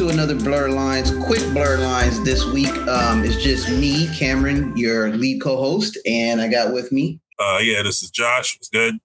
[0.00, 2.74] to another Blerdlines, quick Blerdlines this week.
[2.88, 7.20] Um, it's just me, Cameron, your lead co-host, and I got with me.
[7.38, 8.56] Uh, yeah, this is Josh.
[8.56, 8.98] It's good.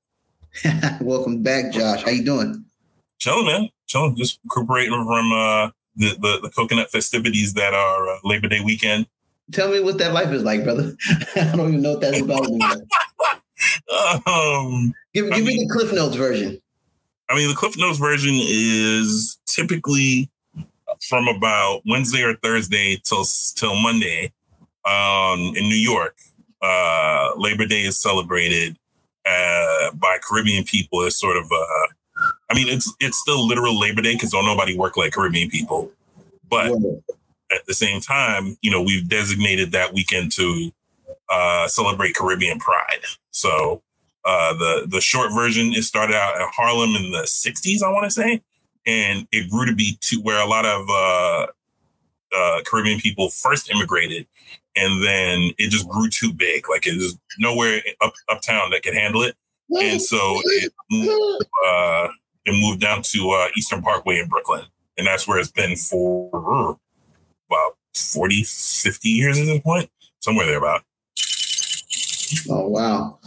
[1.01, 2.01] Welcome back, Josh.
[2.03, 2.63] How you doing?
[3.19, 3.69] Chilling, man.
[3.87, 4.15] Chilling.
[4.15, 9.05] Just recuperating from uh, the, the, the coconut festivities that are uh, Labor Day weekend.
[9.51, 10.96] Tell me what that life is like, brother.
[11.35, 12.46] I don't even know what that's about.
[14.27, 16.57] um, give give me the Cliff Notes version.
[17.30, 20.30] I mean, the Cliff Notes version is typically
[21.08, 24.31] from about Wednesday or Thursday till till Monday
[24.85, 26.16] um, in New York.
[26.62, 28.77] Uh, Labor Day is celebrated
[29.26, 31.88] uh, by Caribbean people as sort of uh,
[32.49, 35.91] I mean, it's it's still literal Labor Day because don't nobody work like Caribbean people,
[36.49, 36.71] but
[37.52, 40.71] at the same time, you know, we've designated that weekend to
[41.30, 43.02] uh, celebrate Caribbean Pride.
[43.32, 43.82] So
[44.23, 48.05] uh, the the short version it started out in Harlem in the '60s, I want
[48.05, 48.41] to say,
[48.85, 51.48] and it grew to be to where a lot of uh,
[52.35, 54.27] uh, Caribbean people first immigrated,
[54.76, 56.70] and then it just grew too big.
[56.70, 59.35] Like it was nowhere up uptown that could handle it,
[59.82, 62.07] and so it moved, uh,
[62.46, 64.66] it moved down to uh, Eastern Parkway in Brooklyn,
[64.98, 66.78] and that's where it's been for
[67.50, 70.84] about 40, 50 years at this point, somewhere there about.
[72.50, 73.20] Oh wow.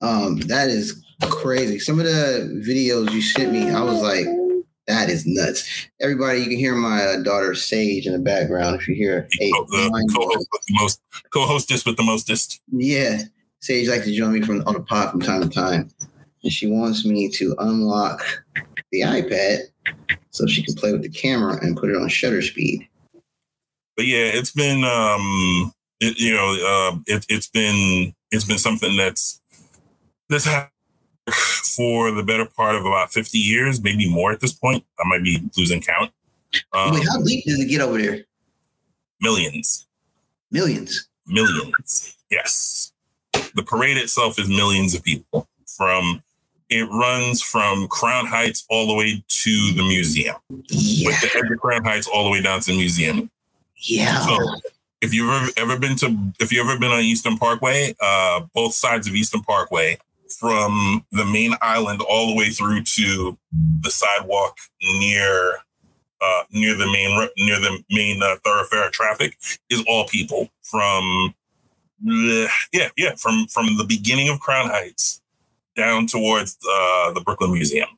[0.00, 1.78] Um, that is crazy.
[1.78, 4.26] Some of the videos you sent me, I was like,
[4.88, 5.86] that is nuts.
[6.00, 8.80] Everybody, you can hear my uh, daughter Sage in the background.
[8.80, 11.00] If you hear a co-host with the most
[11.32, 12.60] co-hostess with the mostest.
[12.72, 13.22] Yeah,
[13.60, 15.90] Sage likes to join me from on the pod from time to time,
[16.42, 18.24] and she wants me to unlock
[18.90, 19.60] the iPad
[20.30, 22.88] so she can play with the camera and put it on shutter speed.
[23.96, 28.96] But yeah, it's been um, it, you know, uh, it, it's been it's been something
[28.96, 29.40] that's
[30.30, 30.72] happened
[31.76, 34.84] for the better part of about 50 years, maybe more at this point.
[34.98, 36.12] I might be losing count.
[36.72, 38.24] Um, Wait, how deep did it get over there?
[39.20, 39.86] Millions.
[40.50, 41.08] Millions.
[41.26, 42.16] Millions.
[42.30, 42.92] Yes.
[43.54, 45.48] The parade itself is millions of people.
[45.76, 46.22] From
[46.70, 50.36] it runs from Crown Heights all the way to the museum.
[50.68, 51.08] Yeah.
[51.08, 53.30] With the edge of Crown Heights all the way down to the museum.
[53.76, 54.20] Yeah.
[54.26, 54.38] So
[55.00, 58.74] if you've ever, ever been to if you've ever been on Eastern Parkway, uh, both
[58.74, 59.98] sides of Eastern Parkway,
[60.32, 63.36] from the main island all the way through to
[63.80, 64.56] the sidewalk
[64.98, 65.58] near
[66.20, 69.36] uh, near the main near the main uh, thoroughfare of traffic
[69.70, 71.34] is all people from
[72.72, 75.20] yeah yeah from from the beginning of Crown Heights
[75.76, 77.88] down towards uh, the Brooklyn Museum.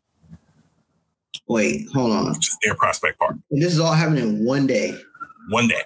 [1.49, 2.35] Wait, hold on.
[2.65, 3.37] Near Prospect Park.
[3.51, 4.97] And this is all happening in one day.
[5.49, 5.83] One day.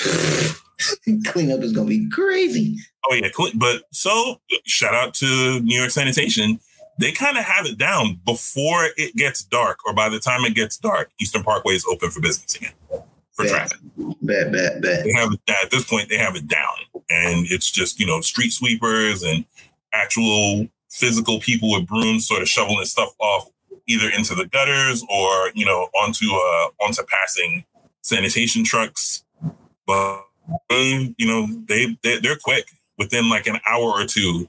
[1.26, 2.76] Cleanup is gonna be crazy.
[3.08, 6.60] Oh yeah, but so shout out to New York Sanitation.
[6.98, 10.54] They kind of have it down before it gets dark, or by the time it
[10.54, 12.72] gets dark, Eastern Parkway is open for business again
[13.32, 13.50] for bad.
[13.50, 13.78] traffic.
[14.22, 15.04] Bad, bad, bad.
[15.04, 16.08] They have it at this point.
[16.08, 16.76] They have it down,
[17.08, 19.44] and it's just you know street sweepers and
[19.92, 23.50] actual physical people with brooms, sort of shoveling stuff off
[23.86, 27.64] either into the gutters or you know onto uh onto passing
[28.02, 29.24] sanitation trucks.
[29.86, 30.24] But
[30.70, 32.66] you know they, they they're quick
[32.98, 34.48] within like an hour or two,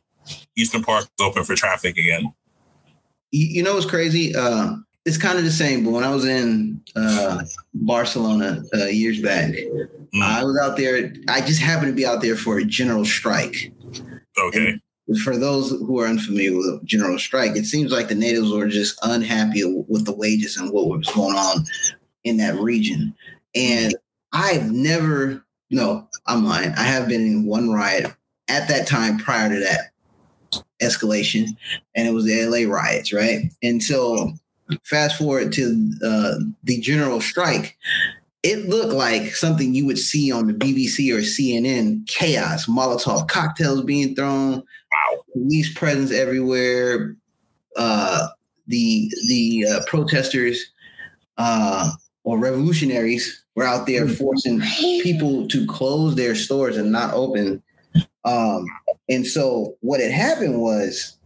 [0.55, 2.33] Eastern Park is open for traffic again.
[3.31, 4.35] You know what's crazy?
[4.35, 4.75] Uh,
[5.05, 9.51] it's kind of the same, but when I was in uh, Barcelona uh, years back,
[9.51, 10.21] mm.
[10.21, 11.13] I was out there.
[11.27, 13.71] I just happened to be out there for a general strike.
[14.37, 14.79] Okay.
[15.07, 18.67] And for those who are unfamiliar with general strike, it seems like the natives were
[18.67, 21.65] just unhappy with the wages and what was going on
[22.23, 23.13] in that region.
[23.55, 23.95] And
[24.31, 26.73] I've never, no, I'm lying.
[26.73, 28.13] I have been in one riot
[28.49, 29.91] at that time prior to that
[30.81, 31.47] escalation,
[31.95, 33.51] and it was the LA riots, right?
[33.63, 34.33] And so,
[34.83, 37.77] fast forward to uh, the general strike,
[38.43, 43.83] it looked like something you would see on the BBC or CNN chaos, Molotov cocktails
[43.83, 45.23] being thrown, wow.
[45.33, 47.15] police presence everywhere.
[47.77, 48.27] Uh,
[48.67, 50.61] the the uh, protesters
[51.37, 51.91] uh,
[52.23, 54.13] or revolutionaries were out there hmm.
[54.13, 54.61] forcing
[55.01, 57.61] people to close their stores and not open
[58.23, 58.65] um,
[59.09, 61.17] and so what had happened was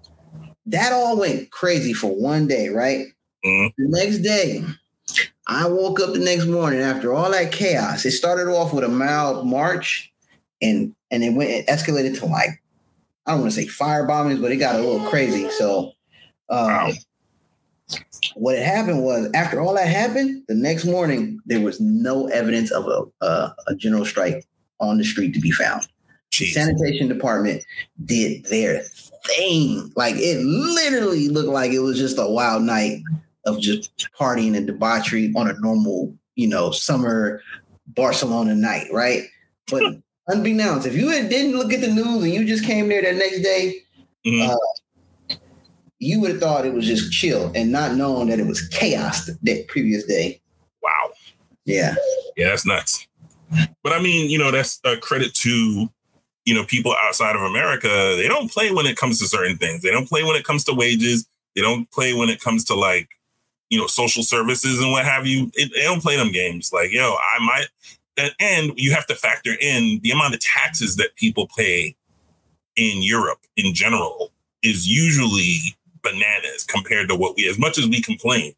[0.66, 3.08] that all went crazy for one day, right?
[3.46, 3.68] Mm-hmm.
[3.78, 4.64] The next day,
[5.48, 8.06] I woke up the next morning after all that chaos.
[8.06, 10.12] It started off with a mild march,
[10.62, 12.62] and and it went it escalated to like
[13.26, 15.50] I don't want to say fire bombings, but it got a little crazy.
[15.52, 15.92] So,
[16.50, 16.92] um, wow.
[18.36, 22.72] What had happened was after all that happened, the next morning there was no evidence
[22.72, 24.46] of a, a, a general strike
[24.80, 25.88] on the street to be found.
[26.32, 26.54] Jeez.
[26.54, 27.64] Sanitation department
[28.04, 28.82] did their
[29.26, 29.92] thing.
[29.96, 33.02] Like it literally looked like it was just a wild night
[33.46, 37.42] of just partying and debauchery on a normal you know, summer
[37.88, 39.24] Barcelona night, right?
[39.70, 39.98] But
[40.28, 43.42] unbeknownst, if you didn't look at the news and you just came there that next
[43.42, 43.82] day,
[44.26, 44.52] mm-hmm.
[44.52, 44.56] uh,
[46.00, 49.26] you would have thought it was just chill and not knowing that it was chaos
[49.26, 50.42] that previous day.
[50.82, 51.12] Wow.
[51.66, 51.96] Yeah.
[52.36, 53.08] Yeah, that's nuts.
[53.84, 55.90] But I mean, you know, that's a credit to
[56.46, 57.88] you know people outside of America.
[58.18, 59.82] They don't play when it comes to certain things.
[59.82, 61.28] They don't play when it comes to wages.
[61.56, 63.10] They don't play when it comes to like
[63.70, 65.52] you know social services and what have you.
[65.54, 66.72] It, they don't play them games.
[66.74, 67.68] Like yo, I might.
[68.40, 71.96] And you have to factor in the amount of taxes that people pay
[72.78, 74.32] in Europe in general
[74.64, 78.54] is usually bananas compared to what we, as much as we complain,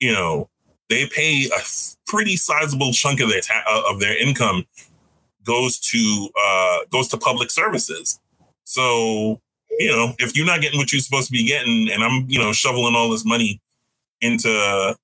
[0.00, 0.48] you know,
[0.88, 1.60] they pay a
[2.06, 4.64] pretty sizable chunk of their ta- uh, of their income
[5.44, 8.18] goes to uh, goes to public services.
[8.64, 9.40] So
[9.78, 12.38] you know, if you're not getting what you're supposed to be getting, and I'm you
[12.38, 13.60] know shoveling all this money
[14.20, 14.96] into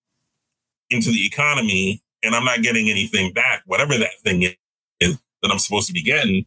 [0.90, 5.58] into the economy, and I'm not getting anything back, whatever that thing is that I'm
[5.58, 6.46] supposed to be getting,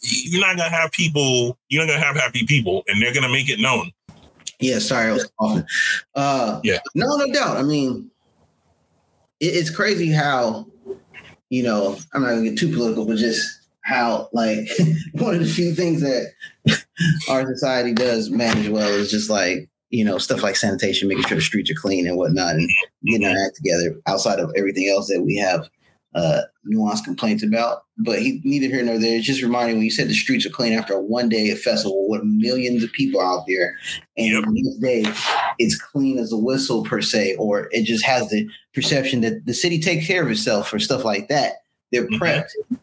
[0.00, 1.58] you're not gonna have people.
[1.68, 3.90] You're not gonna have happy people, and they're gonna make it known.
[4.62, 5.66] Yeah, sorry, I was coughing.
[6.14, 7.56] Uh, yeah, no, no doubt.
[7.56, 8.10] I mean,
[9.40, 10.66] it's crazy how
[11.50, 14.66] you know i'm not gonna get too political but just how like
[15.14, 16.32] one of the few things that
[17.28, 21.36] our society does manage well is just like you know stuff like sanitation making sure
[21.36, 22.70] the streets are clean and whatnot and
[23.04, 25.68] getting our act together outside of everything else that we have
[26.14, 27.84] uh, nuanced complaints about.
[27.98, 29.16] But he neither here nor there.
[29.16, 32.08] It's just reminding when you said the streets are clean after a one day festival
[32.08, 33.76] with millions of people out there,
[34.16, 34.80] and yep.
[34.80, 35.04] day
[35.58, 39.54] it's clean as a whistle per se, or it just has the perception that the
[39.54, 41.62] city takes care of itself or stuff like that.
[41.92, 42.50] They're prepped.
[42.64, 42.74] Mm-hmm.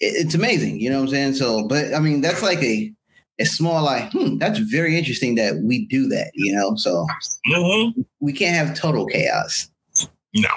[0.00, 1.34] It, it's amazing, you know what I'm saying?
[1.34, 2.92] So, but I mean, that's like a
[3.38, 6.74] a small like, hmm, that's very interesting that we do that, you know.
[6.76, 7.06] So
[7.48, 8.00] mm-hmm.
[8.20, 9.68] we can't have total chaos.
[10.34, 10.48] No.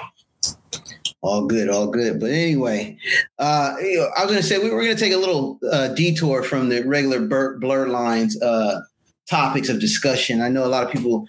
[1.22, 2.18] All good, all good.
[2.18, 2.96] But anyway,
[3.38, 5.58] uh, you know, I was going to say we were going to take a little
[5.70, 8.80] uh, detour from the regular Blerdlines uh,
[9.28, 10.40] topics of discussion.
[10.40, 11.26] I know a lot of people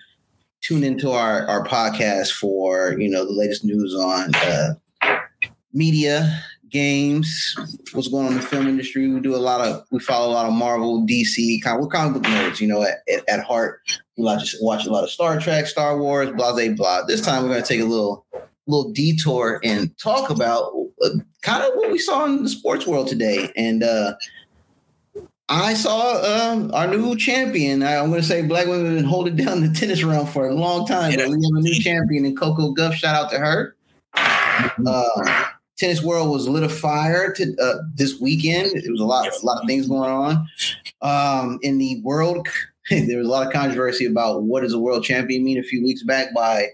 [0.62, 4.74] tune into our our podcast for you know the latest news on uh,
[5.74, 7.56] media, games,
[7.94, 9.08] what's going on in the film industry.
[9.10, 11.60] We do a lot of we follow a lot of Marvel, DC.
[11.66, 13.82] Of, we're comic book nerds, you know, at, at, heart.
[14.18, 17.04] We like to watch a lot of Star Trek, Star Wars, blah blah blah.
[17.04, 18.26] This time we're going to take a little
[18.72, 20.74] little detour and talk about
[21.04, 21.10] uh,
[21.42, 23.52] kind of what we saw in the sports world today.
[23.56, 24.14] And uh,
[25.50, 27.84] I saw um, our new champion.
[27.84, 30.48] I, am going to say black women have been holding down the tennis realm for
[30.48, 32.94] a long time, but we have a new champion in Coco Gauff.
[32.94, 33.76] Shout out to her.
[34.86, 35.44] Uh,
[35.78, 38.68] tennis world was lit afire to, uh, this weekend.
[38.76, 40.48] It was a lot, a lot of things going on
[41.02, 42.48] um, in the world.
[42.90, 45.84] there was a lot of controversy about what does a world champion mean a few
[45.84, 46.68] weeks back by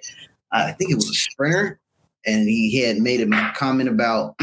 [0.52, 1.80] I think it was a sprinter,
[2.28, 4.36] and he had made a comment about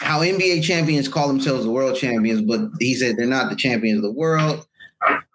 [0.00, 3.98] how NBA champions call themselves the world champions, but he said they're not the champions
[3.98, 4.66] of the world.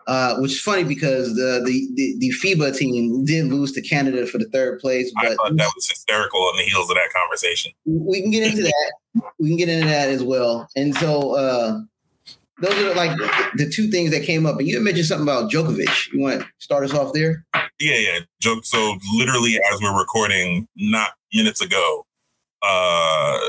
[0.06, 4.25] Uh, which is funny because the, the, the the FIBA team did lose to Canada
[4.25, 5.10] for the third place.
[5.16, 7.72] But I thought that was hysterical on the heels of that conversation.
[7.86, 8.92] We can get into that.
[9.40, 10.68] we can get into that as well.
[10.75, 11.80] And so uh,
[12.63, 13.18] those are like
[13.56, 14.57] the two things that came up.
[14.57, 16.13] And you mentioned something about Djokovic.
[16.13, 17.45] You want to start us off there?
[17.79, 18.20] Yeah, yeah.
[18.39, 18.65] Joke.
[18.65, 22.05] So literally, as we're recording, not minutes ago,
[22.62, 23.39] uh,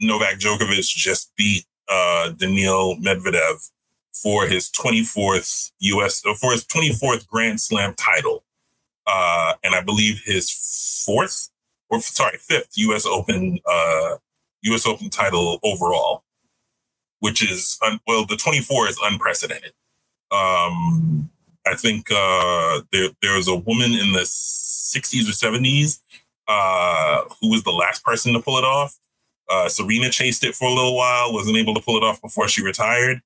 [0.00, 3.70] Novak Djokovic just beat uh, Daniil Medvedev
[4.12, 6.22] for his 24th U.S.
[6.26, 8.44] Uh, for his 24th Grand Slam title,
[9.06, 10.50] uh, and I believe his
[11.06, 11.48] fourth
[11.88, 13.06] or sorry fifth U.S.
[13.06, 14.16] Open uh,
[14.62, 14.86] U.S.
[14.86, 16.22] Open title overall
[17.22, 19.72] which is un- well, the 24 is unprecedented.
[20.32, 21.30] Um,
[21.64, 26.00] I think uh, there there was a woman in the 60s or 70s
[26.48, 28.98] uh, who was the last person to pull it off.
[29.48, 32.48] Uh, Serena chased it for a little while, wasn't able to pull it off before
[32.48, 33.20] she retired.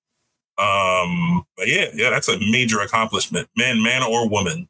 [0.58, 4.68] Um, but yeah, yeah, that's a major accomplishment, man, man or woman.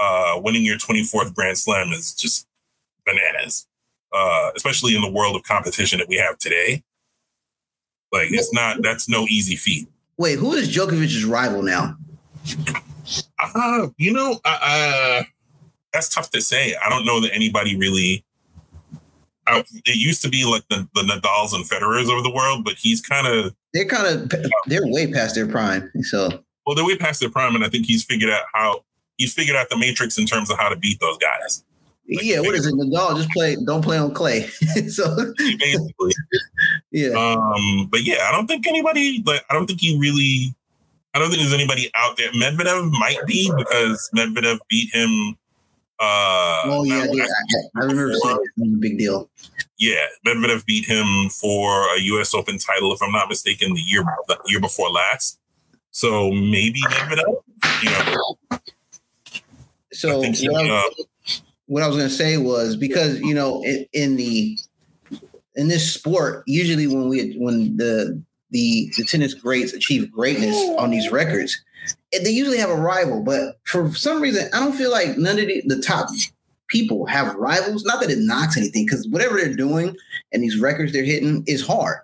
[0.00, 2.48] Uh, winning your 24th Grand Slam is just
[3.06, 3.68] bananas,
[4.12, 6.82] uh, especially in the world of competition that we have today.
[8.14, 9.88] Like it's not that's no easy feat.
[10.16, 11.96] Wait, who is Djokovic's rival now?
[13.42, 15.24] Uh, you know, uh,
[15.92, 16.76] that's tough to say.
[16.76, 18.24] I don't know that anybody really.
[19.46, 22.74] I, it used to be like the, the Nadals and Federers of the world, but
[22.76, 24.32] he's kind of they're kind of
[24.66, 25.90] they're way past their prime.
[26.02, 26.28] So
[26.64, 28.84] well, they're way past their prime, and I think he's figured out how
[29.18, 31.63] he's figured out the matrix in terms of how to beat those guys.
[32.08, 32.74] Like yeah, what is it?
[32.74, 34.42] Nadal just play, don't play on clay.
[34.88, 36.12] so basically,
[36.90, 37.10] yeah.
[37.10, 40.54] Um, but yeah, I don't think anybody like I don't think he really.
[41.14, 42.30] I don't think there's anybody out there.
[42.32, 45.36] Medvedev might be because Medvedev beat him
[46.00, 47.24] Uh, oh yeah, yeah.
[47.24, 49.30] I, I, remember saying a big deal.
[49.78, 52.34] Yeah, Medvedev beat him for a U.S.
[52.34, 55.38] Open title, if I'm not mistaken, the year the year before last.
[55.92, 57.42] So maybe Medvedev,
[57.82, 58.36] you know.
[59.92, 61.04] So what, he, I, uh,
[61.66, 64.58] what, I, was going to say was because you know in, in the
[65.56, 70.90] in this sport, usually when we when the the the tennis greats achieve greatness on
[70.90, 71.60] these records,
[72.12, 73.22] they usually have a rival.
[73.22, 76.08] But for some reason, I don't feel like none of the, the top
[76.68, 77.84] people have rivals.
[77.84, 79.96] Not that it knocks anything, because whatever they're doing
[80.32, 82.00] and these records they're hitting is hard.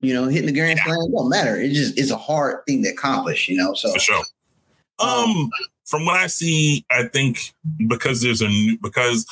[0.00, 1.56] You know, hitting the Grand Slam don't matter.
[1.60, 3.48] It just it's a hard thing to accomplish.
[3.48, 4.24] You know, so for sure.
[4.98, 5.50] Um,
[5.86, 7.54] from what I see, I think
[7.86, 9.26] because there's a new, because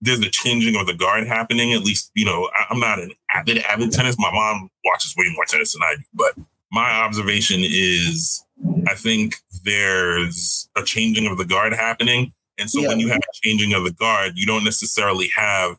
[0.00, 1.72] there's a changing of the guard happening.
[1.72, 4.16] At least you know I, am not an avid avid tennis.
[4.18, 6.34] My mom watches way more tennis than I do, but
[6.70, 8.44] my observation is
[8.86, 12.88] I think there's a changing of the guard happening, and so yeah.
[12.88, 15.76] when you have a changing of the guard, you don't necessarily have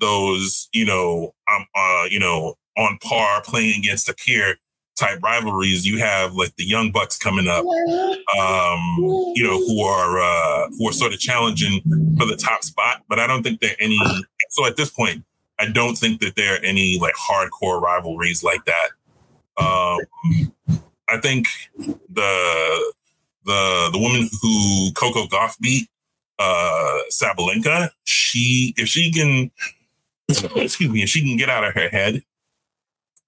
[0.00, 4.56] those you know um uh you know on par playing against a peer
[4.98, 5.86] type rivalries.
[5.86, 8.80] You have like the young bucks coming up, um,
[9.34, 11.80] you know, who are uh, who are sort of challenging
[12.18, 13.02] for the top spot.
[13.08, 13.98] But I don't think there are any.
[14.50, 15.24] So at this point,
[15.58, 18.90] I don't think that there are any like hardcore rivalries like that.
[19.56, 19.98] Um,
[21.08, 22.92] I think the
[23.44, 25.88] the the woman who Coco Gauff beat,
[26.38, 29.50] uh, Sabalenka, she if she can,
[30.56, 32.22] excuse me, if she can get out of her head,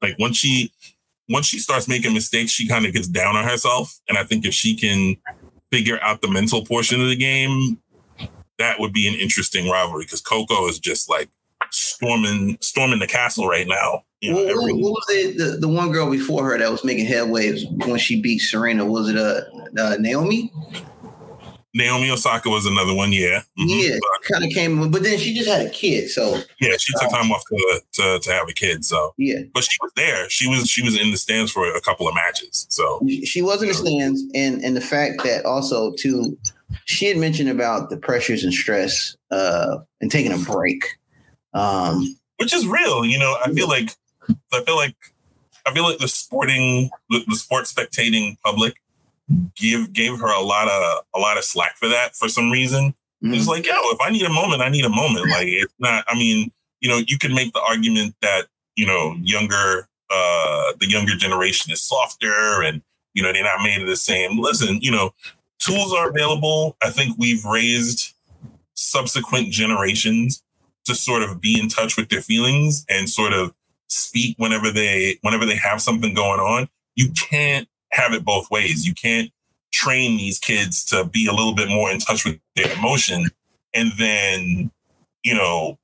[0.02, 0.72] like once she
[1.30, 3.99] once she starts making mistakes, she kind of gets down on herself.
[4.08, 5.16] And I think if she can
[5.70, 7.78] figure out the mental portion of the game,
[8.58, 11.30] that would be an interesting rivalry because Coco is just like
[11.70, 14.02] storming storming the castle right now.
[14.20, 15.38] You know, what, what, was it?
[15.38, 19.08] The, the one girl before her that was making headwaves when she beat Serena was
[19.08, 19.42] it uh,
[19.80, 20.52] uh Naomi?
[21.72, 23.42] Naomi Osaka was another one, yeah.
[23.58, 23.68] Mm-hmm.
[23.68, 23.98] Yeah,
[24.30, 27.30] kind of came, but then she just had a kid, so yeah, she took time
[27.30, 28.84] off to, to, to have a kid.
[28.84, 30.28] So yeah, but she was there.
[30.28, 32.66] She was she was in the stands for a couple of matches.
[32.70, 36.36] So she was in the stands, and and the fact that also too,
[36.86, 40.84] she had mentioned about the pressures and stress uh and taking a break,
[41.54, 43.04] um, which is real.
[43.04, 43.90] You know, I feel like
[44.52, 44.96] I feel like
[45.66, 48.74] I feel like the sporting the, the sports spectating public
[49.56, 52.94] give gave her a lot of a lot of slack for that for some reason.
[53.22, 53.34] Mm-hmm.
[53.34, 55.26] It's like, yo, if I need a moment, I need a moment.
[55.30, 56.04] Like it's not.
[56.08, 58.46] I mean, you know, you can make the argument that
[58.76, 62.82] you know younger uh the younger generation is softer and
[63.14, 64.40] you know they're not made of the same.
[64.40, 65.12] Listen, you know,
[65.58, 66.76] tools are available.
[66.82, 68.14] I think we've raised
[68.75, 70.42] subsequent generations
[70.87, 73.54] to sort of be in touch with their feelings and sort of
[73.88, 76.68] speak whenever they whenever they have something going on.
[76.96, 78.87] You can't have it both ways.
[78.87, 79.30] You can't
[79.73, 83.26] train these kids to be a little bit more in touch with their emotion
[83.75, 84.70] and then,
[85.23, 85.78] you know,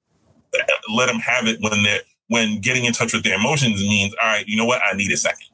[0.93, 4.29] let them have it when they're when getting in touch with their emotions means, all
[4.29, 5.47] right, you know what, I need a second.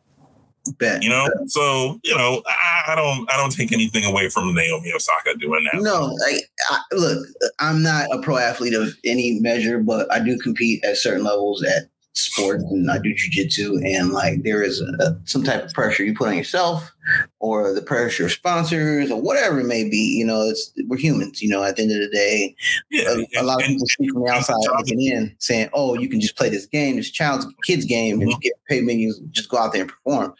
[0.78, 1.02] Bet.
[1.02, 4.92] You know, so you know, I, I, don't, I don't take anything away from Naomi
[4.94, 5.82] Osaka doing that.
[5.82, 7.26] No, like, I, look,
[7.58, 11.64] I'm not a pro athlete of any measure, but I do compete at certain levels
[11.64, 16.04] at sport and I do jujitsu, and like there is a, some type of pressure
[16.04, 16.92] you put on yourself,
[17.40, 19.96] or the pressure of sponsors, or whatever it may be.
[20.18, 21.42] You know, it's we're humans.
[21.42, 22.54] You know, at the end of the day,
[22.90, 25.94] yeah, a, and, a lot of people speak from the outside looking in, saying, "Oh,
[25.94, 28.40] you can just play this game, this child's kids game, and mm-hmm.
[28.40, 30.34] get paid you just go out there and perform."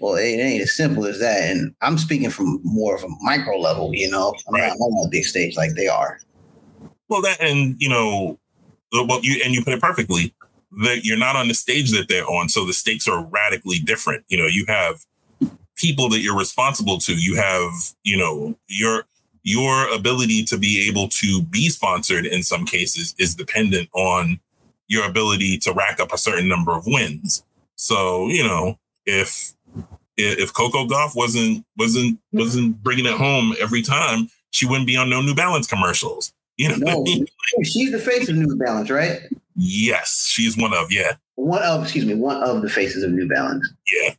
[0.00, 1.50] Well, it ain't as simple as that.
[1.50, 3.94] And I'm speaking from more of a micro level.
[3.94, 4.68] You know, I'm right.
[4.68, 6.18] not on a big stage like they are.
[7.08, 8.38] Well, that and you know,
[8.92, 10.34] well, you and you put it perfectly
[10.82, 12.48] that you're not on the stage that they're on.
[12.48, 14.24] So the stakes are radically different.
[14.28, 15.04] You know, you have
[15.76, 17.14] people that you're responsible to.
[17.14, 17.70] You have,
[18.04, 19.04] you know, your
[19.42, 24.38] your ability to be able to be sponsored in some cases is dependent on
[24.86, 27.42] your ability to rack up a certain number of wins.
[27.74, 29.54] So, you know, if
[30.16, 35.10] if Coco Gauff wasn't wasn't wasn't bringing it home every time, she wouldn't be on
[35.10, 36.32] no New Balance commercials.
[36.56, 37.04] You know, no,
[37.64, 39.22] she's the face of New Balance, right?
[39.56, 41.12] Yes, she's one of yeah.
[41.34, 43.68] One of excuse me, one of the faces of New Balance.
[43.92, 44.14] Yeah.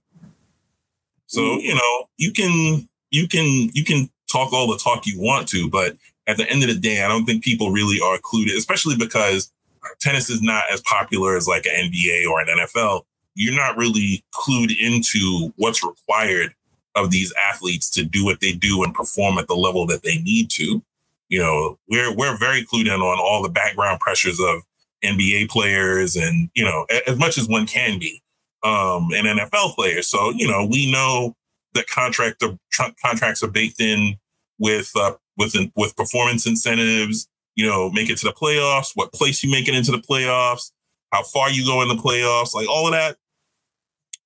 [1.27, 5.47] So you know you can you can you can talk all the talk you want
[5.49, 5.95] to, but
[6.27, 9.51] at the end of the day, I don't think people really are included, especially because
[9.99, 13.03] tennis is not as popular as like an NBA or an NFL.
[13.35, 16.53] You're not really clued into what's required
[16.95, 20.17] of these athletes to do what they do and perform at the level that they
[20.21, 20.81] need to.
[21.29, 24.61] You know, we're we're very clued in on all the background pressures of
[25.03, 28.21] NBA players and, you know, as much as one can be,
[28.63, 30.07] um, and NFL players.
[30.07, 31.35] So, you know, we know
[31.73, 32.57] that contract the
[33.03, 34.17] contracts are baked in
[34.59, 37.27] with uh, with with performance incentives.
[37.55, 38.91] You know, make it to the playoffs.
[38.95, 40.71] What place you make it into the playoffs?
[41.11, 42.55] How far you go in the playoffs?
[42.55, 43.17] Like all of that.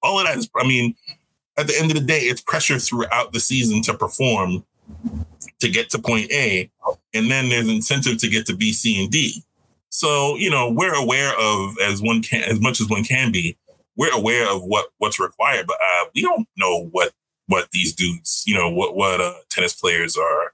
[0.02, 0.50] All of that is.
[0.56, 0.96] I mean,
[1.58, 4.64] at the end of the day, it's pressure throughout the season to perform
[5.60, 6.70] to get to point A,
[7.14, 9.44] and then there's incentive to get to B, C, and D.
[9.90, 13.58] So you know we're aware of as one can as much as one can be.
[13.96, 17.14] We're aware of what what's required, but uh, we don't know what
[17.48, 20.54] what these dudes, you know, what what uh, tennis players are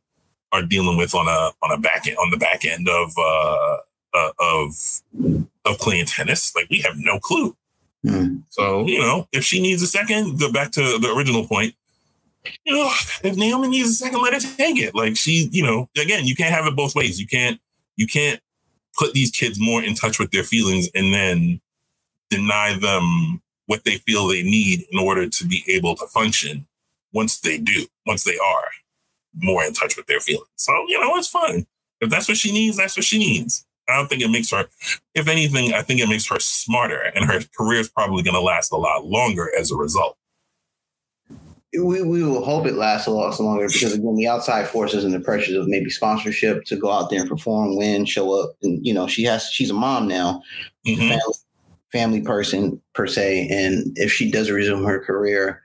[0.51, 3.77] are dealing with on a on a back end on the back end of uh,
[4.13, 5.01] uh of
[5.65, 6.55] of playing tennis.
[6.55, 7.55] Like we have no clue.
[8.05, 8.43] Mm.
[8.49, 11.75] So you know, if she needs a second, go back to the original point
[12.65, 12.91] you know,
[13.23, 14.95] if Naomi needs a second, let her take it.
[14.95, 17.19] Like she, you know, again, you can't have it both ways.
[17.19, 17.59] You can't,
[17.95, 18.39] you can't
[18.97, 21.61] put these kids more in touch with their feelings and then
[22.29, 26.67] deny them what they feel they need in order to be able to function
[27.13, 28.65] once they do, once they are
[29.35, 30.47] more in touch with their feelings.
[30.55, 31.65] So, you know, it's fine.
[32.01, 33.65] If that's what she needs, that's what she needs.
[33.87, 34.65] I don't think it makes her,
[35.13, 38.41] if anything, I think it makes her smarter and her career is probably going to
[38.41, 40.17] last a lot longer as a result
[41.81, 45.13] we, we will hope it lasts a lot longer because again the outside forces and
[45.13, 48.85] the pressures of maybe sponsorship to go out there and perform, win, show up, and
[48.85, 50.41] you know she has she's a mom now,
[50.85, 51.09] mm-hmm.
[51.09, 51.33] family,
[51.91, 55.61] family person per se, and if she does resume her career,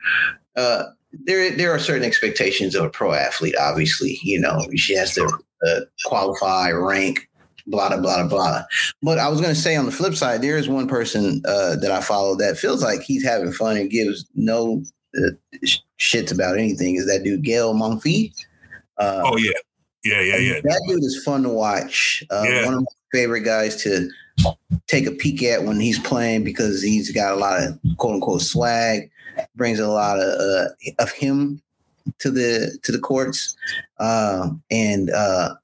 [0.56, 3.54] uh, there there are certain expectations of a pro athlete.
[3.60, 5.24] Obviously, you know she has to
[5.66, 7.28] uh, qualify, rank,
[7.66, 8.62] blah blah blah blah.
[9.02, 11.76] But I was going to say on the flip side, there is one person uh,
[11.76, 14.82] that I follow that feels like he's having fun and gives no
[15.16, 15.30] uh,
[15.98, 18.34] shits about anything is that dude Gaël Monfils.
[18.98, 19.52] Uh, oh yeah,
[20.04, 20.60] yeah, yeah, yeah.
[20.62, 22.24] That dude is fun to watch.
[22.30, 22.64] Uh, yeah.
[22.64, 24.08] One of my favorite guys to
[24.86, 28.42] take a peek at when he's playing because he's got a lot of quote unquote
[28.42, 29.10] swag,
[29.54, 31.62] brings a lot of uh, of him
[32.18, 33.56] to the to the courts,
[33.98, 35.54] uh, and uh,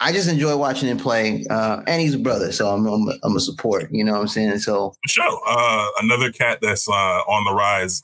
[0.00, 1.46] I just enjoy watching him play.
[1.48, 3.88] Uh, and he's a brother, so I'm, I'm, I'm a support.
[3.90, 4.58] You know what I'm saying?
[4.58, 5.40] So for sure.
[5.46, 8.00] Uh, another cat that's uh, on the rise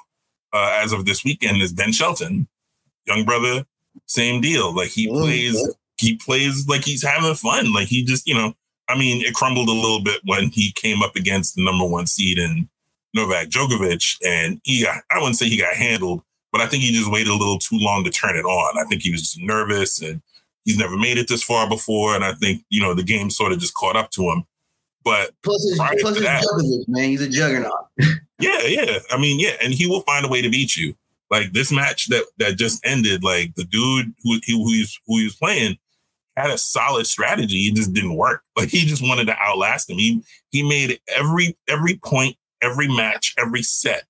[0.52, 2.48] uh, as of this weekend is Ben Shelton,
[3.06, 3.64] young brother,
[4.06, 4.74] same deal.
[4.74, 7.72] Like he plays, he plays like he's having fun.
[7.72, 8.54] Like he just, you know,
[8.88, 12.06] I mean, it crumbled a little bit when he came up against the number one
[12.06, 12.68] seed in
[13.14, 16.92] Novak Djokovic, and he got, I wouldn't say he got handled, but I think he
[16.92, 18.78] just waited a little too long to turn it on.
[18.78, 20.20] I think he was nervous and
[20.64, 23.52] he's never made it this far before, and I think you know the game sort
[23.52, 24.44] of just caught up to him.
[25.04, 27.88] But plus, his, plus his that, Djokovic, man, he's a juggernaut.
[28.40, 28.98] Yeah, yeah.
[29.10, 30.94] I mean, yeah, and he will find a way to beat you.
[31.30, 35.18] Like this match that that just ended, like the dude who he, who he's who
[35.18, 35.78] he was playing
[36.36, 37.68] had a solid strategy.
[37.68, 38.42] It just didn't work.
[38.56, 39.96] Like he just wanted to outlast him.
[39.96, 44.04] He he made every every point, every match, every set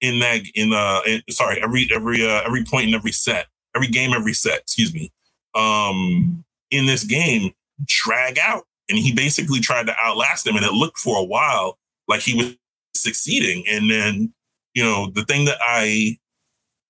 [0.00, 3.88] in that in uh in, sorry every every uh, every point in every set, every
[3.88, 4.60] game, every set.
[4.60, 5.12] Excuse me.
[5.54, 7.52] Um, in this game,
[7.84, 11.78] drag out, and he basically tried to outlast him, and it looked for a while
[12.08, 12.56] like he was
[12.94, 13.64] succeeding.
[13.68, 14.32] And then,
[14.74, 16.18] you know, the thing that I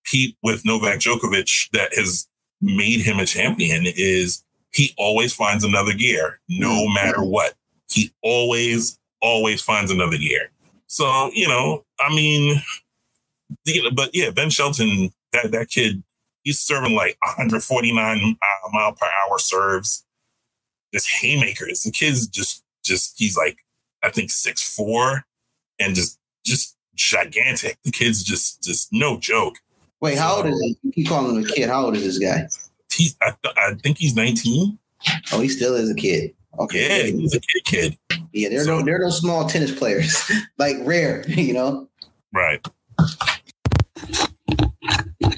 [0.05, 2.27] keep with Novak Djokovic that has
[2.61, 6.95] made him a champion is he always finds another gear, no mm-hmm.
[6.95, 7.55] matter what.
[7.91, 10.51] He always, always finds another gear.
[10.87, 12.61] So, you know, I mean,
[13.95, 16.03] but yeah, Ben Shelton, that, that kid,
[16.43, 18.37] he's serving like 149
[18.73, 20.05] mile per hour serves.
[20.93, 21.83] Just haymakers.
[21.83, 23.59] The kid's just, just, he's like,
[24.03, 25.25] I think six four,
[25.83, 27.79] and just just gigantic.
[27.85, 29.57] The kid's just just no joke.
[30.01, 30.77] Wait, how old is he?
[30.83, 31.69] You keep calling him a kid.
[31.69, 32.49] How old is this guy?
[32.93, 34.77] He, I, I think he's 19.
[35.33, 36.35] Oh, he still is a kid.
[36.59, 37.11] Okay.
[37.11, 37.99] Yeah, he's a kid kid.
[38.33, 40.31] Yeah, there are so, no there are no small tennis players.
[40.59, 41.89] like rare, you know?
[42.33, 42.67] Right.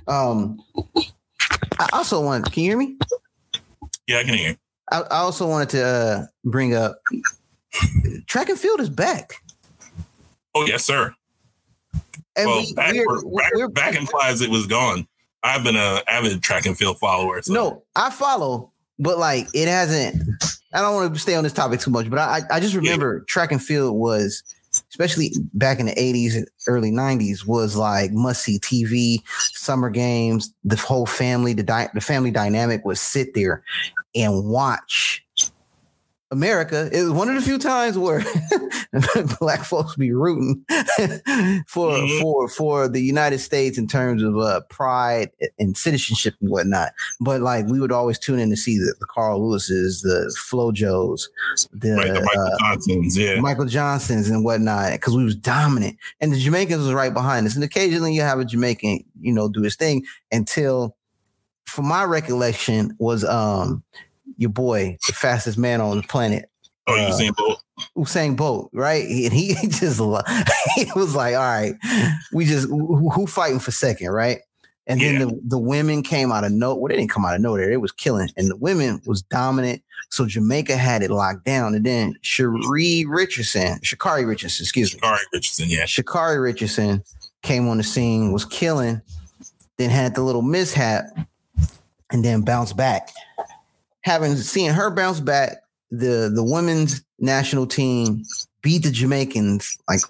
[0.08, 0.60] Um
[1.78, 2.96] I also want can you hear me?
[4.06, 4.56] Yeah, I can hear.
[4.90, 6.98] I, I also wanted to uh, bring up
[8.26, 9.34] track and field is back.
[10.54, 11.14] Oh yes, sir.
[12.36, 15.06] And well, we, back, we're, back, we're, back implies it was gone.
[15.42, 17.40] I've been a avid track and field follower.
[17.42, 17.52] So.
[17.52, 20.22] No, I follow, but like it hasn't.
[20.72, 23.18] I don't want to stay on this topic too much, but I I just remember
[23.18, 23.24] yeah.
[23.28, 24.42] track and field was,
[24.90, 29.18] especially back in the '80s, early '90s, was like must see TV,
[29.52, 30.52] summer games.
[30.64, 33.62] The whole family, the di- the family dynamic would sit there
[34.14, 35.23] and watch
[36.34, 38.24] America is one of the few times where
[39.38, 40.64] black folks be rooting
[41.68, 42.20] for mm-hmm.
[42.20, 46.90] for for the United States in terms of uh, pride and citizenship and whatnot.
[47.20, 51.28] But like we would always tune in to see the, the Carl Lewis's, the Flojo's,
[51.72, 55.96] the, right, the Michael uh, Johnsons, yeah, Michael Johnsons and whatnot, because we was dominant,
[56.20, 57.54] and the Jamaicans was right behind us.
[57.54, 60.96] And occasionally you have a Jamaican, you know, do his thing until
[61.64, 63.84] from my recollection, was um
[64.36, 66.48] your boy, the fastest man on the planet.
[66.86, 67.62] Oh, uh, Usain Bolt.
[67.96, 69.04] Usain Bolt, right?
[69.04, 70.00] And he just
[70.74, 71.74] he was like, "All right,
[72.32, 74.40] we just who, who fighting for second, right?"
[74.86, 75.24] And then yeah.
[75.26, 77.72] the, the women came out of no, well, they didn't come out of nowhere.
[77.72, 79.82] It was killing, and the women was dominant.
[80.10, 85.32] So Jamaica had it locked down, and then Cherie Richardson, Sha'Carri Richardson, excuse me, Sha'Carri
[85.32, 87.02] Richardson, yeah, Sha'Carri Richardson
[87.42, 89.00] came on the scene, was killing,
[89.78, 91.04] then had the little mishap,
[92.10, 93.08] and then bounced back.
[94.04, 98.24] Having seen her bounce back, the the women's national team
[98.62, 100.00] beat the Jamaicans like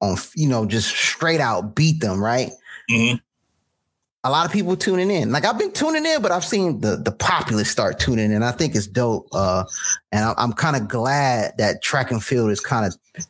[0.00, 2.50] on you know just straight out beat them right.
[2.90, 3.16] Mm-hmm
[4.24, 5.32] a lot of people tuning in.
[5.32, 8.42] Like I've been tuning in, but I've seen the the populace start tuning in.
[8.42, 9.64] I think it's dope, uh,
[10.12, 13.26] and I, I'm kind of glad that track and field is kind of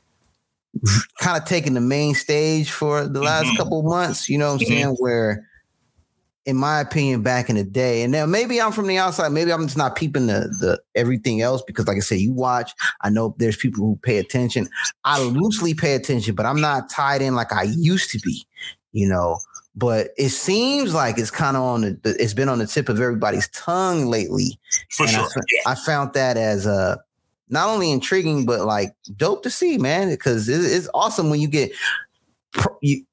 [1.21, 3.57] kind of taking the main stage for the last mm-hmm.
[3.57, 4.29] couple months.
[4.29, 4.73] You know what I'm mm-hmm.
[4.73, 4.97] saying?
[4.99, 5.47] Where,
[6.48, 9.32] in my opinion, back in the day, and now maybe I'm from the outside.
[9.32, 12.72] Maybe I'm just not peeping the the everything else because, like I said, you watch.
[13.02, 14.66] I know there's people who pay attention.
[15.04, 18.46] I loosely pay attention, but I'm not tied in like I used to be.
[18.92, 19.38] You know,
[19.76, 22.98] but it seems like it's kind of on the it's been on the tip of
[22.98, 24.58] everybody's tongue lately.
[24.90, 25.24] For and sure.
[25.24, 25.72] I, yeah.
[25.72, 26.96] I, found that as a uh,
[27.50, 31.72] not only intriguing but like dope to see, man, because it's awesome when you get
[32.80, 33.04] you,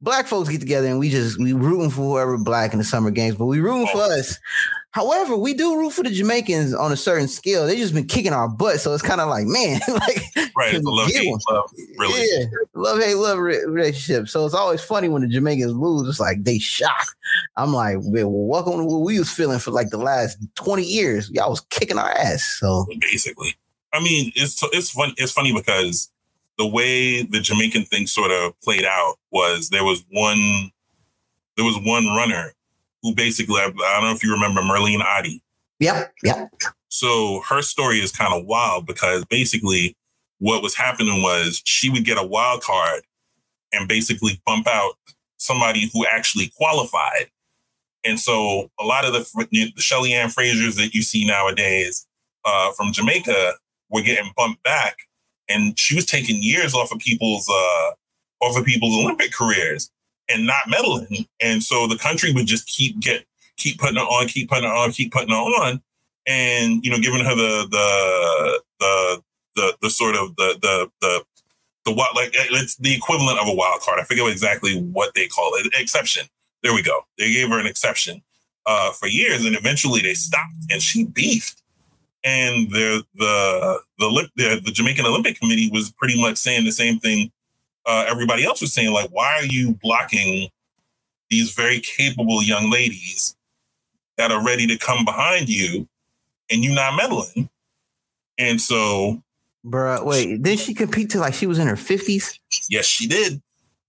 [0.00, 3.10] black folks get together and we just we rooting for whoever black in the summer
[3.10, 4.18] games, but we rooting for oh.
[4.18, 4.38] us
[4.92, 7.66] However, we do root for the Jamaicans on a certain scale.
[7.66, 10.22] They just been kicking our butt, so it's kind of like, man, like
[10.56, 14.28] right, it's a love hate love Yeah, love hate love relationship.
[14.28, 16.08] So it's always funny when the Jamaicans lose.
[16.08, 17.14] It's like they shocked.
[17.56, 21.30] I'm like, well, welcome to what we was feeling for like the last twenty years.
[21.30, 22.56] Y'all was kicking our ass.
[22.58, 23.54] So basically,
[23.92, 25.12] I mean, it's it's fun.
[25.18, 26.10] It's funny because
[26.58, 30.72] the way the Jamaican thing sort of played out was there was one
[31.56, 32.52] there was one runner
[33.02, 35.40] who basically, I, don't know if you remember Merlene Ottey.
[35.80, 36.50] Yep, yep.
[36.88, 39.96] So her story is kind of wild because basically
[40.38, 43.02] what was happening was she would get a wild card
[43.72, 44.94] and basically bump out
[45.36, 47.26] somebody who actually qualified.
[48.04, 52.06] And so a lot of the, the Shelly Ann Frasers that you see nowadays
[52.44, 53.54] uh, from Jamaica
[53.90, 54.96] were getting bumped back.
[55.48, 57.90] And she was taking years off of people's uh,
[58.40, 59.90] off of people's Olympic careers
[60.28, 61.26] and not medaling.
[61.40, 63.24] And so the country would just keep get
[63.56, 65.82] keep putting her on, keep putting her on, keep putting it on,
[66.26, 69.22] and you know, giving her the the the
[69.56, 71.24] the the sort of the the the
[71.84, 73.98] the what like it's the equivalent of a wild card.
[74.00, 75.72] I forget exactly what they call it.
[75.78, 76.26] Exception.
[76.62, 77.02] There we go.
[77.18, 78.22] They gave her an exception
[78.66, 81.62] uh, for years, and eventually they stopped, and she beefed.
[82.24, 86.98] And the the the the, the Jamaican Olympic Committee was pretty much saying the same
[86.98, 87.30] thing
[87.88, 90.50] uh, everybody else was saying, like, why are you blocking
[91.30, 93.34] these very capable young ladies
[94.18, 95.88] that are ready to come behind you
[96.50, 97.48] and you not medaling?
[98.36, 99.22] And so,
[99.64, 102.38] Bruh, wait, did she compete to like she was in her 50s?
[102.68, 103.40] Yes, she did.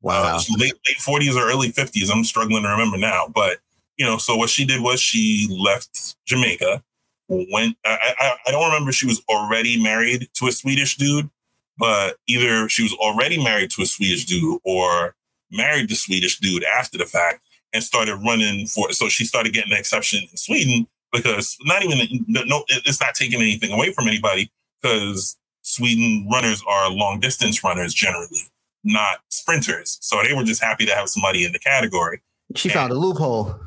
[0.02, 0.38] Wow.
[0.38, 2.10] Uh, late, late 40s or early 50s.
[2.10, 3.28] I'm struggling to remember now.
[3.28, 3.58] But,
[3.98, 6.82] you know, so what she did was she left Jamaica,
[7.30, 11.30] went, I, I, I don't remember she was already married to a Swedish dude,
[11.78, 15.16] but either she was already married to a Swedish dude or
[15.52, 19.72] married the Swedish dude after the fact and started running for so she started getting
[19.72, 24.52] an exception in Sweden because not even no it's not taking anything away from anybody
[24.82, 28.42] because Sweden runners are long distance runners generally,
[28.84, 29.98] not sprinters.
[30.02, 32.22] So they were just happy to have somebody in the category.
[32.56, 33.60] She and found a loophole.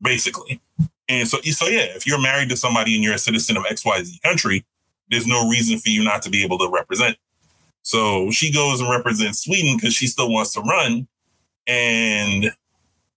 [0.00, 0.60] Basically.
[1.12, 4.22] And so so yeah, if you're married to somebody and you're a citizen of XYZ
[4.22, 4.64] country,
[5.10, 7.16] there's no reason for you not to be able to represent
[7.82, 11.08] so she goes and represents Sweden because she still wants to run.
[11.66, 12.52] And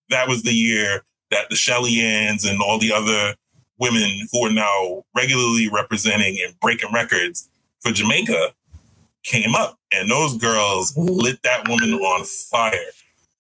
[0.10, 3.36] that was the year that the Shelly Anns and all the other
[3.80, 7.50] women who are now regularly representing and breaking records
[7.82, 8.54] for Jamaica
[9.24, 9.78] came up.
[9.92, 12.92] And those girls lit that woman on fire.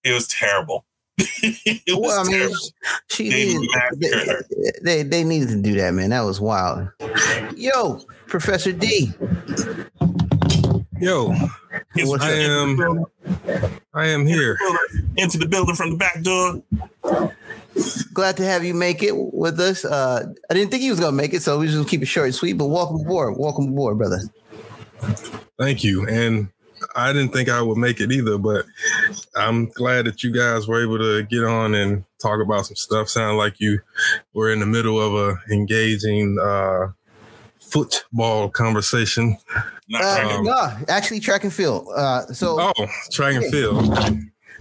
[0.04, 0.86] It was terrible.
[1.18, 2.56] it was well, I mean,
[3.10, 3.70] she they, needed,
[4.52, 6.10] they, they, they needed to do that, man.
[6.10, 6.90] That was wild.
[7.56, 9.14] Yo, Professor D.
[11.00, 11.34] Yo,
[12.20, 13.06] I am.
[13.94, 14.58] I am here.
[15.16, 16.62] Into the building from the back door.
[18.14, 19.86] Glad to have you make it with us.
[19.86, 22.26] Uh, I didn't think he was gonna make it, so we just keep it short
[22.26, 22.54] and sweet.
[22.54, 23.36] But welcome aboard.
[23.38, 24.22] Welcome aboard, brother.
[25.60, 26.08] Thank you.
[26.08, 26.50] And
[26.96, 28.66] I didn't think I would make it either, but
[29.36, 33.10] I'm glad that you guys were able to get on and talk about some stuff.
[33.10, 33.80] Sound like you
[34.34, 36.88] were in the middle of a engaging uh,
[37.60, 39.38] football conversation.
[39.94, 41.88] Uh, no, actually track and field.
[41.96, 43.98] Uh, so oh, track and field.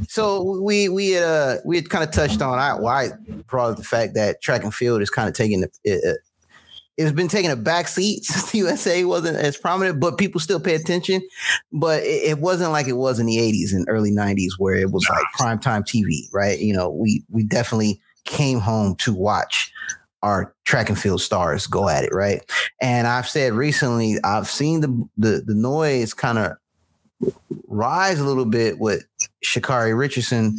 [0.08, 3.10] So we we had uh we had kind of touched on I why
[3.46, 6.18] brought up the fact that track and field is kind of taking the it,
[6.96, 10.60] it's been taking a back seat since the USA wasn't as prominent, but people still
[10.60, 11.22] pay attention.
[11.72, 14.90] But it, it wasn't like it was in the 80s and early 90s where it
[14.90, 16.58] was like primetime TV, right?
[16.58, 19.70] You know, we we definitely came home to watch
[20.22, 22.40] our track and field stars go at it, right?
[22.80, 26.52] And I've said recently, I've seen the the, the noise kind of
[27.68, 29.04] rise a little bit with
[29.44, 30.56] Sha'Carri Richardson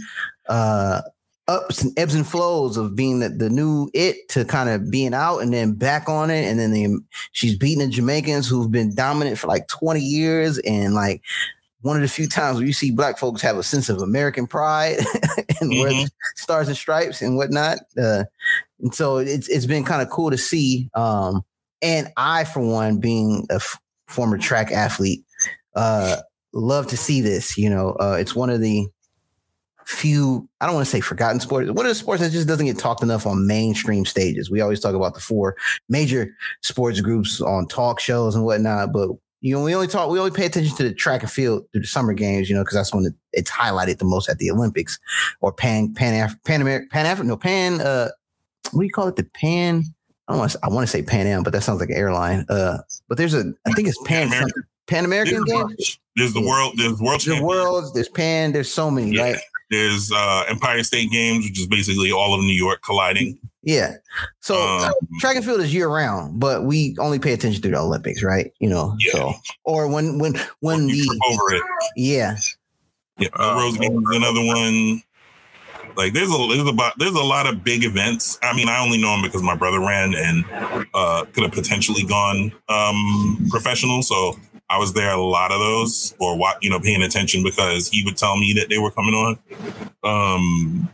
[0.50, 1.02] uh,
[1.47, 5.13] ups and ebbs and flows of being the, the new it to kind of being
[5.13, 6.45] out and then back on it.
[6.45, 6.97] And then the,
[7.31, 10.58] she's beating the Jamaicans who've been dominant for like 20 years.
[10.60, 11.21] And like
[11.81, 14.47] one of the few times where you see black folks have a sense of American
[14.47, 14.97] pride
[15.62, 16.05] and mm-hmm.
[16.36, 17.77] stars and stripes and whatnot.
[17.97, 18.23] Uh,
[18.79, 20.89] and so it's, it's been kind of cool to see.
[20.95, 21.43] Um,
[21.81, 25.23] and I, for one, being a f- former track athlete,
[25.75, 26.17] uh,
[26.53, 27.58] love to see this.
[27.58, 28.88] You know, uh, it's one of the
[29.86, 31.69] few, I don't want to say forgotten sports.
[31.71, 34.50] What are the sports that just doesn't get talked enough on mainstream stages?
[34.50, 35.56] We always talk about the four
[35.89, 39.10] major sports groups on talk shows and whatnot, but
[39.41, 41.82] you know, we only talk, we only pay attention to the track and field through
[41.82, 44.50] the summer games, you know, because that's when it, it's highlighted the most at the
[44.50, 44.98] Olympics
[45.39, 48.10] or Pan, Pan, Af- Pan American, Pan African, no, Pan, uh,
[48.71, 49.17] what do you call it?
[49.17, 49.84] The Pan,
[50.28, 51.95] I don't want to, I want to say Pan Am, but that sounds like an
[51.95, 52.45] airline.
[52.50, 54.32] Uh, but there's a, I think it's Pan,
[54.88, 56.00] Pan American games.
[56.15, 59.21] There's the world, there's world, there's worlds, there's Pan, there's so many, yeah.
[59.21, 59.38] right?
[59.71, 63.39] There's uh, Empire State Games, which is basically all of New York colliding.
[63.63, 63.95] Yeah.
[64.41, 67.78] So um, track and field is year round, but we only pay attention to the
[67.78, 68.54] Olympics, right?
[68.60, 68.95] You know.
[68.99, 69.12] Yeah.
[69.12, 71.63] So or when when when the over it.
[71.95, 72.38] Yeah.
[73.17, 73.30] Yeah.
[73.34, 75.01] Uh, Rose Games is another one.
[75.97, 78.38] Like there's a there's about there's a lot of big events.
[78.43, 80.45] I mean, I only know them because my brother ran and
[80.93, 84.04] uh, could have potentially gone um, professional.
[84.04, 84.38] So
[84.69, 88.04] I was there a lot of those, or what you know, paying attention because he
[88.04, 89.39] would tell me that they were coming on.
[90.04, 90.89] Um,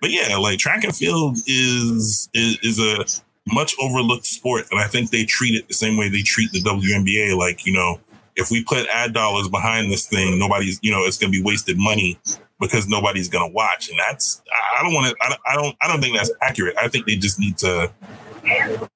[0.00, 3.04] but yeah, like track and field is is, is a
[3.52, 6.60] much overlooked sport, and I think they treat it the same way they treat the
[6.60, 7.36] WNBA.
[7.36, 8.00] Like you know,
[8.36, 11.44] if we put ad dollars behind this thing, nobody's you know it's going to be
[11.44, 12.18] wasted money
[12.60, 14.42] because nobody's going to watch, and that's
[14.78, 16.76] I don't want to I, I don't I don't think that's accurate.
[16.78, 17.92] I think they just need to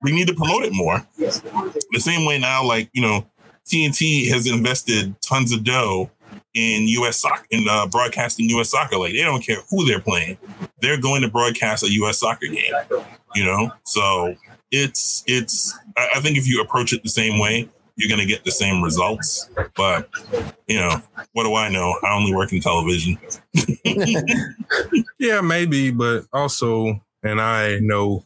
[0.03, 1.07] we need to promote it more.
[1.19, 3.27] The same way now, like you know,
[3.69, 6.11] TNT has invested tons of dough
[6.55, 7.21] in U.S.
[7.21, 8.71] soccer, in uh, broadcasting U.S.
[8.71, 8.97] soccer.
[8.97, 10.39] Like they don't care who they're playing,
[10.81, 12.19] they're going to broadcast a U.S.
[12.19, 12.73] soccer game.
[13.35, 14.35] You know, so
[14.71, 15.79] it's it's.
[15.97, 18.83] I think if you approach it the same way, you're going to get the same
[18.83, 19.51] results.
[19.77, 20.09] But
[20.67, 21.03] you know,
[21.33, 21.99] what do I know?
[22.03, 23.19] I only work in television.
[25.19, 28.25] yeah, maybe, but also, and I know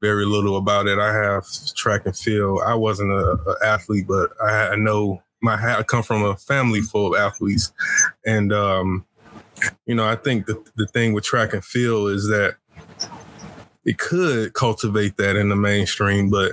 [0.00, 0.98] very little about it.
[0.98, 2.60] I have track and field.
[2.64, 7.14] I wasn't a, athlete, but I, I, know my I come from a family full
[7.14, 7.72] of athletes,
[8.26, 9.06] and um,
[9.86, 12.56] you know I think the the thing with track and field is that
[13.84, 16.52] it could cultivate that in the mainstream, but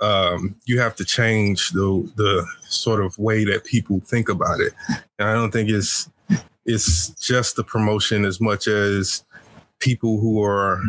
[0.00, 4.72] um, you have to change the the sort of way that people think about it.
[5.18, 6.08] And I don't think it's
[6.64, 9.24] it's just the promotion as much as
[9.80, 10.80] people who are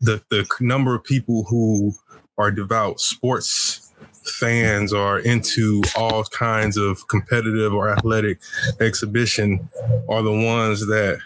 [0.00, 1.92] the the number of people who
[2.38, 3.92] are devout sports
[4.24, 8.40] fans are into all kinds of competitive or athletic
[8.80, 9.68] exhibition
[10.08, 11.18] are the ones that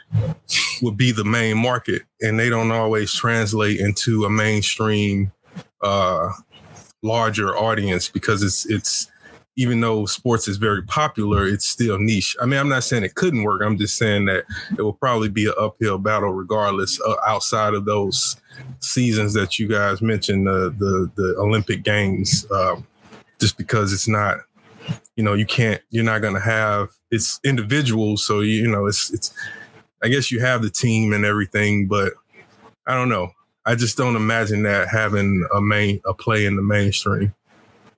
[0.83, 2.03] would be the main market.
[2.21, 5.33] And they don't always translate into a mainstream
[5.83, 6.31] uh
[7.03, 9.11] larger audience because it's it's
[9.57, 12.37] even though sports is very popular, it's still niche.
[12.41, 13.63] I mean, I'm not saying it couldn't work.
[13.65, 14.45] I'm just saying that
[14.77, 18.37] it will probably be an uphill battle regardless uh, outside of those
[18.81, 22.87] seasons that you guys mentioned, the the, the Olympic Games, um,
[23.41, 24.39] just because it's not,
[25.17, 28.87] you know, you can't, you're not going to have it's individuals, so you, you know,
[28.87, 29.33] it's it's.
[30.03, 32.13] I guess you have the team and everything, but
[32.87, 33.33] I don't know.
[33.65, 37.35] I just don't imagine that having a main a play in the mainstream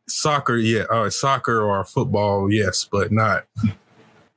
[0.08, 3.44] soccer, yeah, uh, soccer or football, yes, but not.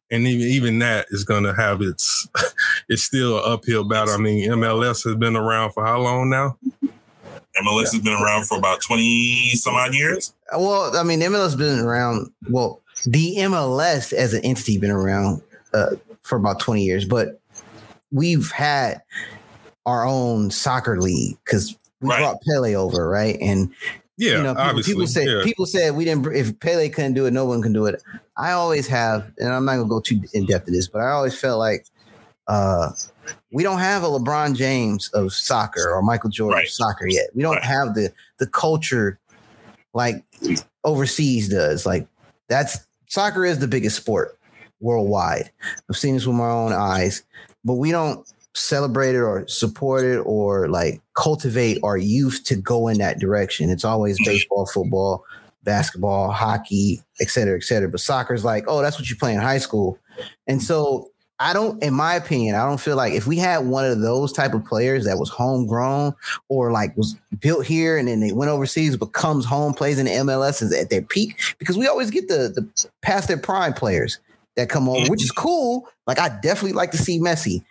[0.10, 2.28] And even even that is going to have its.
[2.90, 4.14] it's still an uphill battle.
[4.14, 6.58] I mean, MLS has been around for how long now?
[6.84, 7.92] MLS yeah.
[7.92, 10.34] has been around for about twenty some odd years.
[10.54, 12.32] Well, I mean, MLS has been around.
[12.50, 15.42] Well, the MLS as an entity been around
[15.74, 15.92] uh,
[16.24, 17.40] for about twenty years, but
[18.12, 19.02] we've had
[19.86, 22.20] our own soccer league because we right.
[22.20, 23.38] brought Pele over, right?
[23.42, 23.74] And
[24.22, 25.42] yeah, you know, people, people say yeah.
[25.44, 26.28] people said we didn't.
[26.36, 28.04] If Pele couldn't do it, no one can do it.
[28.38, 31.10] I always have, and I'm not gonna go too in depth to this, but I
[31.10, 31.88] always felt like
[32.48, 32.92] uh,
[33.52, 36.68] we don't have a LeBron James of soccer or Michael Jordan right.
[36.68, 37.30] of soccer yet.
[37.34, 37.64] We don't right.
[37.64, 39.20] have the the culture
[39.96, 40.24] like
[40.84, 41.88] overseas does.
[41.88, 42.08] Like
[42.48, 44.38] that's soccer is the biggest sport
[44.80, 45.52] worldwide.
[45.90, 47.24] I've seen this with my own eyes,
[47.66, 52.88] but we don't celebrate it or support it or like cultivate our youth to go
[52.88, 53.70] in that direction.
[53.70, 54.26] It's always mm.
[54.26, 55.24] baseball, football,
[55.64, 57.90] basketball, hockey, et cetera, et cetera.
[57.90, 59.98] But soccer's like, oh, that's what you play in high school.
[60.48, 63.86] And so I don't, in my opinion, I don't feel like if we had one
[63.86, 66.14] of those type of players that was homegrown
[66.50, 70.06] or like was built here and then they went overseas, but comes home, plays in
[70.06, 73.74] the MLS and at their peak, because we always get the the past their prime
[73.74, 74.20] players
[74.56, 75.10] that come over, mm.
[75.10, 75.90] which is cool.
[76.06, 77.64] Like I definitely like to see Messi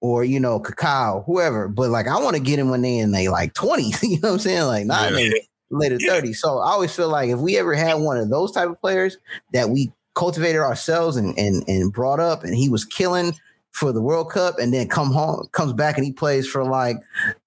[0.00, 1.68] or you know, Kaká, whoever.
[1.68, 4.28] But like I want to get him when they in they like 20s, you know
[4.28, 4.66] what I'm saying?
[4.66, 5.30] Like not yeah.
[5.70, 6.20] later yeah.
[6.20, 6.36] 30s.
[6.36, 9.16] So I always feel like if we ever had one of those type of players
[9.52, 13.34] that we cultivated ourselves and and and brought up, and he was killing
[13.76, 16.96] for the World Cup, and then come home, comes back, and he plays for like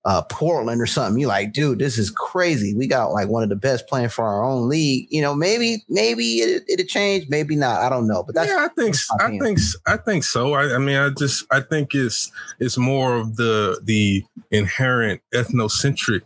[0.05, 1.19] uh, Portland or something.
[1.19, 2.75] You're like, dude, this is crazy.
[2.75, 5.07] We got like one of the best playing for our own league.
[5.09, 7.81] You know, maybe maybe it, it'll change, maybe not.
[7.81, 8.63] I don't know, but that's yeah.
[8.65, 10.53] I think I think I think so.
[10.53, 16.21] I, I mean, I just I think it's it's more of the the inherent ethnocentric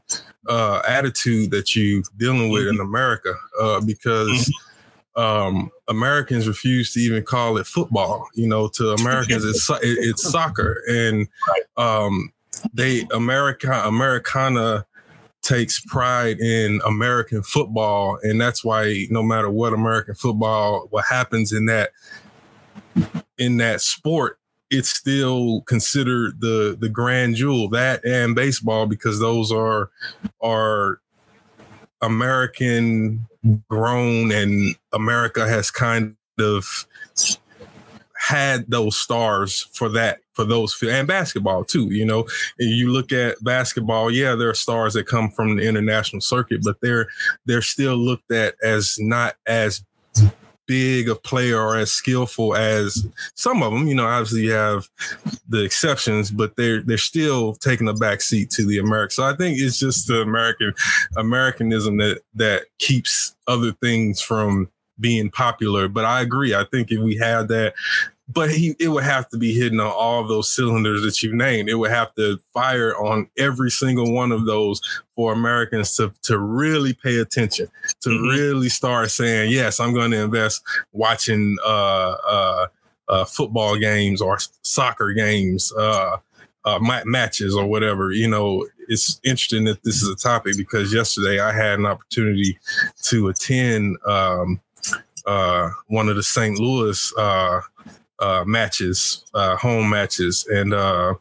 [0.50, 4.52] uh, attitude that you're dealing with in America uh, because.
[5.16, 8.28] Um, Americans refuse to even call it football.
[8.34, 11.28] You know, to Americans, it's it's soccer, and
[11.78, 12.32] um,
[12.74, 14.86] they America Americana
[15.44, 21.52] takes pride in American football, and that's why no matter what American football, what happens
[21.52, 21.92] in that
[23.38, 29.52] in that sport, it's still considered the the grand jewel that and baseball because those
[29.52, 29.92] are
[30.42, 31.00] are
[32.04, 33.26] American
[33.70, 36.86] grown and America has kind of
[38.18, 42.26] had those stars for that for those and basketball too you know?
[42.58, 46.78] You look at basketball yeah there are stars that come from the international circuit but
[46.82, 47.08] they're
[47.46, 49.84] they're still looked at as not as
[50.66, 53.88] big a player or as skillful as some of them.
[53.88, 54.90] You know, obviously you have
[55.48, 59.12] the exceptions, but they're they're still taking a back seat to the American.
[59.12, 60.74] So I think it's just the American
[61.18, 65.88] Americanism that that keeps other things from being popular.
[65.88, 66.56] But I agree.
[66.56, 67.74] I think if we had that
[68.28, 71.70] but he it would have to be hitting on all those cylinders that you named.
[71.70, 74.82] It would have to fire on every single one of those
[75.16, 77.68] for Americans to to really pay attention,
[78.02, 78.28] to mm-hmm.
[78.28, 82.68] really start saying, yes, I'm going to invest watching uh, uh,
[83.10, 85.72] uh, football games or soccer games.
[85.74, 86.18] Uh,
[86.66, 88.14] uh, matches or whatever.
[88.14, 92.58] You know, it's interesting that this is a topic because yesterday I had an opportunity
[93.04, 94.62] to attend um,
[95.26, 96.58] uh, one of the St.
[96.58, 97.14] Louis
[98.24, 101.14] uh, matches, uh, home matches, and uh,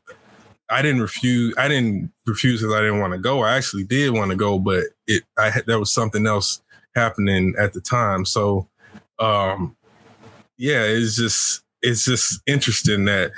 [0.70, 1.52] I didn't refuse.
[1.58, 3.42] I didn't refuse because I didn't want to go.
[3.42, 6.62] I actually did want to go, but it I had there was something else
[6.94, 8.24] happening at the time.
[8.24, 8.68] So,
[9.18, 9.76] um,
[10.56, 13.32] yeah, it's just it's just interesting that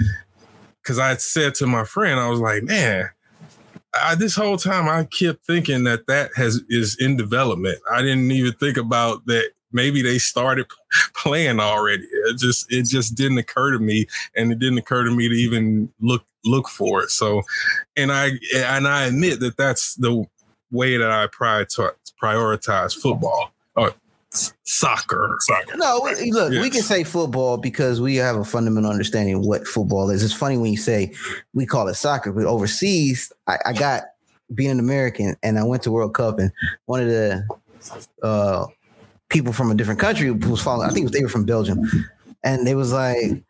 [0.83, 3.09] because I said to my friend, I was like, man.
[3.97, 7.79] I, this whole time I kept thinking that that has is in development.
[7.89, 10.67] I didn't even think about that maybe they started
[11.15, 12.05] playing already.
[12.05, 15.35] It just it just didn't occur to me, and it didn't occur to me to
[15.35, 17.11] even look look for it.
[17.11, 17.43] So,
[17.97, 20.25] and I and I admit that that's the
[20.71, 23.93] way that I prioritize football or
[24.65, 25.37] soccer.
[25.41, 25.77] Soccer.
[25.77, 26.63] No, look, yes.
[26.63, 30.23] we can say football because we have a fundamental understanding of what football is.
[30.23, 31.13] It's funny when you say
[31.53, 34.05] we call it soccer, but overseas, I, I got
[34.55, 36.53] being an American and I went to World Cup and
[36.87, 37.47] one of the
[38.23, 38.67] uh,
[39.35, 40.89] people from a different country who was following.
[40.89, 41.81] I think they were from Belgium,
[42.43, 43.43] and they was like,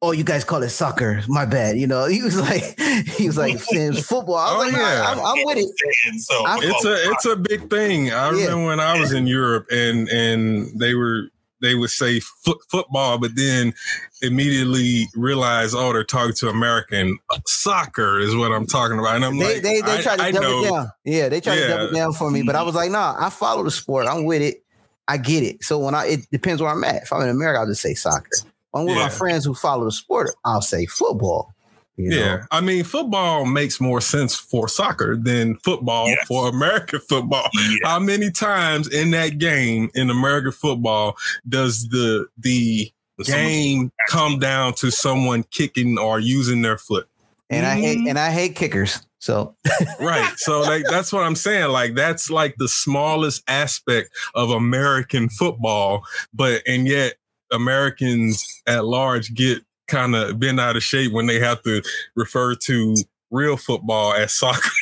[0.00, 1.22] "Oh, you guys call it soccer?
[1.26, 4.36] My bad." You know, he was like, he was like saying football.
[4.36, 5.04] I was oh, like, yeah.
[5.08, 6.20] I'm, I'm, with it.
[6.20, 8.12] So it's a it's a big thing.
[8.12, 11.28] I remember when I was in Europe, and and they were
[11.62, 13.72] they would say foot, football, but then
[14.20, 19.16] immediately realize, oh, they're talking to American soccer is what I'm talking about.
[19.16, 20.70] And I'm they, like, they, they I, tried to I double know.
[20.70, 20.92] down.
[21.04, 21.66] Yeah, they tried yeah.
[21.68, 24.06] to double down for me, but I was like, nah, I follow the sport.
[24.06, 24.61] I'm with it.
[25.08, 25.62] I get it.
[25.62, 27.02] So when I it depends where I'm at.
[27.02, 28.30] If I'm in America, I'll just say soccer.
[28.70, 29.04] When I'm with yeah.
[29.04, 31.54] my friends who follow the sport, I'll say football.
[31.96, 32.16] You know?
[32.16, 36.26] Yeah, I mean, football makes more sense for soccer than football yes.
[36.26, 37.48] for American football.
[37.52, 37.76] Yeah.
[37.84, 41.16] How many times in that game in American football
[41.48, 47.08] does the the, the game come down to someone kicking or using their foot?
[47.50, 47.76] And mm-hmm.
[47.76, 49.02] I hate and I hate kickers.
[49.22, 49.54] So
[50.00, 50.32] right.
[50.36, 51.70] So like that's what I'm saying.
[51.70, 56.02] Like that's like the smallest aspect of American football,
[56.34, 57.14] but and yet
[57.52, 61.82] Americans at large get kind of bent out of shape when they have to
[62.16, 62.96] refer to
[63.30, 64.68] real football as soccer.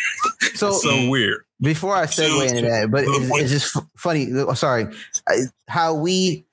[0.55, 1.45] So so weird.
[1.63, 4.29] Before I segue into that, but it's, it's just funny.
[4.35, 4.87] Oh, sorry,
[5.69, 6.45] how we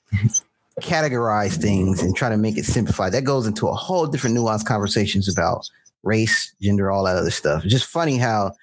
[0.81, 3.11] categorize things and try to make it simplified.
[3.11, 5.67] That goes into a whole different nuanced conversations about
[6.03, 7.63] race, gender, all that other stuff.
[7.63, 8.53] It's just funny how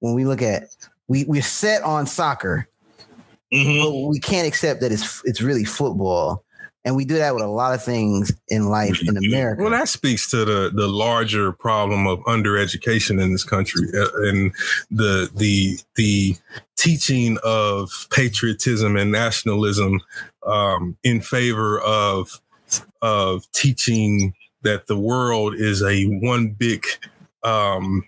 [0.00, 0.64] when we look at
[1.08, 2.66] we we're set on soccer,
[3.52, 3.82] Mhm.
[3.82, 6.44] but we can't accept that it's it's really football.
[6.84, 9.62] And we do that with a lot of things in life in America.
[9.62, 14.52] Well, that speaks to the the larger problem of undereducation in this country uh, and
[14.90, 16.36] the the the
[16.76, 20.00] teaching of patriotism and nationalism
[20.44, 22.40] um, in favor of
[23.00, 26.84] of teaching that the world is a one big
[27.42, 28.04] um,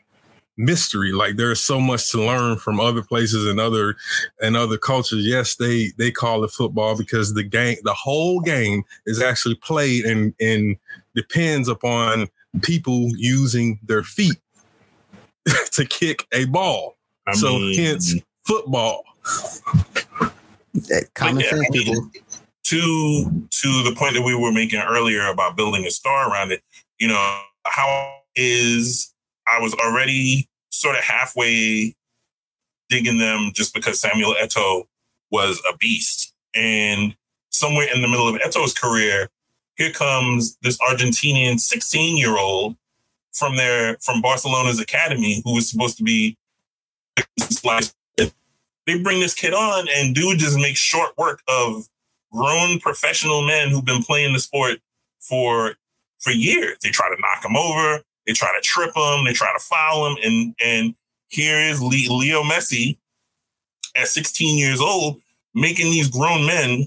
[0.56, 1.12] mystery.
[1.12, 3.96] Like there's so much to learn from other places and other
[4.40, 5.26] and other cultures.
[5.26, 10.04] Yes, they they call it football because the game, the whole game, is actually played
[10.04, 10.76] and and
[11.14, 12.28] depends upon
[12.62, 14.38] people using their feet
[15.72, 16.96] to kick a ball.
[17.26, 19.04] I so mean, hence football.
[21.14, 22.10] Common sense people.
[22.64, 26.62] To to the point that we were making earlier about building a star around it,
[26.98, 29.12] you know, how is
[29.46, 31.94] I was already sort of halfway
[32.88, 34.84] digging them just because Samuel Eto'o
[35.30, 36.32] was a beast.
[36.54, 37.14] And
[37.50, 39.28] somewhere in the middle of Eto'o's career,
[39.76, 42.76] here comes this Argentinian 16 year old
[43.32, 46.36] from their from Barcelona's academy who was supposed to be
[48.86, 51.88] they bring this kid on and dude just makes short work of
[52.34, 54.78] grown professional men who've been playing the sport
[55.20, 55.74] for
[56.20, 56.76] for years.
[56.82, 60.06] They try to knock him over, they try to trip him, they try to foul
[60.06, 60.94] him, and and
[61.28, 62.98] here is Leo Messi
[63.96, 65.20] at 16 years old
[65.54, 66.86] making these grown men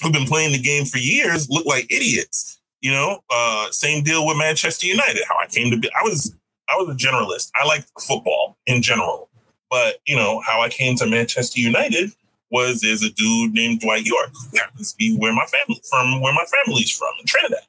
[0.00, 2.60] who've been playing the game for years look like idiots.
[2.80, 5.22] You know, uh, same deal with Manchester United.
[5.28, 6.34] How I came to be, I was
[6.68, 7.50] I was a generalist.
[7.60, 9.28] I liked football in general,
[9.68, 12.12] but you know how I came to Manchester United
[12.50, 16.20] was as a dude named Dwight Yorke, who happens to be where my family from,
[16.20, 17.60] where my family's from in Trinidad.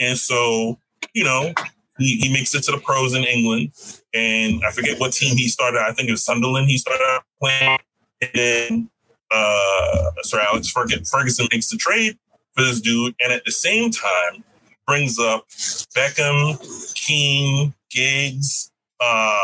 [0.00, 0.78] And so,
[1.14, 1.52] you know,
[1.98, 3.72] he, he makes it to the pros in England.
[4.12, 5.80] And I forget what team he started.
[5.80, 7.78] I think it was Sunderland he started playing.
[8.20, 8.90] And then
[9.30, 12.18] uh, Sir Alex Ferg- Ferguson makes the trade
[12.54, 13.14] for this dude.
[13.22, 14.44] And at the same time,
[14.86, 15.48] brings up
[15.96, 18.70] Beckham, Keane, Giggs,
[19.00, 19.38] uh,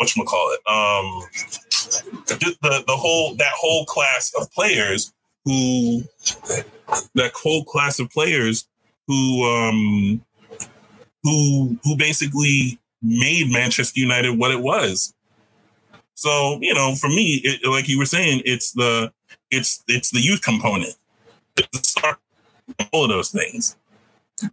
[0.00, 1.22] whatchamacallit, um,
[2.26, 5.12] the, the, whole, that whole class of players
[5.44, 6.02] who,
[7.14, 8.66] that whole class of players
[9.06, 10.22] who, um,
[11.22, 15.14] who, who basically made Manchester United what it was.
[16.14, 19.12] So, you know, for me, it, like you were saying, it's the,
[19.50, 20.94] it's, it's the youth component.
[21.56, 21.94] It's
[22.92, 23.76] all of those things.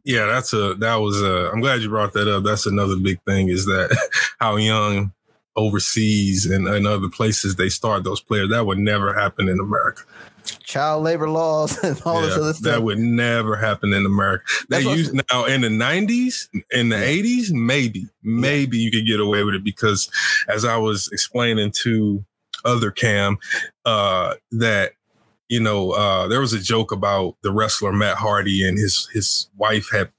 [0.04, 1.52] Yeah, that's a that was a.
[1.52, 2.44] I'm glad you brought that up.
[2.44, 3.96] That's another big thing is that
[4.40, 5.12] how young
[5.56, 8.50] overseas and, and other places they start those players.
[8.50, 10.04] That would never happen in America.
[10.64, 12.72] Child labor laws and all this other stuff.
[12.72, 14.44] that would never happen in America.
[14.70, 19.20] They That's what- now in the 90s, in the 80s, maybe, maybe you could get
[19.20, 20.10] away with it because
[20.48, 22.24] as I was explaining to
[22.64, 23.38] other Kam,
[23.86, 24.94] uh, that
[25.48, 29.48] you know, uh, there was a joke about the wrestler Matt Hardy and his his
[29.56, 30.12] wife had.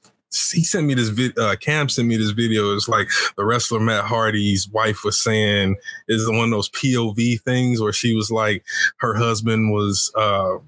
[0.53, 1.33] He sent me this video.
[1.43, 2.75] Uh, Kam sent me this video.
[2.75, 5.77] It's like the wrestler Matt Hardy's wife was saying
[6.09, 8.65] is one of those POV things where she was like,
[8.99, 10.59] her husband was uh,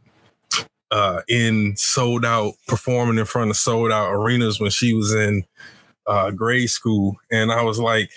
[0.91, 5.45] uh, in sold out performing in front of sold out arenas when she was in
[6.07, 8.11] uh, grade school, and I was like,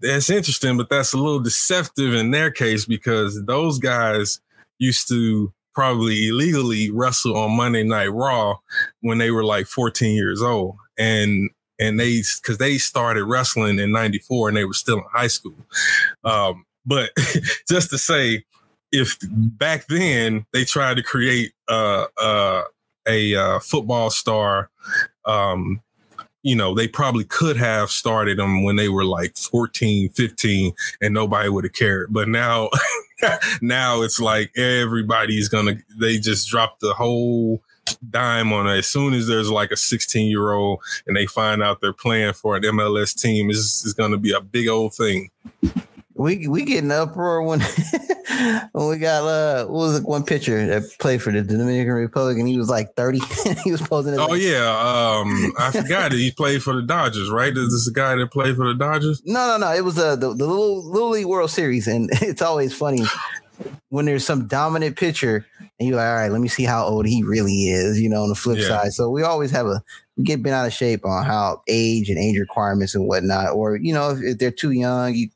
[0.00, 4.40] that's interesting, but that's a little deceptive in their case because those guys
[4.78, 8.56] used to probably illegally wrestle on Monday Night Raw
[9.02, 10.76] when they were like 14 years old.
[10.98, 15.26] And and they because they started wrestling in 94 and they were still in high
[15.26, 15.54] school.
[16.24, 17.10] Um, but
[17.68, 18.44] just to say,
[18.90, 22.62] if back then they tried to create uh, uh,
[23.06, 24.70] a uh, football star,
[25.26, 25.82] um,
[26.42, 30.72] you know, they probably could have started them when they were like 14, 15,
[31.02, 32.12] and nobody would have cared.
[32.12, 32.70] But now,
[33.62, 37.62] now it's like everybody's gonna, they just drop the whole
[38.10, 38.78] dime on it.
[38.78, 42.34] As soon as there's like a 16 year old and they find out they're playing
[42.34, 45.30] for an MLS team, it's, it's gonna be a big old thing.
[46.18, 47.60] We we get an uproar when
[48.72, 52.38] when we got uh what was it one pitcher that played for the Dominican Republic
[52.38, 53.20] and he was like 30
[53.64, 56.18] he was posing Oh like- yeah, um, I forgot it.
[56.18, 57.56] He played for the Dodgers, right?
[57.56, 59.22] Is this a guy that played for the Dodgers?
[59.24, 62.42] no no no it was uh, the the little little league world series and it's
[62.42, 63.04] always funny
[63.88, 65.46] when there's some dominant pitcher
[65.78, 68.22] and you're like all right let me see how old he really is you know
[68.22, 68.68] on the flip Yeah.
[68.68, 69.82] side so we always have a
[70.16, 73.76] we get bent out of shape on how age and age requirements and whatnot or
[73.76, 75.28] you know if, if they're too young you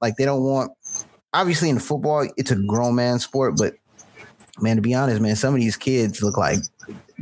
[0.00, 0.72] like they don't want
[1.34, 3.74] obviously in football it's a grown man sport but
[4.60, 6.58] man, to be honest, man, some of these kids look like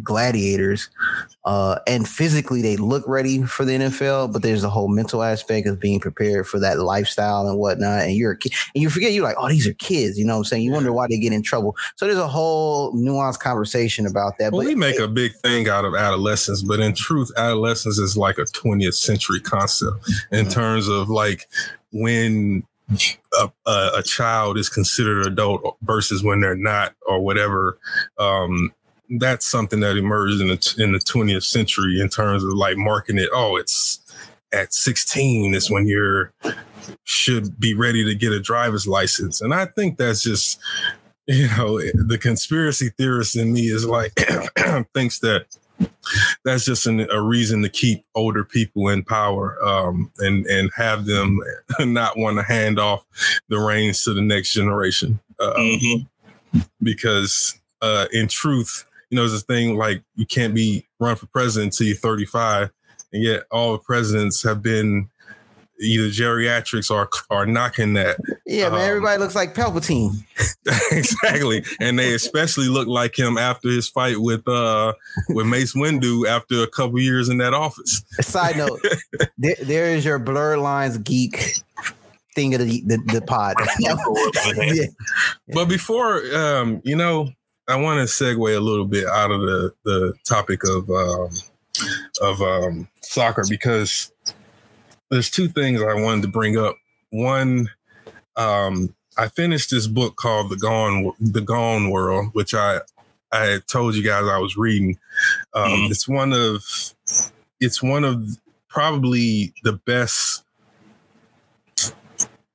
[0.02, 0.88] gladiators.
[1.44, 5.66] Uh, and physically, they look ready for the NFL, but there's a whole mental aspect
[5.68, 8.02] of being prepared for that lifestyle and whatnot.
[8.02, 10.18] And you're a kid, and you forget you're like, oh, these are kids.
[10.18, 10.62] You know what I'm saying?
[10.64, 11.76] You wonder why they get in trouble.
[11.96, 14.52] So there's a whole nuanced conversation about that.
[14.52, 18.16] Well, but we make a big thing out of adolescence, but in truth, adolescence is
[18.16, 19.96] like a 20th century concept
[20.32, 20.52] in Mhm.
[20.52, 21.48] terms of like
[21.92, 22.64] when
[23.40, 27.78] a, a, a child is considered adult versus when they're not or whatever.
[28.18, 28.72] Um,
[29.18, 33.18] that's something that emerged in the in the 20th century in terms of like marking
[33.18, 33.28] it.
[33.32, 34.00] Oh, it's
[34.52, 36.32] at 16 is when you're
[37.04, 40.58] should be ready to get a driver's license, and I think that's just
[41.26, 44.12] you know the conspiracy theorist in me is like
[44.94, 45.46] thinks that
[46.44, 51.04] that's just an, a reason to keep older people in power um, and and have
[51.06, 51.38] them
[51.80, 53.04] not want to hand off
[53.48, 56.06] the reins to the next generation uh, Mhm.
[56.82, 61.26] because uh, in truth you know there's a thing like you can't be run for
[61.26, 62.70] president until you're 35
[63.12, 65.08] and yet all the presidents have been
[65.80, 70.24] either geriatrics or are knocking that yeah, man, um, everybody looks like Palpatine.
[70.92, 71.64] exactly.
[71.80, 74.92] And they especially look like him after his fight with uh
[75.28, 78.02] with Mace Windu after a couple years in that office.
[78.20, 78.80] Side note,
[79.38, 81.54] there, there is your Blerdlines geek
[82.36, 83.56] thing of the the, the pod.
[83.80, 84.86] yeah.
[85.52, 87.30] But before um, you know,
[87.68, 91.30] I want to segue a little bit out of the the topic of um
[92.20, 94.12] of um soccer because
[95.10, 96.76] there's two things I wanted to bring up.
[97.10, 97.70] One,
[98.36, 102.80] um, I finished this book called The Gone The Gone World, which I
[103.32, 104.98] I told you guys I was reading.
[105.54, 105.90] Um, Mhm.
[105.90, 106.64] It's one of
[107.60, 108.22] it's one of
[108.68, 110.44] probably the best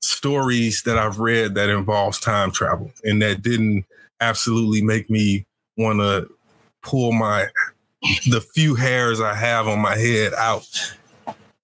[0.01, 3.86] stories that I've read that involves time travel and that didn't
[4.22, 5.45] absolutely make me
[5.78, 6.30] want to
[6.84, 7.47] pull my
[8.30, 10.67] the few hairs I have on my head out.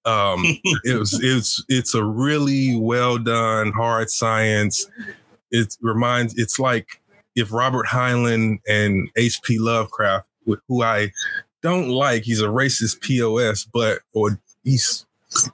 [0.06, 0.44] Um,
[0.84, 4.88] it was it's it's a really well done hard science.
[5.52, 7.02] It reminds it's like
[7.36, 9.60] if Robert Heinlein and H.P.
[9.60, 10.28] Lovecraft,
[10.68, 11.12] who I
[11.62, 15.06] don't like, he's a racist POS, but or he's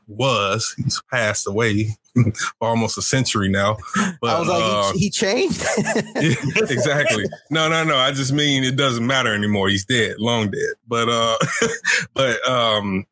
[0.07, 1.97] was he's passed away
[2.61, 3.77] almost a century now.
[4.21, 5.63] But I was like, uh, he, he changed.
[6.15, 7.25] yeah, exactly.
[7.49, 7.97] No, no, no.
[7.97, 9.69] I just mean it doesn't matter anymore.
[9.69, 10.73] He's dead, long dead.
[10.87, 11.37] But uh
[12.13, 13.05] but um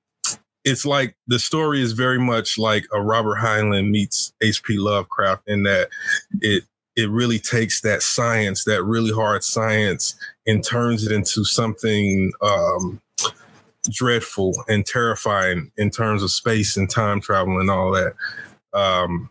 [0.63, 4.77] it's like the story is very much like a Robert Heinlein meets H.P.
[4.77, 5.89] Lovecraft in that
[6.41, 6.63] it
[6.95, 13.01] it really takes that science, that really hard science, and turns it into something um
[13.89, 18.13] dreadful and terrifying in terms of space and time travel and all that.
[18.73, 19.29] Um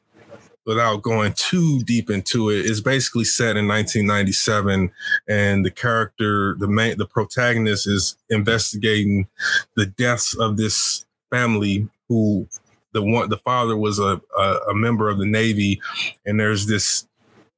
[0.66, 4.92] without going too deep into it, it's basically set in 1997,
[5.28, 9.26] and the character, the main, the protagonist, is investigating
[9.74, 12.46] the deaths of this family who
[12.92, 15.80] the one the father was a a, a member of the Navy,
[16.24, 17.06] and there's this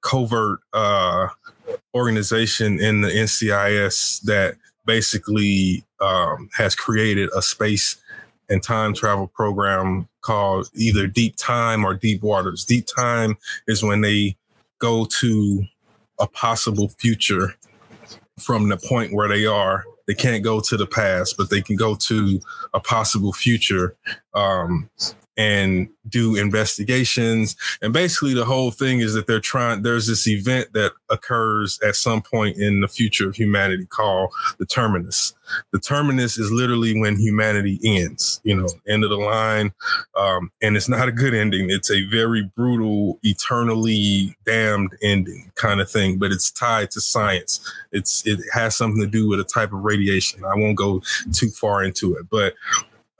[0.00, 1.28] covert uh,
[1.94, 7.96] organization in the NCIS that basically um, has created a space
[8.52, 12.64] and time travel program called either Deep Time or Deep Waters.
[12.64, 13.36] Deep Time
[13.66, 14.36] is when they
[14.78, 15.64] go to
[16.20, 17.54] a possible future
[18.38, 19.84] from the point where they are.
[20.06, 22.40] They can't go to the past, but they can go to
[22.74, 23.96] a possible future
[24.34, 24.90] um,
[25.36, 27.56] and do investigations.
[27.80, 31.96] And basically, the whole thing is that they're trying, there's this event that occurs at
[31.96, 35.34] some point in the future of humanity called the terminus.
[35.72, 39.72] The terminus is literally when humanity ends, you know, end of the line.
[40.16, 41.70] Um, and it's not a good ending.
[41.70, 47.60] It's a very brutal, eternally damned ending kind of thing, but it's tied to science.
[47.90, 50.44] It's it has something to do with a type of radiation.
[50.44, 51.02] I won't go
[51.32, 52.54] too far into it, but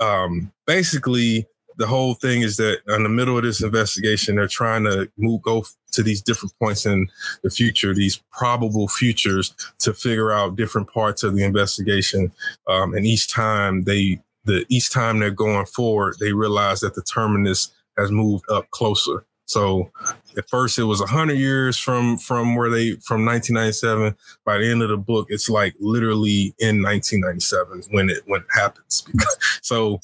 [0.03, 1.47] um, basically,
[1.77, 5.43] the whole thing is that in the middle of this investigation, they're trying to move
[5.43, 7.09] go to these different points in
[7.43, 12.33] the future, these probable futures, to figure out different parts of the investigation.
[12.69, 17.03] Um, and each time they, the each time they're going forward, they realize that the
[17.03, 19.25] terminus has moved up closer.
[19.47, 19.91] So
[20.37, 24.83] at first it was 100 years from from where they from 1997 by the end
[24.83, 29.05] of the book it's like literally in 1997 when it when it happens
[29.63, 30.01] so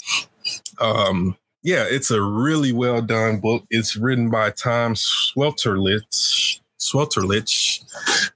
[0.81, 7.83] um yeah it's a really well done book it's written by tom Sweterlitsch Sweterlitsch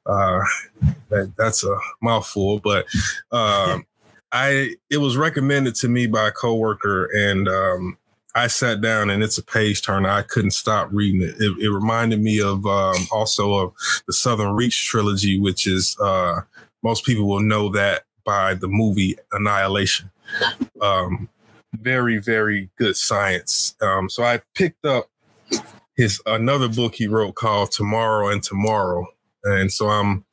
[0.06, 0.40] uh
[1.08, 2.86] that, that's a mouthful but
[3.30, 3.84] um
[4.32, 7.96] i it was recommended to me by a coworker and um
[8.34, 10.08] I sat down and it's a page turner.
[10.08, 11.34] I couldn't stop reading it.
[11.38, 13.74] It, it reminded me of um, also of
[14.06, 16.40] the Southern Reach trilogy, which is uh,
[16.82, 20.10] most people will know that by the movie Annihilation.
[20.80, 21.28] Um,
[21.72, 23.74] very, very good science.
[23.80, 25.08] Um, so I picked up
[25.96, 29.06] his another book he wrote called Tomorrow and Tomorrow,
[29.44, 30.24] and so I'm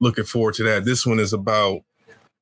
[0.00, 0.84] looking forward to that.
[0.84, 1.82] This one is about,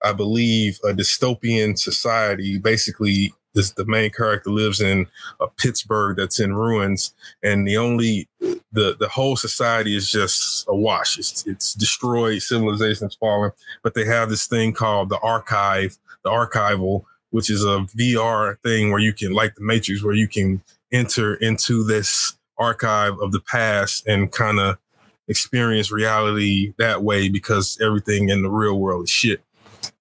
[0.03, 2.59] I believe, a dystopian society.
[2.59, 5.07] Basically, this the main character lives in
[5.41, 11.19] a Pittsburgh that's in ruins, and the only the the whole society is just awash.
[11.19, 13.53] It's it's destroyed, civilization's fallen,
[13.83, 18.93] but they have this thing called the archive, the archival, which is a VR thing
[18.93, 20.63] where you can, like the Matrix, where you can
[20.93, 24.79] enter into this archive of the past and kind of
[25.27, 29.43] experience reality that way because everything in the real world is shit.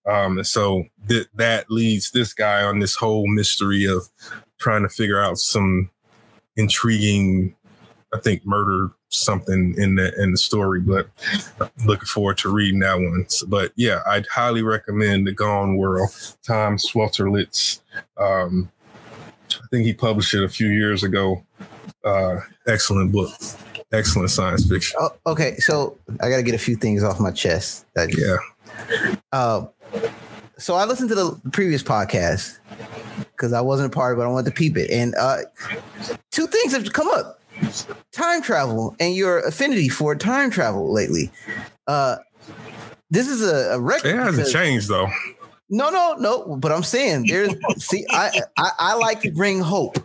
[0.06, 4.10] Um, and so th- that leads this guy on this whole mystery of
[4.60, 5.90] trying to figure out some
[6.56, 7.56] intriguing,
[8.14, 10.80] I think, murder something in the in the story.
[10.80, 11.10] But
[11.86, 13.26] looking forward to reading that one.
[13.48, 16.10] But yeah, I'd highly recommend the Gone World,
[16.46, 17.80] Tom Sweterlitsch.
[18.18, 18.72] Um,
[19.52, 21.44] I think he published it a few years ago.
[22.04, 23.32] Uh, excellent book
[23.94, 24.98] excellent science fiction.
[25.00, 27.86] Oh, okay, so I got to get a few things off my chest.
[27.94, 29.16] That, yeah.
[29.32, 29.68] Uh,
[30.58, 32.58] so I listened to the previous podcast
[33.18, 34.24] because I wasn't a part of it.
[34.24, 35.40] I wanted to peep it, and uh,
[36.32, 37.40] two things have come up:
[38.12, 41.32] time travel and your affinity for time travel lately.
[41.88, 42.18] Uh,
[43.10, 44.08] this is a, a record.
[44.08, 45.10] It hasn't changed though.
[45.70, 46.56] No, no, no.
[46.58, 49.98] But I'm saying there's see, I, I I like to bring hope,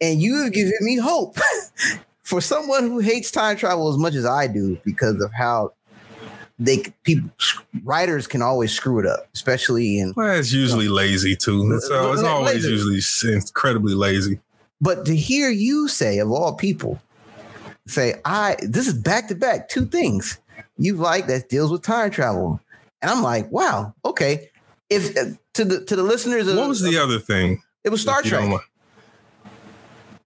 [0.00, 1.36] and you have given me hope
[2.22, 5.72] for someone who hates time travel as much as I do because of how
[6.58, 7.30] they people
[7.84, 10.12] writers can always screw it up, especially in.
[10.16, 11.72] Well, it's usually you know, lazy too.
[11.74, 12.68] It's, uh, it's always lazy.
[12.68, 14.40] usually incredibly lazy.
[14.80, 17.00] But to hear you say, of all people,
[17.86, 20.38] say I this is back to back two things
[20.76, 22.60] you like that deals with time travel,
[23.00, 24.50] and I'm like, wow, okay.
[24.88, 27.62] If uh, to the to the listeners, what was the other thing?
[27.84, 28.60] It was Star Trek.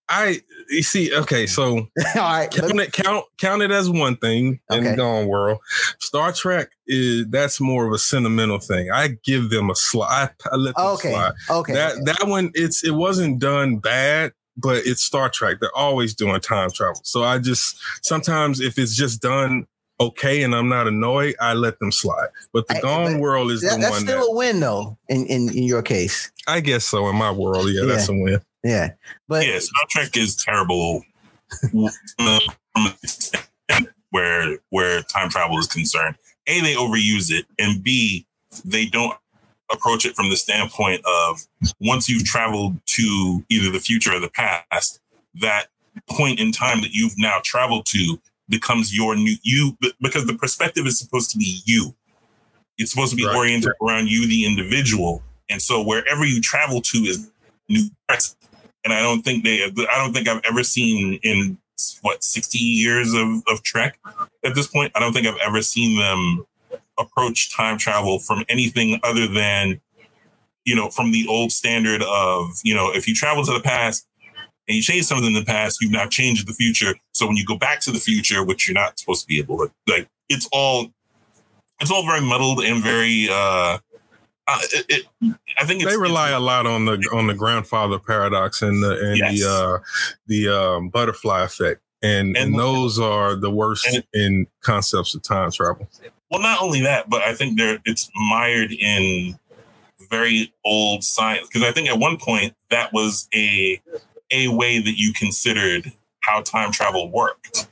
[0.08, 4.60] I you see, okay, so all right, count it count count it as one thing
[4.70, 4.96] in okay.
[4.96, 5.58] Gone World.
[5.98, 8.90] Star Trek is that's more of a sentimental thing.
[8.90, 10.30] I give them a slide.
[10.44, 11.12] I, I let them okay.
[11.12, 11.32] slide.
[11.50, 15.58] Okay, that that one it's it wasn't done bad, but it's Star Trek.
[15.60, 17.00] They're always doing time travel.
[17.04, 19.66] So I just sometimes if it's just done
[20.00, 22.28] okay and I'm not annoyed, I let them slide.
[22.52, 24.60] But the I, Gone but World is that, the that's one still that, a win
[24.60, 26.30] though in, in in your case.
[26.46, 27.66] I guess so in my world.
[27.68, 27.86] Yeah, yeah.
[27.86, 28.40] that's a win.
[28.64, 28.92] Yeah,
[29.28, 31.02] but yeah, Star Trek is terrible
[34.10, 36.16] where where time travel is concerned.
[36.46, 38.26] A, they overuse it, and B,
[38.64, 39.16] they don't
[39.72, 41.46] approach it from the standpoint of
[41.80, 45.00] once you've traveled to either the future or the past,
[45.40, 45.66] that
[46.08, 48.18] point in time that you've now traveled to
[48.48, 51.94] becomes your new you because the perspective is supposed to be you.
[52.78, 53.36] It's supposed to be right.
[53.36, 55.22] oriented around you, the individual.
[55.48, 57.30] And so wherever you travel to is
[57.68, 58.36] new present
[58.84, 59.64] and I don't think they.
[59.64, 61.58] I don't think I've ever seen in
[62.02, 63.98] what sixty years of of Trek
[64.44, 64.92] at this point.
[64.94, 66.44] I don't think I've ever seen them
[67.00, 69.80] approach time travel from anything other than
[70.64, 74.06] you know from the old standard of you know if you travel to the past
[74.68, 76.94] and you change something in the past, you've now changed the future.
[77.12, 79.58] So when you go back to the future, which you're not supposed to be able
[79.58, 80.88] to, like it's all
[81.80, 83.78] it's all very muddled and very uh
[84.52, 88.62] uh, it, it, I think they rely a lot on the on the grandfather paradox
[88.62, 89.40] and the and yes.
[89.40, 89.78] the uh,
[90.26, 95.22] the um, butterfly effect, and, and, and those are the worst and, in concepts of
[95.22, 95.88] time travel.
[96.30, 99.38] Well, not only that, but I think there it's mired in
[100.10, 103.80] very old science because I think at one point that was a
[104.30, 107.68] a way that you considered how time travel worked,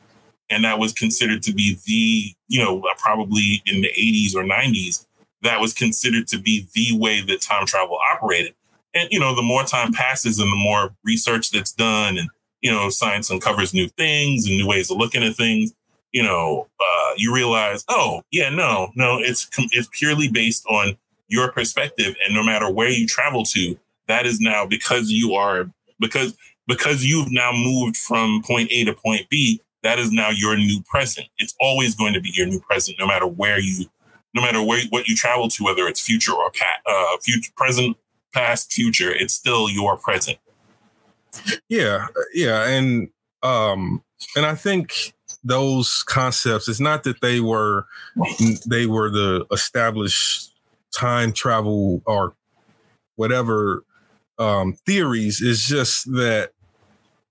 [0.51, 5.07] and that was considered to be the you know probably in the 80s or 90s
[5.43, 8.55] that was considered to be the way that time travel operated.
[8.95, 12.29] And, you know, the more time passes and the more research that's done and,
[12.61, 15.73] you know, science uncovers new things and new ways of looking at things,
[16.13, 20.97] you know, uh, you realize, oh, yeah, no, no, it's, it's purely based on
[21.29, 22.15] your perspective.
[22.25, 26.37] And no matter where you travel to, that is now because you are, because,
[26.67, 30.83] because you've now moved from point A to point B, that is now your new
[30.83, 31.29] present.
[31.39, 33.87] It's always going to be your new present, no matter where you
[34.35, 37.97] no matter where, what you travel to, whether it's future or past, uh, future, present,
[38.35, 40.39] past, future, it's still your present.
[41.69, 43.09] Yeah, yeah, and
[43.43, 44.03] um,
[44.37, 45.15] and I think
[45.49, 46.69] those concepts.
[46.69, 47.87] It's not that they were
[48.67, 50.53] they were the established
[50.97, 52.35] time travel or
[53.17, 53.83] whatever
[54.39, 55.41] um, theories.
[55.43, 56.53] It's just that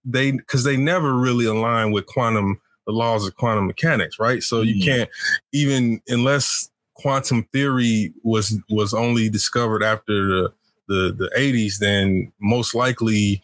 [0.04, 4.42] they because they never really align with quantum the laws of quantum mechanics, right?
[4.42, 4.84] So you Mhm.
[4.84, 5.10] can't
[5.54, 10.54] even unless quantum theory was was only discovered after the
[10.90, 13.44] the, the 80s, then most likely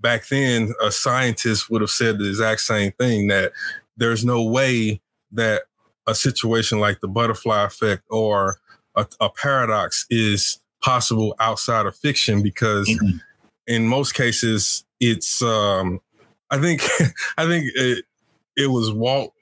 [0.00, 3.52] back then a scientist would have said the exact same thing that
[4.00, 5.62] there's no way that
[6.08, 8.56] a situation like the butterfly effect or
[8.96, 13.20] a, a paradox is possible outside of fiction because Mhm.
[13.68, 16.00] in most cases it's um
[16.50, 16.82] i think
[17.38, 18.04] i think it,
[18.56, 19.32] it was walt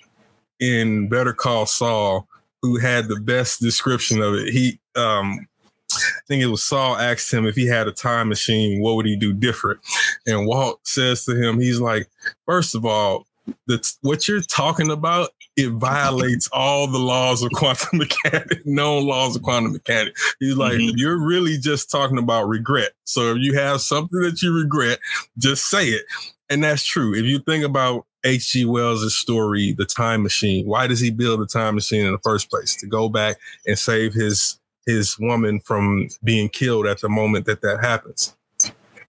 [0.61, 2.27] in better call saul
[2.61, 5.47] who had the best description of it he um
[5.91, 9.07] I think it was Saul asked him if he had a time machine, what would
[9.07, 9.81] he do different?
[10.27, 12.09] And Walt says to him, he's like,
[12.45, 13.27] first of all,
[13.67, 19.37] the, what you're talking about, it violates all the laws of quantum mechanics, known laws
[19.37, 20.35] of quantum mechanics.
[20.41, 20.93] He's like, Mhm.
[20.97, 22.93] you're really just talking about regret.
[23.05, 24.99] So if you have something that you regret,
[25.39, 26.05] just say it.
[26.51, 27.15] And that's true.
[27.15, 28.65] If you think about H.G.
[28.65, 32.51] Wells' story, The Time Machine, why does he build the time machine in the first
[32.51, 32.75] place?
[32.77, 33.37] To go back
[33.67, 38.35] and save his his woman from being killed at the moment that that happens.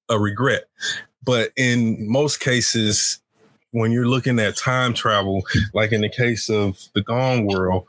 [0.09, 0.65] A regret.
[1.23, 3.21] But in most cases,
[3.71, 5.43] when you're looking at time travel,
[5.73, 7.85] like in the case of the Gone World,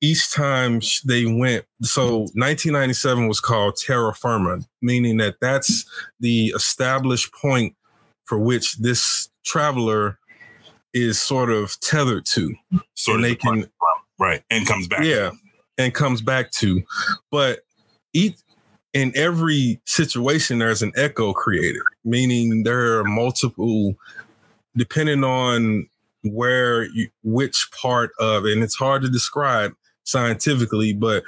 [0.00, 5.86] each time they went, so 1997 was called terra firma, meaning that that's
[6.20, 7.74] the established point
[8.24, 10.18] for which this traveler
[10.92, 12.54] is sort of tethered to.
[12.94, 13.66] so they can
[14.18, 15.04] right, and comes back.
[15.04, 15.30] yeah,
[15.78, 16.82] and comes back to.
[17.30, 17.60] But
[18.12, 18.36] each
[18.94, 23.94] in every situation, there's an echo created, meaning there are multiple,
[24.76, 25.88] depending on
[26.22, 31.22] where you, which part of, and it's hard to describe scientifically, but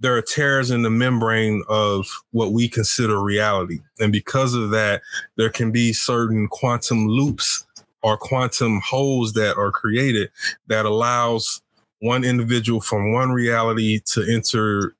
[0.00, 3.80] there are tears in the membrane of what we consider reality.
[4.00, 5.02] And because of that,
[5.36, 7.66] there can be certain quantum loops
[8.02, 10.30] or quantum holes that are created
[10.66, 11.62] that allows
[12.00, 14.94] one individual from one reality to enter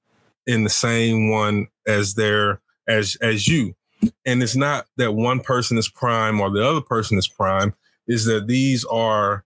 [0.46, 3.74] in the same one as their as as you
[4.24, 7.74] and it's not that one person is prime or the other person is prime
[8.06, 9.44] is that these are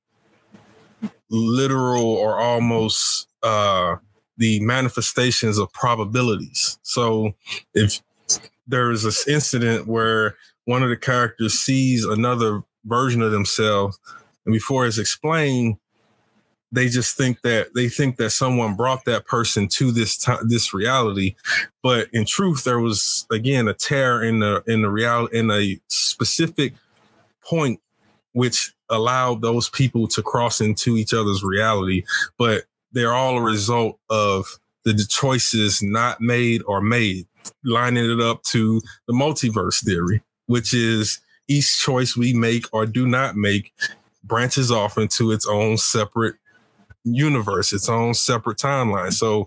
[1.31, 3.97] literal or almost uh
[4.39, 6.79] the manifestations of probabilities.
[6.83, 7.33] So
[7.75, 8.01] if
[8.69, 13.99] there's this incident where one of the characters sees another version of themselves
[14.47, 15.77] and before it's explained
[16.71, 20.75] they just think that they think that someone brought that person to this time this
[20.75, 21.35] reality.
[21.83, 25.81] But in truth there was again a tear in the in the reality in a
[25.89, 26.75] specific
[27.43, 27.81] point
[28.33, 32.05] which allowed those people to cross into each other's reality.
[32.39, 34.47] But they're all a result of
[34.85, 37.27] the choices not made or made
[37.65, 43.07] lining it up to the multiverse theory which is each choice we make or do
[43.07, 43.73] not make
[44.25, 46.35] branches off into its own separate
[47.15, 49.13] universe, its own separate timeline.
[49.13, 49.47] So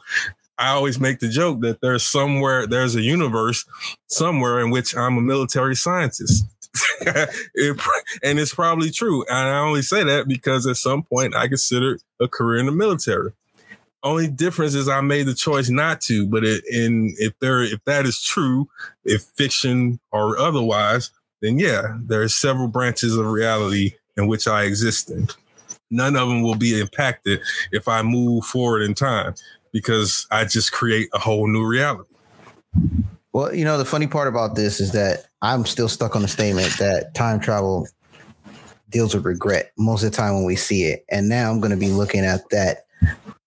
[0.58, 3.66] I always make the joke that there's somewhere, there's a universe
[4.08, 6.46] somewhere in which I'm a military scientist.
[7.02, 7.82] it,
[8.24, 9.26] and it's probably true.
[9.28, 12.72] And I only say that because at some point I considered a career in the
[12.72, 13.32] military.
[14.04, 16.26] Only difference is I made the choice not to.
[16.28, 18.70] But it, in if there if that is true,
[19.04, 24.64] if fiction or otherwise, then yeah, there are several branches of reality in which I
[24.64, 25.28] exist in
[25.92, 29.36] none of them will be impacted if I move forward in time
[29.72, 32.10] because I just create a whole new reality.
[33.34, 36.28] Well, you know, the funny part about this is that I'm still stuck on the
[36.28, 37.88] statement that time travel
[38.90, 41.06] deals with regret most of the time when we see it.
[41.10, 42.86] And now I'm going to be looking at that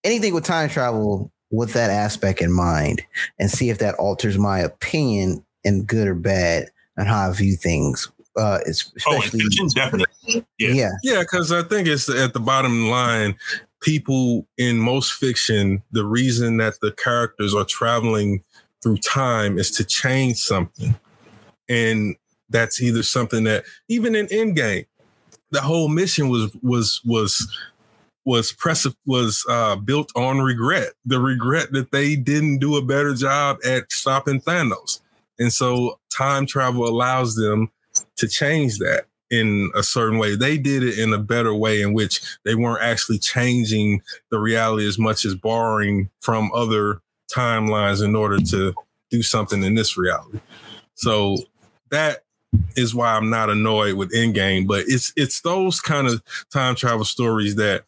[0.02, 3.02] anything with time travel with that aspect in mind
[3.38, 7.56] and see if that alters my opinion in good or bad on how I view
[7.56, 8.10] things.
[8.36, 10.44] Uh, it's Oh, in especially, definitely.
[10.58, 10.68] Yeah.
[10.70, 10.90] yeah.
[11.02, 13.36] Yeah, because I think it's at the bottom line.
[13.80, 18.42] People in most fiction, the reason that the characters are traveling
[18.82, 20.94] through time is to change something.
[21.68, 22.16] And
[22.48, 24.86] that's either something that even in Endgame,
[25.50, 27.46] the whole mission was was was
[28.24, 30.88] was press was uh, built on regret.
[31.04, 35.00] The regret that they didn't do a better job at stopping Thanos.
[35.38, 37.70] And so time travel allows them
[38.16, 40.36] to change that in a certain way.
[40.36, 44.86] They did it in a better way in which they weren't actually changing the reality
[44.86, 47.00] as much as borrowing from other
[47.34, 48.74] timelines in order to
[49.10, 50.40] do something in this reality.
[50.94, 51.36] So
[51.90, 52.22] that
[52.76, 57.04] is why I'm not annoyed with Endgame, but it's it's those kind of time travel
[57.04, 57.84] stories that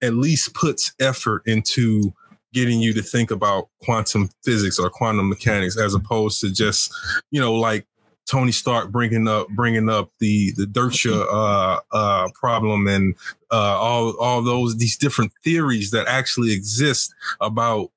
[0.00, 2.14] at least puts effort into
[2.54, 6.90] getting you to think about quantum physics or quantum mechanics as opposed to just,
[7.30, 7.86] you know, like
[8.30, 13.14] Tony Stark bringing up bringing up the the Dirtia uh, uh, problem and
[13.50, 17.90] uh, all all those these different theories that actually exist about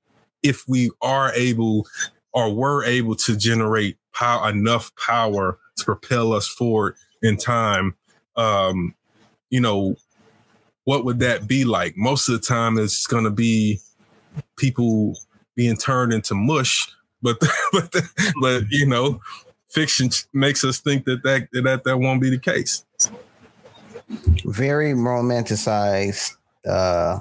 [0.44, 1.88] if we are able
[2.34, 7.96] or were able to generate power enough power to propel us forward in time
[8.36, 8.94] um
[9.50, 9.96] you know
[10.86, 11.96] what would that be like?
[11.96, 13.80] Most of the time it's going to be
[14.58, 15.16] people
[15.56, 16.88] being turned into mush
[17.22, 17.38] but
[17.72, 17.96] but
[18.42, 19.20] but you know
[19.72, 22.86] fiction makes us think that that that, that won't be the case.
[24.46, 26.36] Very romanticized
[26.68, 27.20] uh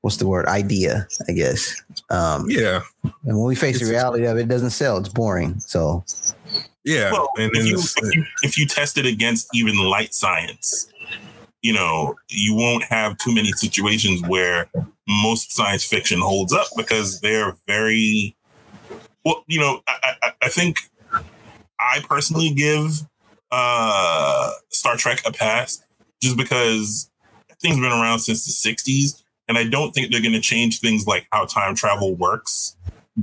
[0.00, 0.46] what's the word?
[0.46, 1.80] Idea i guess.
[2.10, 2.82] Um yeah.
[3.02, 4.98] and when we face it's, the reality of it, it doesn't sell.
[4.98, 5.60] It's boring.
[5.60, 6.04] So
[6.84, 10.88] yeah well, and if you, if, you, if you test it against even light science
[11.62, 14.68] you know you won't have too many situations where
[15.08, 18.36] most science fiction holds up because they're very
[19.24, 20.78] well you know i, I, I think
[21.82, 23.02] i personally give
[23.50, 25.82] uh star trek a pass
[26.22, 27.10] just because
[27.60, 30.80] things have been around since the 60s and i don't think they're going to change
[30.80, 32.76] things like how time travel works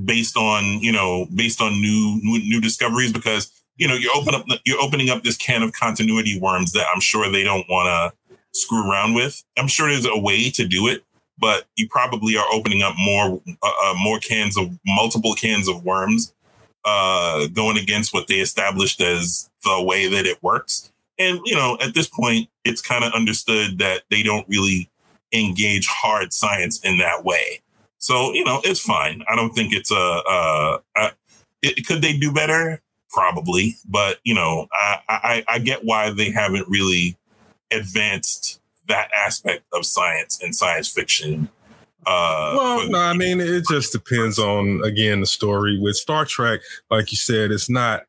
[0.06, 4.36] based on you know based on new new, new discoveries because you know you open
[4.36, 7.88] up you're opening up this can of continuity worms that i'm sure they don't want
[7.88, 8.20] to
[8.52, 9.44] screw around with.
[9.58, 11.04] I'm sure there's a way to do it
[11.40, 15.84] but you probably are opening up more uh, uh, more cans of multiple cans of
[15.84, 16.34] worms
[16.86, 21.78] uh, going against what they established as the way that it works and you know
[21.82, 24.90] at this point it's kind of understood that they don't really
[25.34, 27.62] engage hard science in that way
[28.00, 29.24] so you know, it's fine.
[29.30, 29.96] I don't think it's a.
[29.96, 31.12] a, a
[31.62, 32.82] it, could they do better?
[33.10, 37.18] Probably, but you know, I, I I get why they haven't really
[37.72, 41.50] advanced that aspect of science and science fiction.
[42.06, 46.62] Uh, well, no, I mean it just depends on again the story with Star Trek.
[46.90, 48.04] Like you said, it's not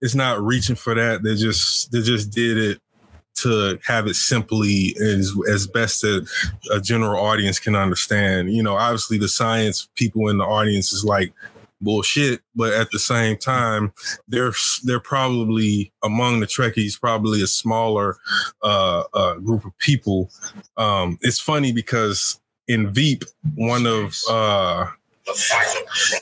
[0.00, 1.22] it's not reaching for that.
[1.22, 2.80] They just they just did it
[3.36, 6.28] to have it simply as as best that
[6.70, 8.52] a general audience can understand.
[8.52, 11.32] You know, obviously the science people in the audience is like
[11.80, 13.92] bullshit, but at the same time,
[14.26, 14.52] they're
[14.84, 18.16] they're probably among the Trekkies probably a smaller
[18.62, 20.30] uh, uh, group of people.
[20.76, 24.86] Um, it's funny because in Veep, one of uh,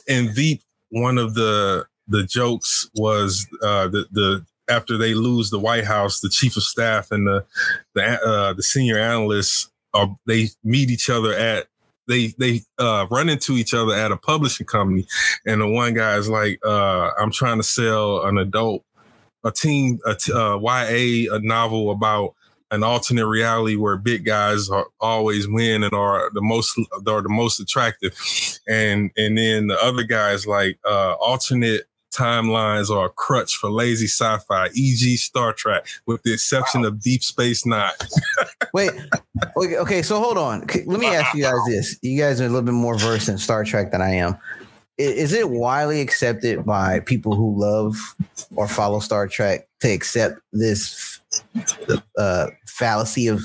[0.06, 5.58] in Veep, one of the the jokes was uh, the the after they lose the
[5.58, 7.44] White House, the chief of staff and the
[7.94, 11.66] the uh, the senior analysts are they meet each other at
[12.08, 15.06] they they uh, run into each other at a publishing company,
[15.44, 18.84] and the one guy is like, uh, "I'm trying to sell an adult,
[19.44, 22.34] a teen, a t- uh, YA, a novel about."
[22.72, 27.28] An alternate reality where big guys are always win and are the most are the
[27.28, 28.12] most attractive,
[28.66, 31.84] and and then the other guys like uh, alternate
[32.16, 36.88] timelines are a crutch for lazy sci-fi, e.g., Star Trek, with the exception wow.
[36.88, 37.90] of Deep Space Nine.
[38.72, 38.90] Wait,
[39.56, 40.66] okay, okay, so hold on.
[40.86, 43.38] Let me ask you guys this: You guys are a little bit more versed in
[43.38, 44.36] Star Trek than I am.
[44.98, 47.96] Is it widely accepted by people who love
[48.54, 51.15] or follow Star Trek to accept this
[52.18, 53.42] uh, fallacy of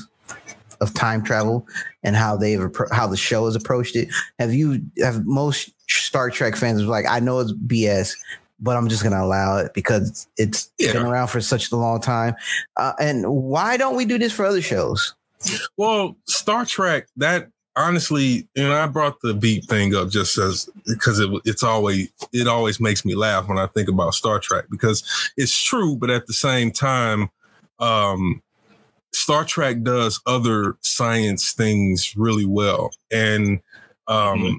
[0.79, 1.67] of time travel
[2.03, 4.09] and how they've how the show has approached it?
[4.39, 8.15] Have you have most Star Trek fans like I know it's BS,
[8.59, 10.93] but I'm just going to allow it because it's yeah.
[10.93, 12.35] been around for such a long time.
[12.77, 15.15] Uh, and why don't we do this for other shows?
[15.77, 20.69] Well, Star Trek, that honestly, you know, I brought the Veep thing up just as
[20.85, 24.65] because it, it's always it always makes me laugh when I think about Star Trek
[24.69, 25.03] because
[25.37, 27.29] it's true, but at the same time,
[27.81, 28.41] um,
[29.13, 33.59] Star Trek does other science things really well, and
[34.07, 34.57] um, mm-hmm.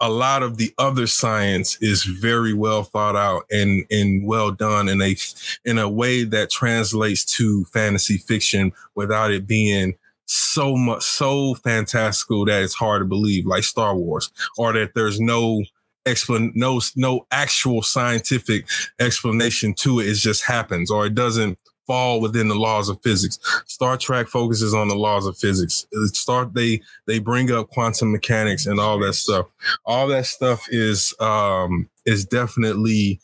[0.00, 4.88] a lot of the other science is very well thought out and and well done.
[4.88, 5.16] In a
[5.64, 9.96] in a way that translates to fantasy fiction without it being
[10.26, 15.20] so much so fantastical that it's hard to believe like Star Wars or that there's
[15.20, 15.62] no
[16.06, 18.66] explan no no actual scientific
[18.98, 20.06] explanation to it.
[20.06, 23.38] It just happens or it doesn't fall within the laws of physics.
[23.66, 25.86] Star Trek focuses on the laws of physics.
[26.06, 29.46] Start they they bring up quantum mechanics and all that stuff.
[29.84, 33.20] All that stuff is um is definitely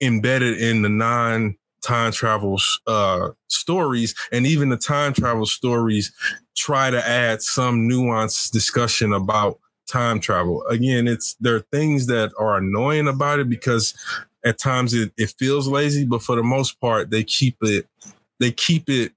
[0.00, 6.12] embedded in the non time travel uh stories and even the time travel stories
[6.56, 9.58] try to add some nuanced discussion about
[9.88, 10.64] time travel.
[10.66, 13.94] Again, it's there are things that are annoying about it because
[14.44, 17.86] at times it, it feels lazy, but for the most part, they keep it
[18.40, 19.12] they keep it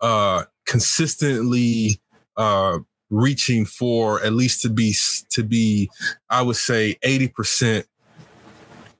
[0.00, 2.00] uh consistently
[2.36, 4.94] uh reaching for at least to be
[5.30, 5.88] to be
[6.28, 7.84] I would say 80%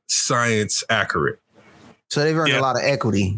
[0.09, 1.41] science accurate.
[2.09, 2.61] So they've earned Yeah.
[2.61, 3.37] a lot of equity.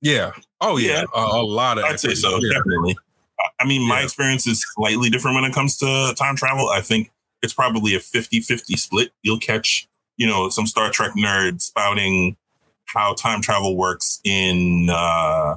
[0.00, 0.32] Yeah.
[0.60, 1.00] Oh yeah.
[1.00, 1.04] Yeah.
[1.14, 1.84] A, a lot of.
[1.84, 2.54] I'd say so, Yeah.
[2.58, 2.96] definitely.
[3.38, 4.04] I- I mean, my Yeah.
[4.04, 6.68] experience is slightly different when it comes to time travel.
[6.70, 7.10] I think
[7.42, 9.12] it's probably a 50 50 split.
[9.22, 9.86] You'll catch,
[10.22, 12.36] you know, some Star Trek nerd spouting
[12.84, 15.56] how time travel works in uh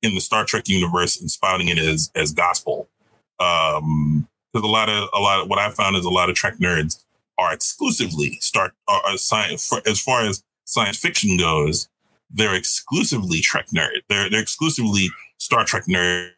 [0.00, 2.88] in the Star Trek universe and spouting it as as gospel.
[3.38, 6.34] Um because a lot of a lot of what I found is a lot of
[6.34, 7.04] Trek nerds
[7.36, 11.86] are exclusively start are science for, as far as science fiction goes,
[12.30, 14.00] they're exclusively Trek nerd.
[14.08, 16.30] They're they're exclusively Star Trek nerds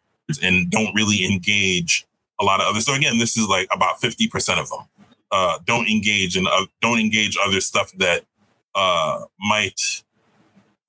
[0.42, 2.08] and don't really engage
[2.40, 2.86] a lot of others.
[2.86, 4.80] So again, this is like about fifty percent of them
[5.30, 8.24] uh, don't engage and uh, don't engage other stuff that
[8.74, 10.02] uh, might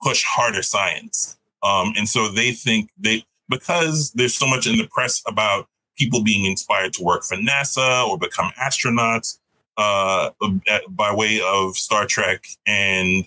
[0.02, 1.38] push harder science.
[1.62, 5.68] Um, and so they think they because there's so much in the press about
[5.98, 9.40] people being inspired to work for NASA or become astronauts
[9.78, 10.30] uh,
[10.88, 13.26] by way of Star Trek and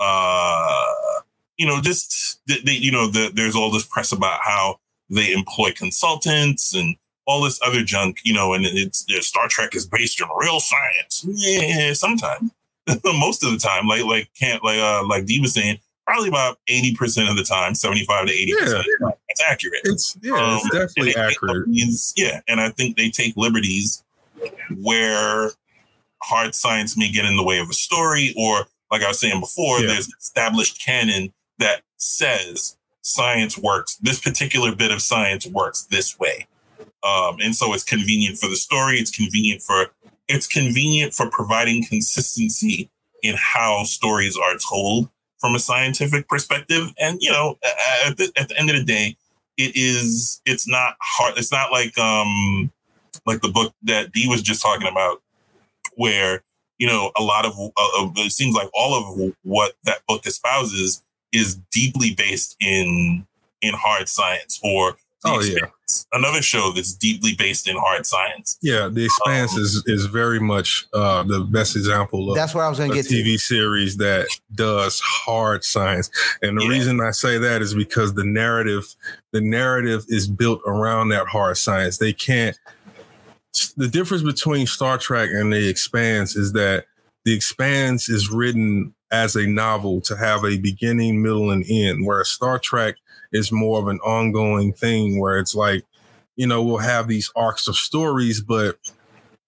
[0.00, 0.84] uh,
[1.56, 4.78] you know just they, you know the, there's all this press about how
[5.08, 6.96] they employ consultants and
[7.26, 11.24] all this other junk, you know, and it's Star Trek is based on real science.
[11.28, 12.50] Yeah, sometimes,
[13.04, 16.58] most of the time, like like can't like uh like D was saying, probably about
[16.68, 18.86] eighty percent of the time, seventy five to eighty percent.
[19.00, 19.80] That's accurate.
[19.84, 21.56] It's yeah, it's Um, definitely they take accurate.
[21.68, 24.02] liberties- yeah, and I think they take liberties
[24.80, 25.50] where
[26.22, 29.40] hard science may get in the way of a story, or like I was saying
[29.40, 29.88] before, Yeah.
[29.88, 33.96] there's established canon that says science works.
[33.96, 36.46] This particular bit of science works this way,
[37.04, 38.98] um, and so it's convenient for the story.
[38.98, 39.88] It's convenient for
[40.28, 42.90] it's convenient for providing consistency
[43.22, 46.92] in how stories are told from a scientific perspective.
[46.98, 47.58] And you know,
[48.06, 49.16] at the, at the end of the day,
[49.58, 51.36] it is it's not hard.
[51.36, 52.70] It's not like um
[53.26, 55.22] like the book that D was just talking about,
[55.96, 56.42] where
[56.78, 61.02] you know a lot of uh, it seems like all of what that book espouses
[61.32, 63.26] is deeply based in
[63.60, 65.66] in hard science or Oh, yeah.
[66.12, 68.58] Another show that's deeply based in hard science.
[68.62, 72.64] Yeah, The Expanse Um, is is very much uh, the best example of That's where
[72.64, 73.14] I was going to get to.
[73.14, 76.10] TV series that does hard science.
[76.42, 76.70] And the Yeah.
[76.70, 78.94] reason I say that is because the narrative,
[79.32, 81.98] the narrative is built around that hard science.
[81.98, 82.58] They can't.
[83.76, 86.86] The difference between Star Trek and The Expanse is that
[87.24, 92.30] The Expanse is written as a novel to have a beginning, middle, and end, whereas
[92.30, 92.96] Star Trek
[93.32, 95.84] is more of an ongoing thing where it's like,
[96.36, 98.78] you know, we'll have these arcs of stories, but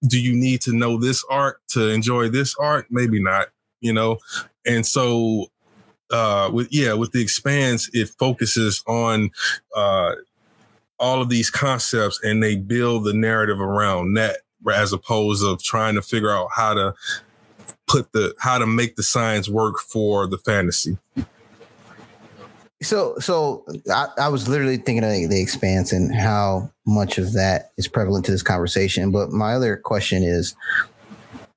[0.06, 2.86] do you need to know this arc to enjoy this arc?
[2.90, 3.48] Maybe not,
[3.80, 4.18] you know?
[4.66, 5.46] And so
[6.10, 9.30] uh with yeah, with the expanse, it focuses on
[9.74, 10.14] uh
[10.98, 14.38] all of these concepts and they build the narrative around that
[14.72, 16.94] as opposed of trying to figure out how to
[17.86, 20.96] put the how to make the science work for the fantasy.
[22.84, 27.32] So, so I, I was literally thinking of the, the expanse and how much of
[27.32, 29.10] that is prevalent to this conversation.
[29.10, 30.54] But my other question is: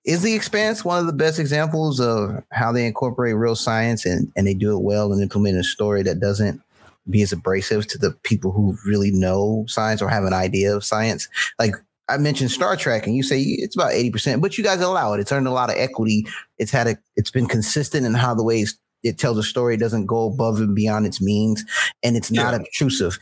[0.05, 4.32] Is the expanse one of the best examples of how they incorporate real science and
[4.36, 6.61] and they do it well and implement a story that doesn't
[7.09, 10.84] be as abrasive to the people who really know science or have an idea of
[10.84, 11.28] science?
[11.59, 11.75] Like
[12.09, 15.13] I mentioned Star Trek, and you say it's about eighty percent, but you guys allow
[15.13, 15.19] it.
[15.19, 16.25] It's earned a lot of equity.
[16.57, 16.97] It's had a.
[17.17, 20.59] It's been consistent in how the ways it tells a story it doesn't go above
[20.59, 21.63] and beyond its means,
[22.03, 22.59] and it's not Yeah.
[22.61, 23.19] obtrusive.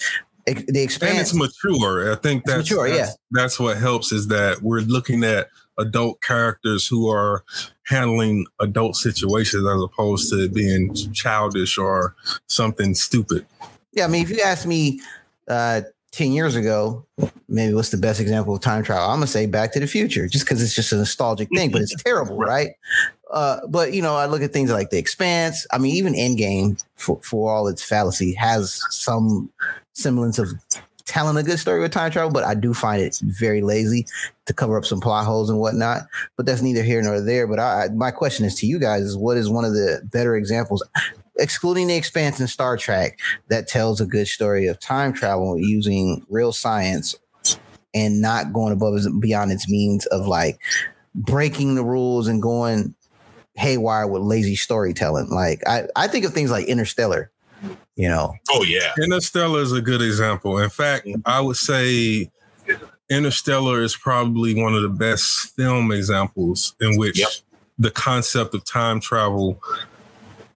[0.47, 2.11] It, the and it's mature.
[2.11, 3.15] I think that's mature, that's, yeah.
[3.32, 5.49] that's what helps is that we're looking at
[5.80, 7.43] adult characters who are
[7.88, 12.15] handling adult situations as opposed to being childish or
[12.47, 13.45] something stupid.
[13.91, 14.05] yeah.
[14.05, 15.01] I mean, if you ask me
[15.47, 15.82] uh,
[16.16, 17.05] ten years ago,
[17.49, 19.05] maybe what's the best example of time travel?
[19.09, 21.82] I'm gonna say Back to the Future, just because it's just a nostalgic thing, but
[21.82, 22.70] it's terrible, right?
[23.32, 25.66] Uh, but you know, I look at things like The Expanse.
[25.72, 29.49] I mean, even Endgame, for for all its fallacy, has some
[29.93, 30.49] semblance of
[31.05, 34.07] telling a good story with time travel, but I do find it very lazy
[34.47, 36.03] to cover up some plot holes and whatnot.
[36.36, 37.45] But that's neither here nor there.
[37.47, 40.01] But I, I- my question is to you guys: is what is one of the
[40.11, 40.84] better examples,
[41.38, 43.19] excluding the Expanse and Star Trek,
[43.49, 47.15] that tells a good story of time travel using real science
[47.93, 50.59] and not going above and beyond its means of like
[51.13, 52.93] breaking the rules and going
[53.55, 55.29] haywire with lazy storytelling.
[55.29, 57.31] Like I, I think of things like Interstellar.
[57.95, 60.57] You know, Oh yeah, Interstellar is a good example.
[60.57, 62.29] In fact, I would say
[63.09, 67.29] Interstellar is probably one of the best film examples in which Yep.
[67.79, 69.61] the concept of time travel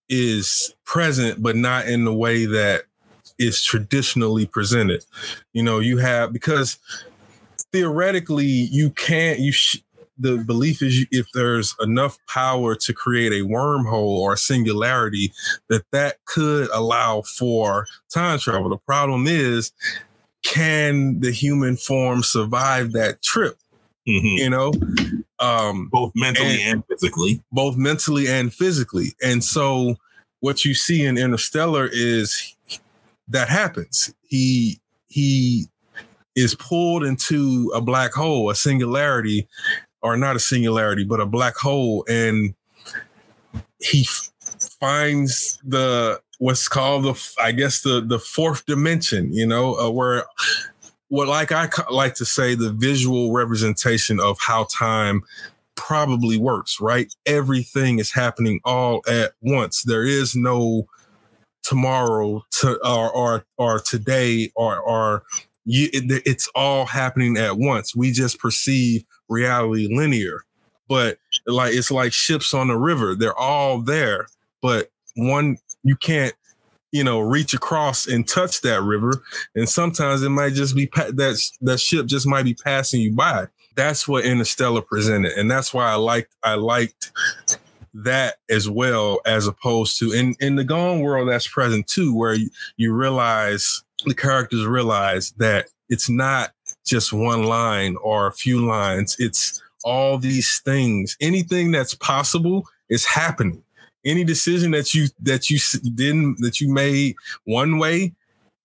[0.09, 2.83] is present, but not in the way that
[3.37, 5.05] is traditionally presented.
[5.53, 6.77] You know, you have because
[7.71, 9.77] theoretically you can't you sh-
[10.21, 15.31] the belief is if there's enough power to create a wormhole or a singularity,
[15.69, 18.69] that that could allow for time travel.
[18.69, 19.71] The problem is,
[20.43, 23.57] can the human form survive that trip?
[24.07, 24.39] Mhm.
[24.39, 24.71] You know,
[25.39, 27.41] um, both mentally and, physically.
[27.51, 29.13] both mentally and physically.
[29.23, 29.95] And so
[30.39, 32.55] what you see in Interstellar is
[33.27, 34.13] that happens.
[34.27, 35.67] He he
[36.35, 39.47] is pulled into a black hole, a singularity,
[40.01, 42.53] or not a singularity, but a black hole, and
[43.79, 44.29] he f-
[44.79, 49.33] finds the what's called the I guess the the fourth dimension.
[49.33, 50.25] You know, uh, where
[51.09, 55.23] what like I like to say the visual representation of how time
[55.75, 57.13] probably works, right?
[57.25, 59.83] Everything is happening all at once.
[59.83, 60.87] There is no
[61.63, 65.23] tomorrow to or or, or today or or
[65.65, 67.95] you, it, it's all happening at once.
[67.95, 70.45] We just perceive reality linear,
[70.87, 73.15] but like it's like ships on a river.
[73.15, 74.27] They're all there,
[74.61, 76.33] but one you can't
[76.91, 79.23] you know reach across and touch that river.
[79.55, 83.13] And sometimes it might just be pa- that that ship just might be passing you
[83.13, 83.47] by.
[83.75, 85.33] That's what interstellar presented.
[85.33, 87.11] And that's why i liked i liked
[87.93, 92.33] that as well as opposed to in in the gone world that's present too where
[92.33, 96.51] you, you realize the characters realize that it's not
[96.85, 99.15] just one line or a few lines.
[99.19, 101.15] It's all these things.
[101.21, 103.63] Anything that's possible is happening
[104.09, 105.59] any decision that you that you
[105.95, 108.13] didn't that you made one way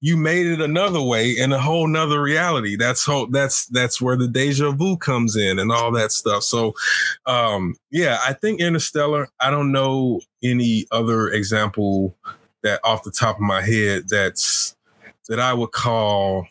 [0.01, 2.77] you made it another way in a whole nother reality.
[2.77, 6.43] That's how that's that's where the deja vu comes in and all that stuff.
[6.43, 6.75] So
[7.27, 12.15] um yeah i think interstellar i don't know any other example
[12.63, 14.77] that off the top of my head that's
[15.29, 16.47] that i would call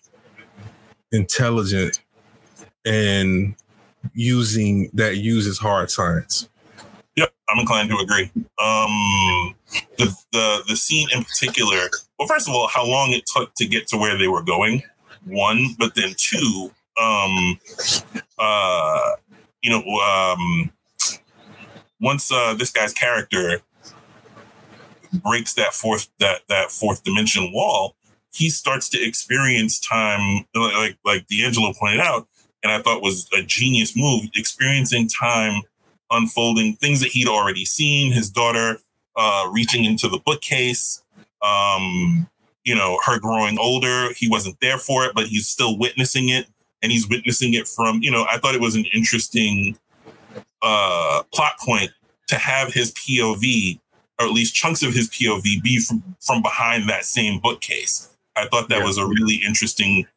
[1.12, 2.02] intelligent
[2.86, 3.56] and
[4.14, 6.50] using that uses hard science
[7.16, 8.32] Yep, I'm inclined to agree.
[8.60, 9.56] Um,
[9.98, 11.90] the the the scene in particular.
[12.18, 14.84] Well, first of all, how long it took to get to where they were going.
[15.26, 16.72] One, but then two.
[17.00, 17.60] Um,
[18.40, 19.12] uh,
[19.62, 20.72] you know, um,
[22.02, 23.62] once uh, this guy's character
[25.14, 27.96] breaks that fourth that that fourth dimension wall,
[28.34, 32.28] he starts to experience time like like D'Angelo pointed out,
[32.64, 35.62] and I thought was a genius move, experiencing time
[36.14, 38.78] unfolding things that he'd already seen his daughter
[39.16, 41.02] uh, reaching into the bookcase
[41.42, 42.28] um,
[42.64, 46.48] you know her growing older he wasn't there for it but he's still witnessing it
[46.82, 49.78] and he's witnessing it from you know i thought it was an interesting
[50.62, 51.92] uh, plot point
[52.28, 53.80] to have his pov
[54.20, 58.46] or at least chunks of his pov be from, from behind that same bookcase i
[58.48, 58.86] thought that Yeah.
[58.86, 60.08] was a really interesting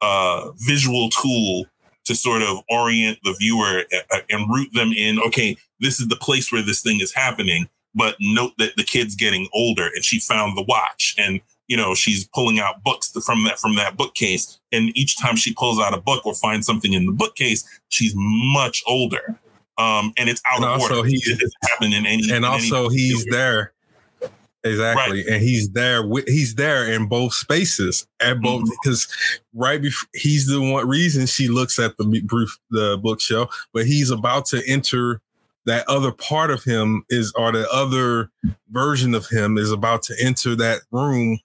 [0.00, 1.66] uh, visual tool
[2.06, 6.16] to sort of orient the viewer uh, and root them in okay this is the
[6.16, 10.18] place where this thing is happening but note that the kid's getting older and she
[10.20, 14.60] found the watch and you know she's pulling out books from that from that bookcase.
[14.70, 18.12] And each time she pulls out a book or finds something in the bookcase she's
[18.14, 19.38] much older.
[19.78, 21.08] Um and it's out And of also order.
[21.08, 23.72] He- it doesn't happen in any and in any also he's there
[24.66, 28.70] exactly and he's there With, he's there in both spaces at both Mhm.
[28.82, 29.08] because
[29.54, 34.10] right before he's the one reason she looks at the brief the bookshelf but he's
[34.10, 35.20] about to enter
[35.64, 38.30] that other part of him is or the other
[38.70, 41.38] version of him is about to enter that room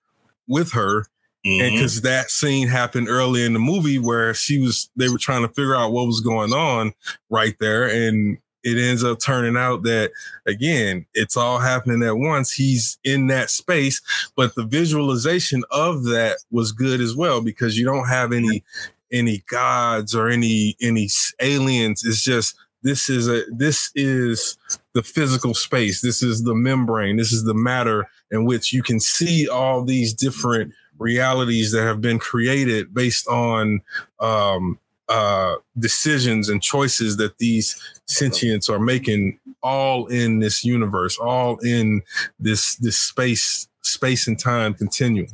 [0.47, 1.07] with her
[1.43, 1.71] and Mhm.
[1.73, 5.53] because that scene happened early in the movie where she was they were trying to
[5.53, 6.93] figure out what was going on
[7.31, 10.11] right there and it ends up turning out that
[10.45, 12.51] again it's all happening at once.
[12.51, 14.01] He's in that space
[14.35, 18.63] but the visualization of that was good as well because you don't have any
[19.11, 21.09] any gods or any any
[21.41, 22.03] aliens.
[22.05, 24.57] It's just this is a this is
[24.93, 26.01] the physical space.
[26.01, 27.17] This is the membrane.
[27.17, 32.01] This is the matter in which you can see all these different realities that have
[32.01, 33.81] been created based on
[34.19, 34.79] um,
[35.11, 37.75] uh, decisions and choices that these
[38.09, 42.01] sentients are making, all in this universe, all in
[42.39, 45.27] this this space space and time continuum.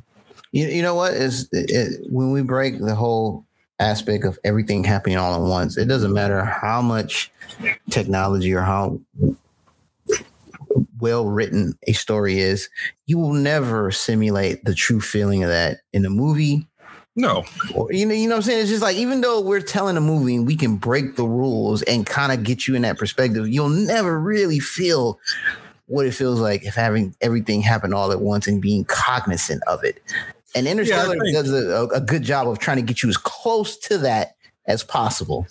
[0.51, 3.45] You, you know what is it, when we break the whole
[3.79, 7.31] aspect of everything happening all at once, it doesn't matter how much
[7.91, 8.99] technology or how
[10.99, 12.69] well written a story is,
[13.05, 16.67] you will never simulate the true feeling of that in a movie.
[17.19, 18.61] No, Or you know, you know what I'm saying?
[18.61, 21.81] It's just like even though we're telling a movie and we can break the rules
[21.83, 25.19] and kind of get you in that perspective, you'll never really feel
[25.87, 29.83] what it feels like if having everything happen all at once and being cognizant of
[29.83, 29.99] it.
[30.53, 33.77] And Interstellar think- does a, a good job of trying to get you as close
[33.77, 34.35] to that
[34.67, 35.47] as possible.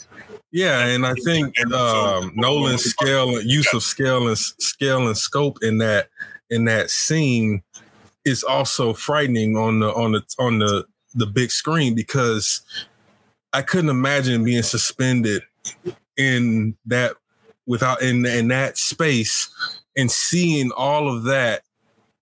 [0.53, 5.79] Yeah, and I think um, Nolan's scale, use of scale and scale and scope in
[5.79, 6.11] that
[6.49, 7.63] in that scene
[8.25, 10.87] is also frightening on the on the on the
[11.17, 12.61] the big screen because
[13.53, 15.43] I couldn't imagine being suspended
[16.17, 17.15] in that
[17.67, 19.49] without in in that space
[19.97, 21.63] and seeing all of that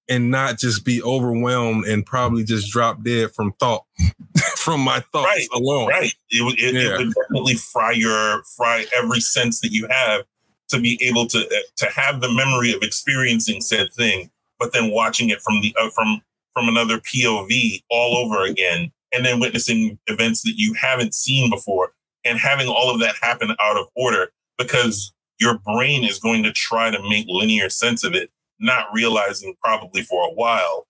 [0.09, 3.85] and not just be overwhelmed and probably just drop dead from thought
[4.57, 5.89] from my thoughts Right, alone.
[5.89, 6.15] Right.
[6.31, 6.95] It would it, Yeah.
[6.95, 10.23] it would definitely fry your fry every sense that you have
[10.69, 15.29] to be able to to have the memory of experiencing said thing, but then watching
[15.31, 16.23] it from the uh, from
[16.55, 21.93] from another POV all over again, and then witnessing events that you haven't seen before,
[22.25, 26.53] and having all of that happen out of order because your brain is going to
[26.53, 30.87] try to make linear sense of it, not realizing probably for a while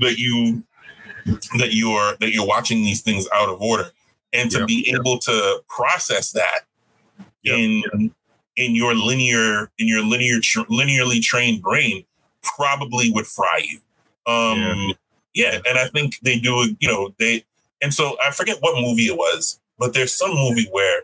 [0.00, 0.64] that you
[1.58, 3.90] that you're that you're watching these things out of order.
[4.32, 6.60] And to Yep, be able to process that
[7.42, 8.12] Yep, in
[8.56, 12.04] in your linear in your linear tr- linearly trained brain
[12.42, 13.78] probably would fry you
[14.26, 14.94] um
[15.34, 15.58] yeah.
[15.66, 17.44] and i think they do you know they
[17.82, 21.02] and so i forget what movie it was but there's some movie where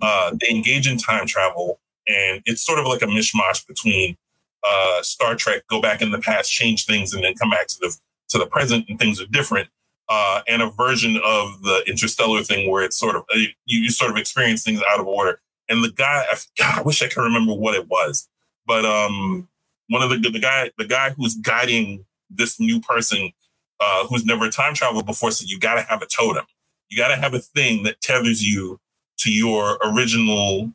[0.00, 1.78] uh they engage in time travel
[2.08, 4.16] and it's sort of like a mishmash between
[4.64, 7.76] uh star trek go back in the past change things and then come back to
[7.80, 7.96] the
[8.28, 9.68] to the present and things are different
[10.08, 13.90] uh, and a version of the interstellar thing where it's sort of uh, you, you
[13.90, 15.40] sort of experience things out of order.
[15.70, 18.28] And the guy, I, God, I wish I could remember what it was,
[18.66, 19.48] but um,
[19.88, 22.04] one of the the guy the guy who's guiding
[22.34, 23.32] this new person
[23.80, 26.44] uh, who's never time traveled before said you got to have a totem,
[26.88, 28.78] you got to have a thing that tethers you
[29.18, 30.72] to your original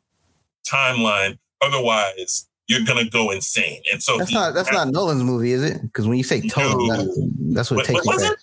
[0.69, 3.81] timeline, otherwise you're gonna go insane.
[3.91, 5.81] And so That's not that's not Nolan's movie, is it?
[5.81, 6.97] Because when you say totem, No.
[6.97, 8.37] that, that's what What- takes what you back.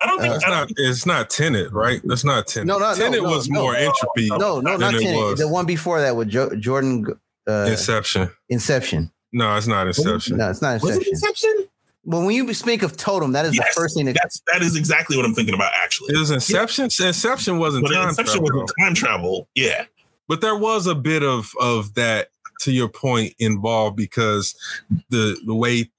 [0.00, 0.72] I don't think Uh, It's don't.
[0.76, 2.00] It's not Tenet, right?
[2.04, 2.66] That's not Tenet.
[2.66, 3.62] No, no, no, Tenet no, was no.
[3.62, 4.26] more entropy.
[4.28, 5.16] No, no, than not it Tenet.
[5.16, 5.38] was.
[5.38, 7.06] The one before that with jo- Jordan
[7.48, 8.28] uh, Inception.
[8.48, 9.12] Inception.
[9.32, 10.36] No, it's not Inception.
[10.36, 11.68] No, it's not Was it Inception.
[12.04, 12.10] Inception?
[12.10, 14.62] Well, when you speak of totem, that is Yes, the first thing that That's that
[14.62, 16.14] is exactly what I'm thinking about actually.
[16.14, 16.84] It was Inception.
[16.84, 19.48] Inception wasn't But time Inception travel, was time travel.
[19.54, 19.84] Yeah.
[20.28, 22.28] but there was a bit of of that
[22.60, 24.54] to your point involved because
[25.10, 25.90] the the way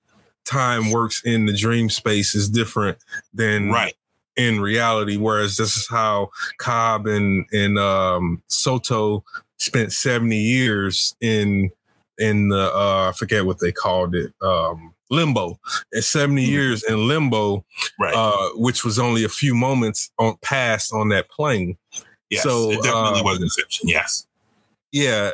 [0.45, 2.97] time works in the dream space is different
[3.33, 3.93] than Right.
[4.35, 5.17] in reality.
[5.17, 6.29] Whereas this is how
[6.59, 9.23] Cobb and and um, Saito
[9.57, 11.71] spent seventy years in
[12.17, 15.59] in the uh, I forget what they called it um, limbo.
[15.91, 16.49] And 70 Mhm.
[16.49, 17.63] years in limbo,
[17.99, 18.13] Right.
[18.13, 21.77] uh, which was only a few moments on passed on that plane.
[22.31, 22.43] yes.
[22.43, 23.87] so, it definitely uh, was Inception.
[23.87, 24.25] Yes.
[24.91, 25.31] Yeah.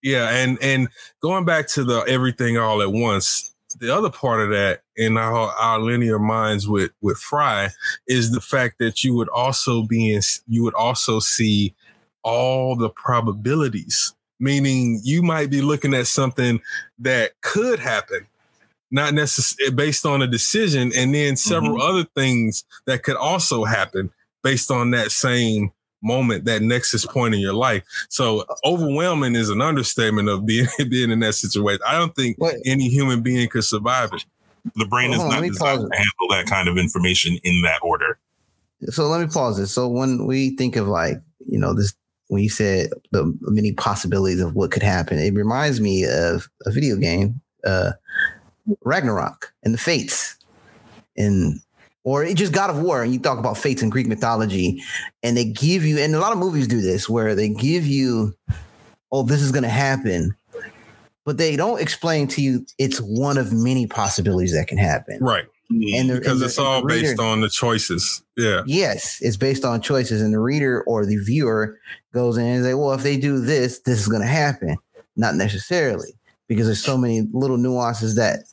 [0.00, 0.88] Yeah, and and
[1.20, 5.48] going back to the everything all at once, the other part of that in our,
[5.58, 7.70] our linear minds with with Fry
[8.06, 11.74] is the fact that you would also be in you would also see
[12.22, 16.60] all the probabilities, meaning you might be looking at something
[17.00, 18.24] that could happen,
[18.90, 24.10] not necessarily based on a decision, and then several other things that could also happen
[24.42, 27.82] based on that same moment, that nexus point in your life.
[28.08, 31.80] So overwhelming is an understatement of being being in that situation.
[31.86, 34.24] I don't think What- any human being could survive it.
[34.76, 38.18] The brain is on, not designed to handle that kind of information in that order.
[38.90, 39.72] So let me pause this.
[39.72, 41.94] So when we think of like, you know, this
[42.28, 46.70] when you said the many possibilities of what could happen, it reminds me of a
[46.70, 47.92] video game, uh
[48.84, 50.36] Ragnarok and the Fates.
[51.16, 51.60] And
[52.04, 54.82] or it just God of War, and you talk about fates in Greek mythology,
[55.22, 58.34] and they give you, and a lot of movies do this, where they give you,
[59.12, 60.34] oh, this is gonna happen,
[61.24, 65.18] but they don't explain to you it's one of many possibilities that can happen.
[65.20, 65.44] Right.
[65.70, 65.96] Mm-hmm.
[65.96, 68.22] And the- Because and the- it's and the all based on the choices.
[68.36, 68.62] Yeah.
[68.64, 71.78] Yes, it's based on choices, and the reader or the viewer
[72.14, 74.78] goes in and say, "Well, if they do this, this is going to happen."
[75.16, 76.14] Not necessarily,
[76.46, 78.44] because there's so many little nuances that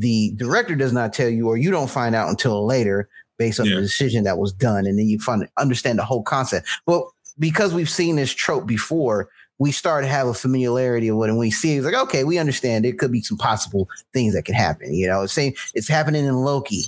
[0.00, 3.08] the director does not tell you, or you don't find out until later,
[3.38, 3.76] based on Yeah.
[3.76, 6.66] the decision that was done, and then you find understand the whole concept.
[6.86, 9.28] Well, because we've seen this trope before,
[9.58, 12.38] we start to have a familiarity of what, and we see it's like, okay, we
[12.38, 14.94] understand there could be some possible things that could happen.
[14.94, 16.84] You know, it's same, it's happening in Loki,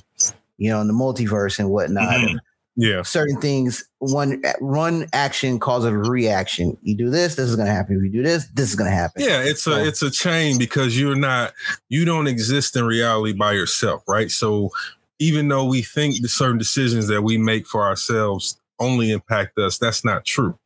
[0.59, 2.39] you know, in the multiverse and whatnot Mhm.
[2.75, 3.03] Yeah.
[3.03, 7.73] certain things one one action causes a reaction you do this this is going to
[7.73, 10.11] happen if you do this this is going to happen Yeah, it's a it's a
[10.11, 11.53] chain because you're not
[11.91, 14.31] you don't exist in reality by yourself, right?
[14.31, 14.71] So
[15.19, 19.77] even though we think the certain decisions that we make for ourselves only impact us,
[19.79, 20.59] that's not true,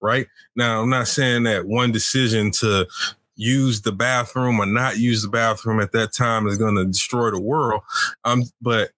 [0.00, 0.26] right?
[0.56, 2.88] Now, I'm not saying that one decision to
[3.36, 7.30] use the bathroom or not use the bathroom at that time is going to destroy
[7.30, 7.82] the world.
[8.24, 8.90] Um, but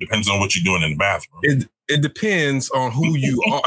[0.00, 1.40] Depends on what you're doing in the bathroom.
[1.42, 3.62] it it depends on who you are.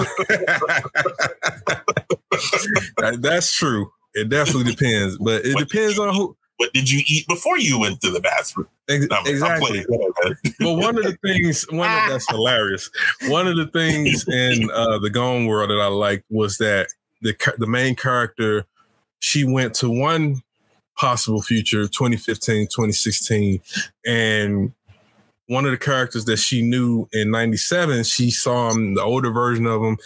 [3.17, 3.91] That's true.
[4.13, 6.35] It definitely depends, but it what depends on who.
[6.57, 8.67] What did you eat before you went to the bathroom?
[8.89, 9.85] Ex- exactly.
[10.59, 12.89] well, one of the things, one of, that's hilarious.
[13.27, 16.89] One of the things in uh, the Gone World that I liked was that
[17.21, 18.65] the the main character,
[19.19, 20.41] she went to one
[20.97, 23.61] possible future, 2015, 2016,
[24.05, 24.73] and
[25.49, 29.65] one of the characters that she knew in 97 she saw him the older version
[29.65, 29.97] of him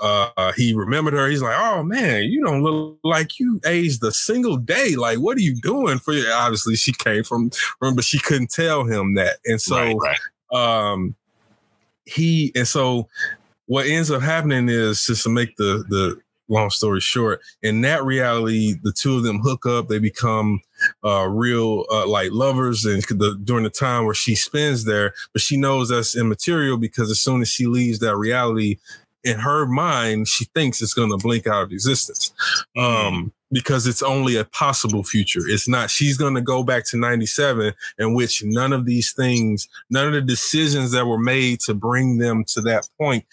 [0.00, 4.12] uh, he remembered her he's like oh man you don't look like you aged a
[4.12, 7.50] single day like what are you doing for you obviously she came from
[7.80, 9.96] remember she couldn't tell him that and so right,
[10.52, 10.92] right.
[10.92, 11.14] um
[12.04, 13.08] he and so
[13.66, 16.20] what ends up happening is just to make the the
[16.50, 19.88] long story short, in that reality, the two of them hook up.
[19.88, 20.60] They become
[21.04, 25.42] uh, real uh, like lovers, and the, during the time where she spends there, but
[25.42, 28.78] she knows that's immaterial because as soon as she leaves that reality,
[29.24, 32.32] in her mind, she thinks it's going to blink out of existence.
[32.76, 35.40] Um, because it's only a possible future.
[35.44, 39.68] It's not, she's going to go back to 97 in which none of these things,
[39.90, 43.24] none of the decisions that were made to bring them to that point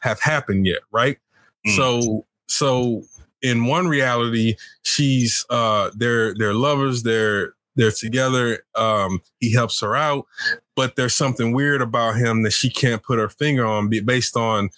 [0.00, 0.80] have happened yet.
[0.92, 1.18] Right.
[1.66, 1.76] Mm.
[1.76, 3.02] So so
[3.44, 8.64] in one reality, she's uh they're they're lovers, they're they're together.
[8.74, 10.26] Um, he helps her out,
[10.74, 14.70] but there's something weird about him that she can't put her finger on based on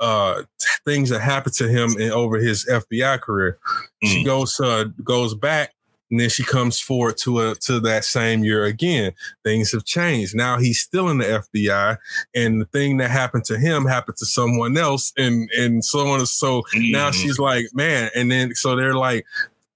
[0.00, 0.42] uh,
[0.84, 3.58] things that happened to him in, over his FBI career.
[4.04, 4.08] Mm.
[4.08, 5.72] She goes uh, goes back
[6.12, 9.12] and then she comes forward to a to that same year again.
[9.44, 10.36] Things have changed.
[10.36, 11.96] Now he's still in the FBI,
[12.34, 16.18] and the thing that happened to him happened to someone else, and and so on.
[16.20, 16.92] And So mm-hmm.
[16.92, 19.24] now she's like, man, and then so they're like,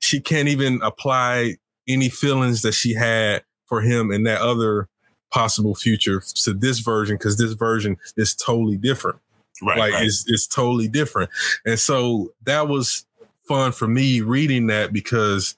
[0.00, 1.56] she can't even apply
[1.88, 4.88] any feelings that she had for him in that other
[5.32, 9.18] possible future to this version because this version is totally different.
[9.62, 10.04] Right, like right.
[10.04, 11.30] it's it's totally different,
[11.64, 13.06] and so that was
[13.48, 15.56] fun for me reading that because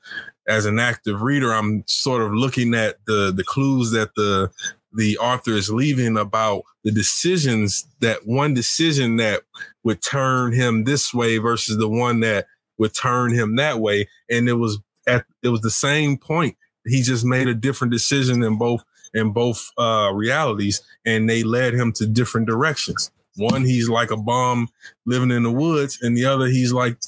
[0.48, 4.50] as an active reader, I'm sort of looking at the the clues that the
[4.92, 9.42] the author is leaving about the decisions that one decision that
[9.84, 12.46] would turn him this way versus the one that
[12.78, 14.08] would turn him that way.
[14.30, 16.56] And it was at it was the same point.
[16.86, 18.82] He just made a different decision in both
[19.14, 23.10] in both uh, realities, and they led him to different directions.
[23.36, 24.68] One, he's like a bomb
[25.06, 26.98] living in the woods, and the other, he's like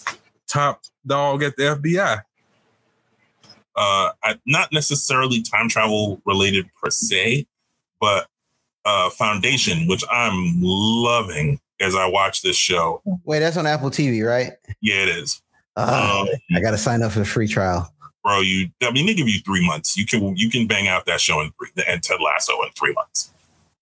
[0.46, 2.22] top dog at the FBI
[3.76, 4.10] uh,
[4.46, 7.46] not necessarily time travel related per se,
[8.00, 8.26] but
[8.84, 13.02] uh, Foundation, which I'm loving as I watch this show.
[13.24, 14.52] Wait, that's on Apple TV, right?
[14.80, 15.42] Yeah, it is.
[15.76, 17.92] Uh, um, I got to sign up for the free trial.
[18.22, 18.68] Bro, you.
[18.82, 19.96] I mean, they give you three months.
[19.96, 22.92] You can you can bang out that show in three, and Ted Lasso in three
[22.92, 23.32] months.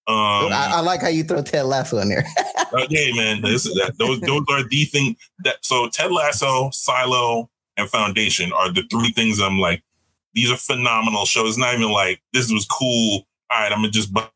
[0.07, 2.25] Um, I, I, like how you throw Ted Lasso in there.
[2.73, 3.43] okay, man.
[3.43, 3.99] This is that.
[3.99, 5.65] Those those are the thing that.
[5.65, 9.83] So Ted Lasso, Silo, and Foundation are the three things I'm like,
[10.35, 11.51] these are phenomenal shows.
[11.51, 13.27] It's not even like this was cool.
[13.51, 14.31] All right, I'm gonna just bust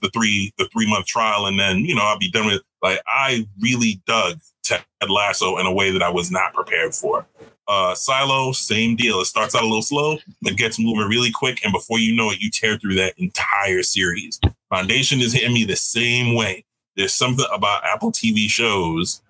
[0.00, 2.56] the three the three month trial and then you know I'll be done with.
[2.56, 2.62] It.
[2.82, 7.26] Like I really dug Ted Lasso in a way that I was not prepared for.
[7.68, 9.20] Uh, Silo, same deal.
[9.20, 12.30] It starts out a little slow, but gets moving really quick, and before you know
[12.30, 14.40] it, you tear through that entire series.
[14.68, 16.64] Foundation is hitting me the same way.
[16.96, 19.22] There's something about Apple TV shows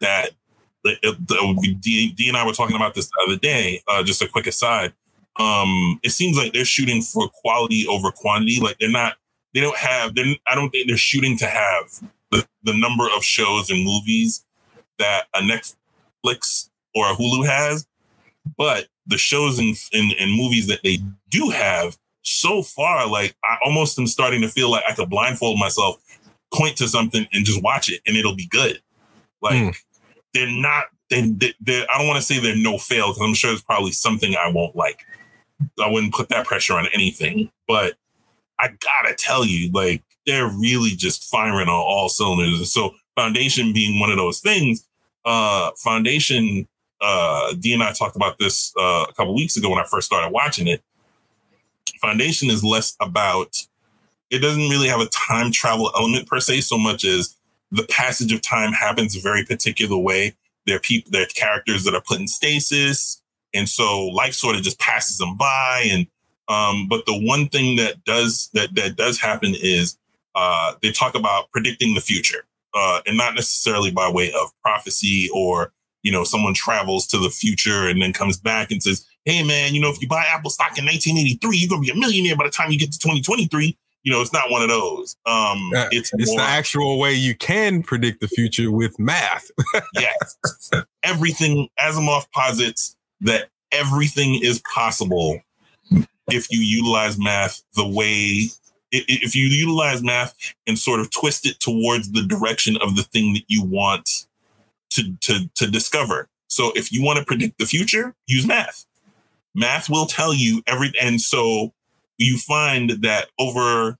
[0.00, 0.30] that
[0.84, 3.82] D, D and I were talking about this the other day.
[3.88, 4.92] Uh, just a quick aside
[5.38, 9.14] um it seems like they're shooting for quality over quantity like they're not
[9.54, 10.12] they don't have
[10.46, 14.44] i don't think they're shooting to have the, the number of shows and movies
[14.98, 17.86] that a netflix or a hulu has
[18.58, 20.98] but the shows and, and, and movies that they
[21.30, 25.58] do have so far like i almost am starting to feel like i could blindfold
[25.58, 25.96] myself
[26.52, 28.82] point to something and just watch it and it'll be good
[29.40, 29.82] like mm.
[30.34, 33.50] They're not they, they, I don't want to say they're no fail because I'm sure
[33.50, 35.04] there's probably something I won't like.
[35.78, 37.50] I wouldn't put that pressure on anything.
[37.68, 37.94] But
[38.58, 42.58] I gotta tell you, like they're really just firing on all cylinders.
[42.58, 44.86] And so foundation being one of those things,
[45.24, 46.66] uh, foundation,
[47.00, 50.06] uh, D and I talked about this uh, a couple weeks ago when I first
[50.06, 50.82] started watching it.
[52.00, 53.66] Foundation is less about
[54.30, 57.36] it doesn't really have a time travel element per se, so much as
[57.72, 60.36] the passage of time happens a very particular way.
[60.66, 63.20] There are people, there are characters that are put in stasis.
[63.54, 65.88] And so life sort of just passes them by.
[65.90, 66.06] And
[66.48, 69.96] um, but the one thing that does that that does happen is
[70.34, 72.44] uh, they talk about predicting the future,
[72.74, 75.72] uh, and not necessarily by way of prophecy or
[76.02, 79.74] you know someone travels to the future and then comes back and says, "Hey man,
[79.74, 82.44] you know if you buy Apple stock in 1983, you're gonna be a millionaire by
[82.44, 85.16] the time you get to 2023." You know, it's not one of those.
[85.26, 89.50] Um, Uh, it's It's more, the actual way you can predict the future with math.
[89.94, 90.36] yes,
[91.02, 91.68] everything.
[91.78, 95.40] Asimov posits that everything is possible
[96.30, 98.48] if you utilize math the way
[98.92, 100.34] if you utilize math
[100.66, 104.26] and sort of twist it towards the direction of the thing that you want
[104.90, 106.28] to to to discover.
[106.48, 108.84] So if you want to predict the future, use math.
[109.54, 111.72] Math will tell you every and so
[112.22, 113.98] you find that over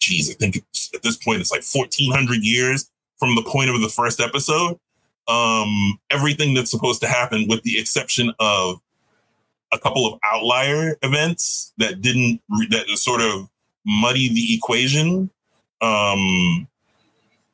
[0.00, 0.56] geez, I think
[0.94, 4.78] at this point it's like 1400 years from the point of the first episode.
[5.28, 8.80] Um, everything that's supposed to happen, with the exception of
[9.72, 13.48] a couple of outlier events that didn't that sort of
[13.86, 15.30] muddy the equation.
[15.80, 16.66] Um,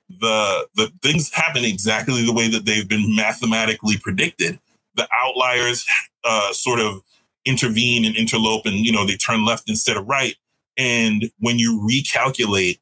[0.09, 4.59] the the things happen exactly the way that they've been mathematically predicted.
[4.95, 5.85] The outliers
[6.25, 7.03] uh, sort of
[7.47, 10.37] intervene and interlope, and you know they turn left instead of right.
[10.77, 12.81] And when you recalculate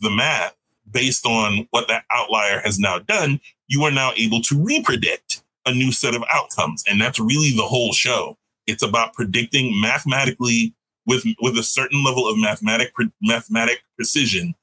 [0.00, 0.54] the math
[0.88, 5.74] based on what that outlier has now done, you are now able to repredict a
[5.74, 8.36] new set of outcomes, and that's really the whole show.
[8.66, 10.74] It's about predicting mathematically
[11.06, 14.54] with with a certain level of mathematic mathematic precision,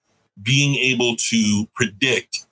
[0.41, 2.45] being able to predict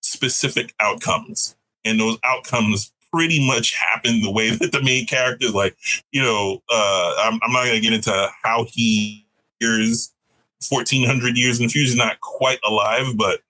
[0.00, 5.76] specific outcomes, and those outcomes pretty much happen the way that the main character, like
[6.12, 9.26] you know, uh, I'm, I'm not going to get into how he
[9.58, 10.12] hears
[10.68, 13.40] 1400 years in the future, not quite alive, but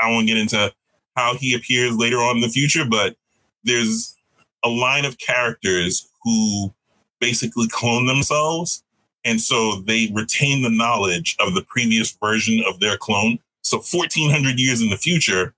[0.00, 0.72] I won't get into
[1.16, 2.84] how he appears later on in the future.
[2.88, 3.16] But
[3.62, 4.16] there's
[4.64, 6.72] a line of characters who
[7.20, 8.82] basically clone themselves.
[9.24, 13.38] And so they retain the knowledge of the previous version of their clone.
[13.62, 15.54] So 1400 years in the future,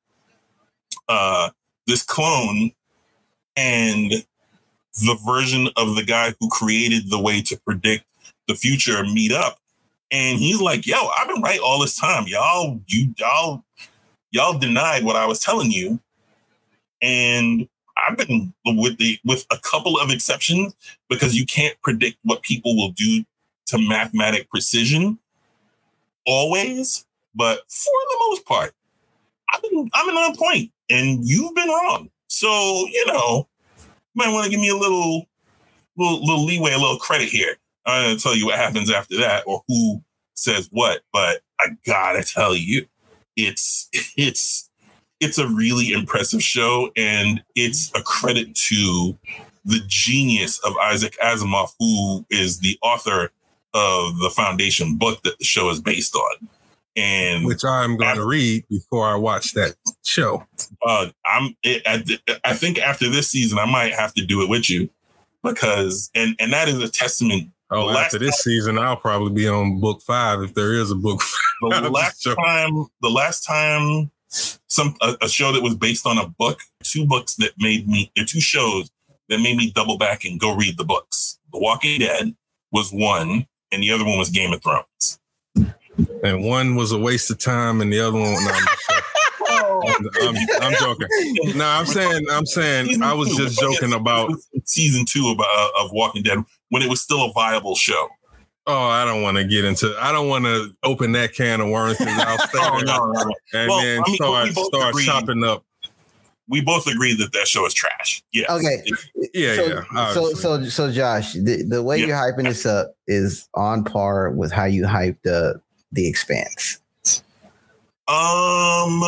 [1.08, 1.50] uh,
[1.86, 2.72] this clone
[3.56, 4.12] and
[5.02, 8.04] the version of the guy who created the way to predict
[8.46, 9.58] the future meet up.
[10.10, 12.24] And he's like, yo, I've been right all this time.
[12.26, 13.64] Y'all, you y'all,
[14.30, 15.98] y'all denied what I was telling you.
[17.02, 20.74] And I've been with the with a couple of exceptions
[21.08, 23.24] because you can't predict what people will do
[23.66, 25.18] to mathematic precision
[26.26, 27.04] always.
[27.34, 28.74] But for the most part,
[29.52, 32.10] I've been I've been on point and you've been wrong.
[32.34, 33.46] So, you know,
[33.78, 33.86] you
[34.16, 35.26] might want to give me a little
[35.96, 37.54] little little leeway, a little credit here.
[37.86, 40.02] I'm gonna tell you what happens after that or who
[40.34, 42.86] says what, but I gotta tell you,
[43.36, 44.68] it's it's
[45.20, 49.16] it's a really impressive show, and it's a credit to
[49.64, 53.30] the genius of Isaac Asimov, who is the author
[53.74, 56.48] of the foundation book that the show is based on.
[56.96, 60.44] And which I'm going to read before I watch that show.
[60.82, 62.04] uh, I'm it, I,
[62.44, 64.88] I think after this season, I might have to do it with you
[65.42, 67.50] because and and that is a testament.
[67.70, 71.20] Oh, after this season, I'll probably be on book five if there is a book.
[71.62, 76.26] The last time, the last time, some a, a show that was based on a
[76.26, 78.90] book, two books that made me, the two shows
[79.28, 81.38] that made me double back and go read the books.
[81.52, 82.34] The Walking Dead
[82.70, 85.20] was one, and the other one was Game of Thrones.
[86.22, 88.32] And one was a waste of time, and the other one.
[88.32, 90.10] No, I'm, joking.
[90.22, 91.08] I'm, I'm, I'm joking.
[91.58, 94.32] No, I'm saying, I'm saying, I was just joking about.
[94.64, 96.38] season two of, uh, of Walking Dead
[96.70, 98.08] when it was still a viable show.
[98.66, 99.94] Oh, I don't want to get into.
[100.00, 103.12] I don't want to open that can of worms because I'll stay Oh, no, no,
[103.12, 103.34] no.
[103.52, 105.04] and Well, then I mean, start we both start agree.
[105.04, 105.64] chopping up.
[106.48, 108.22] We both agree that that show is trash.
[108.32, 108.48] Yes.
[108.50, 108.82] Okay.
[109.34, 109.82] Yeah, so, yeah.
[110.14, 110.34] so obviously.
[110.34, 112.06] so so Josh, the, the way Yeah.
[112.06, 115.60] you're hyping this up is on par with how you hyped the
[115.94, 116.78] the expanse.
[118.06, 119.02] Um,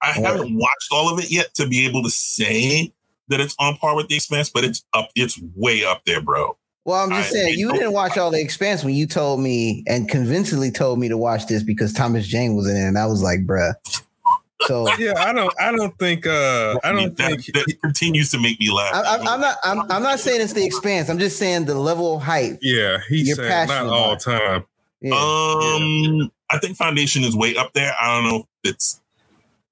[0.00, 2.92] I Or- haven't watched all of it yet to be able to say
[3.28, 5.08] that it's on par with the Expanse, but it's up.
[5.16, 6.56] It's way up there, bro.
[6.84, 9.06] Well, I'm just I- saying I you don't- didn't watch all the expanse when you
[9.06, 12.80] told me and convincingly told me to watch this because Thomas Jane was in it,
[12.86, 13.74] and I was like, bruh.
[14.66, 15.52] So yeah, I don't.
[15.60, 16.26] I don't think.
[16.26, 17.46] uh I don't that, think.
[17.54, 18.94] that continues to make me laugh.
[18.94, 19.56] I, I'm, I'm not.
[19.64, 21.08] I'm, I'm not saying it's the expanse.
[21.08, 22.58] I'm just saying the level of hype.
[22.62, 24.64] Yeah, he's You're saying not passionate all about time.
[25.02, 25.14] Yeah.
[25.14, 27.94] Um, I think Foundation is way up there.
[28.00, 29.00] I don't know if it's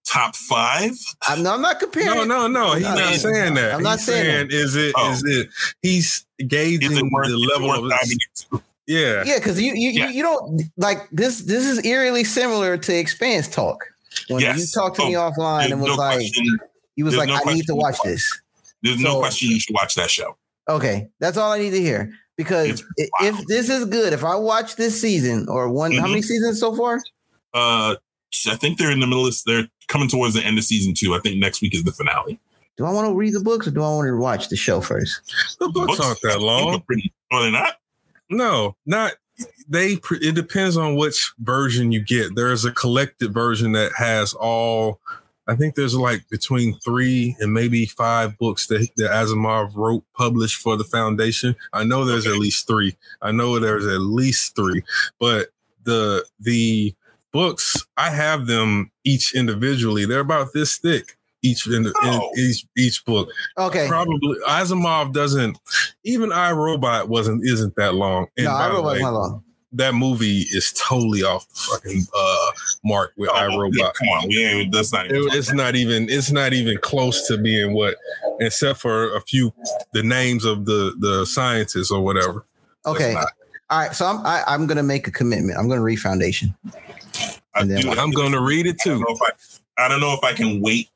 [0.04, 0.92] top five.
[1.28, 2.06] I'm, no, I'm not comparing.
[2.14, 2.72] No, no, no.
[2.74, 3.74] He's No, not saying that.
[3.74, 4.54] I'm not He's saying that.
[4.54, 4.92] Is it?
[4.96, 5.12] Oh.
[5.12, 5.48] Is it?
[5.82, 7.88] He's gauging it worth, the level of.
[7.90, 8.18] diving?
[8.86, 9.22] Yeah.
[9.24, 10.08] Yeah, because you you, Yeah.
[10.08, 11.42] you you don't like this.
[11.42, 13.84] This is eerily similar to expanse talk.
[14.28, 14.58] When Yes.
[14.58, 16.58] you talked to me Oh, offline and was no like, question.
[16.96, 17.76] you was there's like, no I need to question.
[17.76, 18.40] watch this.
[18.82, 20.36] There's no question you should watch that show.
[20.68, 22.12] Okay, that's all I need to hear.
[22.40, 23.40] Because It's i- wild.
[23.40, 26.10] if this is good, if I watch this season or one, how Mhm.
[26.10, 26.98] many seasons so far?
[27.52, 27.96] Uh,
[28.48, 29.36] I think they're in the middle of.
[29.44, 31.14] They're coming towards the end of season two.
[31.14, 32.40] I think next week is the finale.
[32.78, 34.80] Do I want to read the books or do I want to watch the show
[34.80, 35.20] first?
[35.58, 36.76] The books aren't that long.
[36.76, 37.74] are Pretty, are they not?
[38.30, 39.12] No, not
[39.68, 42.34] they it depends on which version you get.
[42.36, 44.98] There's a collected version that has all.
[45.50, 50.60] I think there's like between three and maybe five books that, that Asimov wrote published
[50.62, 51.56] for the foundation.
[51.72, 52.34] I know there's okay.
[52.34, 52.96] at least three.
[53.20, 54.84] I know there's at least three,
[55.18, 55.48] but
[55.82, 56.94] the the
[57.32, 60.06] books I have them each individually.
[60.06, 62.30] They're about this thick each in, the, oh.
[62.36, 63.28] in each each book.
[63.58, 65.58] Okay, probably Asimov doesn't.
[66.04, 68.28] Even I Robot wasn't isn't that long.
[68.36, 69.44] And no, I Robot's not long.
[69.72, 72.50] That movie is totally off the fucking uh,
[72.84, 73.94] mark with oh, I Robot.
[73.94, 75.06] Come on, we ain't, that's not.
[75.06, 76.08] Even it, it's not even.
[76.10, 77.96] It's not even close to being what,
[78.40, 79.52] except for a few
[79.92, 82.44] the names of the the scientists or whatever.
[82.84, 83.14] Okay.
[83.14, 85.56] All right, so I'm I, am i am gonna make a commitment.
[85.56, 86.52] I'm gonna read Foundation.
[87.54, 88.96] And then I'm gonna read it too.
[88.96, 90.88] I don't, I, I don't know if I can wait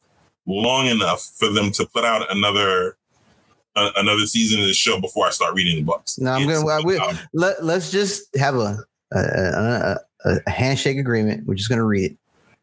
[0.47, 2.97] long enough for them to put out another
[3.77, 6.19] uh, another season of the show before I start reading the books.
[6.19, 8.79] No, I'm it's, gonna we, um, let let's just have a
[9.13, 11.47] a, a a, handshake agreement.
[11.47, 12.17] We're just gonna read it.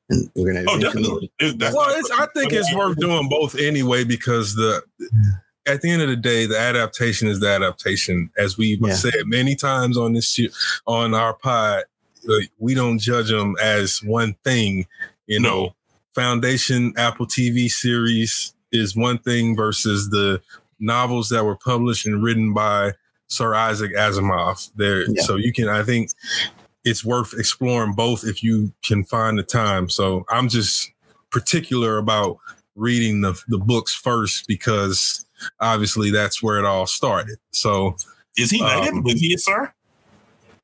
[0.10, 0.66] And we're gonna.
[0.68, 1.32] Oh, definitely.
[1.40, 4.82] It, well, I think it's worth doing both anyway because the
[5.68, 8.30] at the end of the day, the adaptation is the adaptation.
[8.38, 8.94] As we've yeah.
[8.94, 10.40] said many times on this
[10.88, 11.84] on our pod,
[12.60, 14.86] we don't judge them as one thing.
[15.28, 15.76] You know,
[16.14, 20.42] Foundation Apple TV series is one thing versus the
[20.82, 22.94] novels that were published and written by
[23.28, 24.72] Sir Isaac Asimov.
[24.76, 25.22] There, yeah.
[25.24, 25.70] so you can.
[25.70, 26.10] I think
[26.84, 29.90] it's worth exploring both if you can find the time.
[29.90, 30.92] So I'm just
[31.30, 32.38] particular about
[32.76, 35.26] reading the the books first because
[35.60, 37.38] obviously that's where it all started.
[37.52, 37.96] So
[38.38, 38.94] is he knighted?
[38.94, 39.74] Um, was he a sir?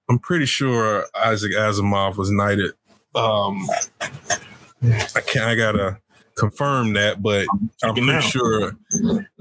[0.10, 2.72] I'm pretty sure Isaac Asimov was knighted.
[3.14, 3.68] Um,
[4.82, 5.46] I can't.
[5.46, 6.00] I gotta
[6.38, 7.46] confirm that, but
[7.84, 8.20] I'm pretty now.
[8.22, 8.78] sure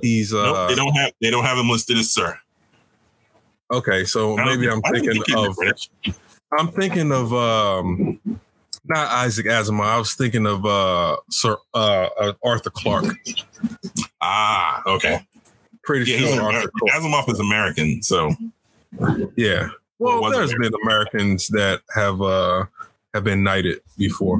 [0.02, 0.35] he's.
[0.35, 1.12] Uh, nope, they don't have.
[1.20, 2.39] They don't have him listed as sir.
[3.73, 5.56] Okay, so maybe I'm thinking of.
[6.59, 8.20] I'm thinking of um,
[8.85, 9.85] not Isaac Asimov.
[9.85, 13.16] I was thinking of uh, Sir uh, uh, Arthur Clarke.
[14.20, 15.27] Ah, okay.
[15.82, 18.31] Pretty yeah, sure Arthur Asimov is American, so
[19.36, 19.68] yeah.
[19.98, 22.66] Well, well there's been Americans that have uh
[23.16, 24.38] have been knighted before.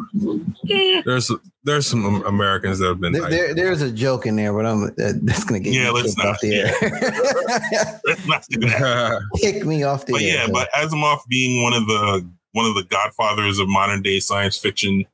[0.65, 1.31] There's
[1.65, 3.13] there's some Americans that have been.
[3.13, 5.91] There, there, there's a joke in there, but I'm uh, that's gonna get yeah.
[5.91, 6.27] Let's not.
[6.27, 8.01] Off the air.
[8.05, 9.23] let's not do that.
[9.37, 10.29] Kick me off the but air.
[10.29, 14.59] yeah, but Asimov being one of the one of the godfathers of modern day science
[14.59, 15.07] fiction,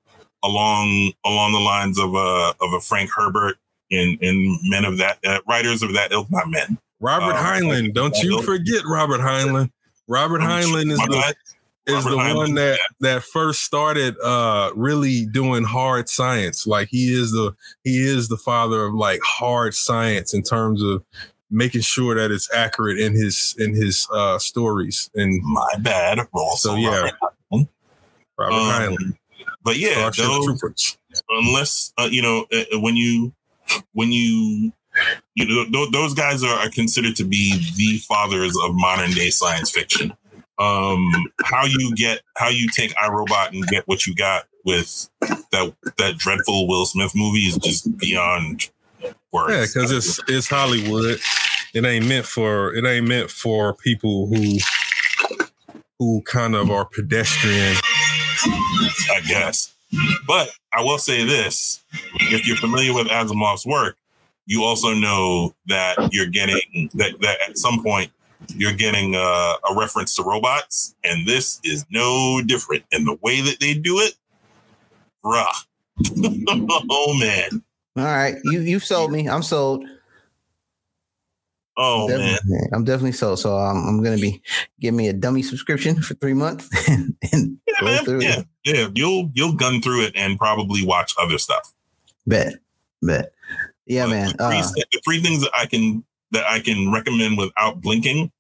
[0.43, 3.59] along along the lines of a of a Frank Herbert
[3.93, 6.79] and and men of that uh, writers of that ilk, not men.
[6.99, 8.45] Robert um, Heinlein, don't you ilk.
[8.45, 9.71] forget Robert Heinlein.
[10.09, 11.35] Robert Heinlein is the
[11.87, 16.67] is the one that that first started uh really doing hard science.
[16.67, 17.55] Like he is the
[17.85, 21.05] he is the father of like hard science in terms of
[21.51, 25.11] making sure that it's accurate in his in his uh stories.
[25.15, 26.21] And my bad.
[26.57, 27.11] So yeah.
[27.51, 27.69] robert,
[28.39, 29.19] robert um,
[29.65, 30.97] but yeah those,
[31.29, 33.33] unless uh, you know uh, uh, when you
[33.93, 34.73] when you
[35.35, 39.31] you know th- those guys are, are considered to be the fathers of modern day
[39.31, 40.13] science fiction
[40.59, 41.11] um,
[41.45, 46.19] how you get how you take iRobot and get what you got with that that
[46.19, 48.71] dreadful Will Smith movie is just beyond
[49.33, 49.53] words.
[49.53, 51.19] Yeah, because it's it's Hollywood.
[51.75, 54.59] It ain't meant for it ain't meant for people who
[55.99, 57.77] who kind of are pedestrian.
[58.45, 59.73] I guess.
[60.27, 61.83] But I will say this:
[62.21, 63.97] if you're familiar with Asimov's work,
[64.47, 68.11] you also know that you're getting that that at some point
[68.49, 72.85] you're getting uh, a reference to robots, and this is no different.
[72.93, 74.15] And the way that they do it,
[75.25, 75.47] bruh.
[76.91, 77.63] oh man.
[77.97, 79.29] All right, you you've sold me.
[79.29, 79.85] I'm sold.
[81.77, 82.39] Oh I'm man,
[82.73, 83.39] I'm definitely sold.
[83.39, 84.43] So I'm, I'm gonna be
[84.81, 88.21] give me a dummy subscription for three months and, and yeah, man.
[88.21, 88.47] yeah, it.
[88.65, 88.89] yeah.
[88.95, 91.73] You'll you'll gun through it and probably watch other stuff.
[92.27, 92.55] Bet,
[93.01, 93.33] bet.
[93.87, 94.27] Yeah, but man.
[94.39, 98.31] The three, uh, the three things that I can that I can recommend without blinking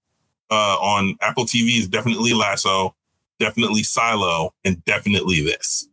[0.50, 2.94] uh, on Apple TV is definitely Lasso,
[3.38, 5.88] definitely Silo, and definitely this.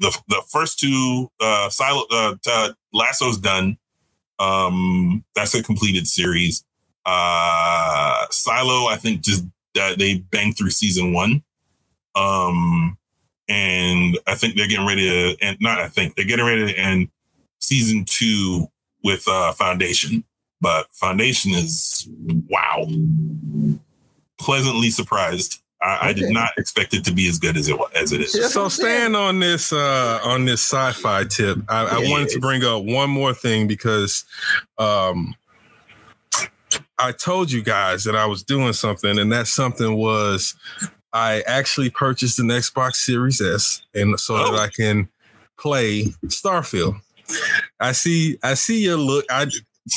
[0.00, 3.76] The the first two uh, Silo uh, t- Lasso's done.
[4.38, 6.64] Um, that's a completed series.
[7.04, 9.44] Uh, Silo, I think, just
[9.80, 11.42] uh, they banged through season one.
[12.14, 12.96] Um,
[13.48, 16.78] and I think they're getting ready to, and not I think they're getting ready to
[16.78, 17.08] end
[17.60, 18.68] season two
[19.02, 20.24] with uh, Foundation
[20.60, 22.08] but Foundation is
[22.48, 22.86] wow.
[24.38, 25.62] Pleasantly surprised.
[25.80, 26.08] I, okay.
[26.08, 28.52] I, did not expect it to be as good as it as it is.
[28.52, 32.82] So staying on this uh on this sci-fi tip, I, I wanted to bring up
[32.84, 34.24] one more thing because
[34.78, 35.36] um
[36.98, 40.56] I told you guys that I was doing something, and that something was
[41.12, 44.52] I actually purchased an Xbox Series S, and so Oh.
[44.52, 45.08] that I can
[45.58, 47.00] play Starfield.
[47.78, 49.24] I see, I see your look.
[49.30, 49.46] I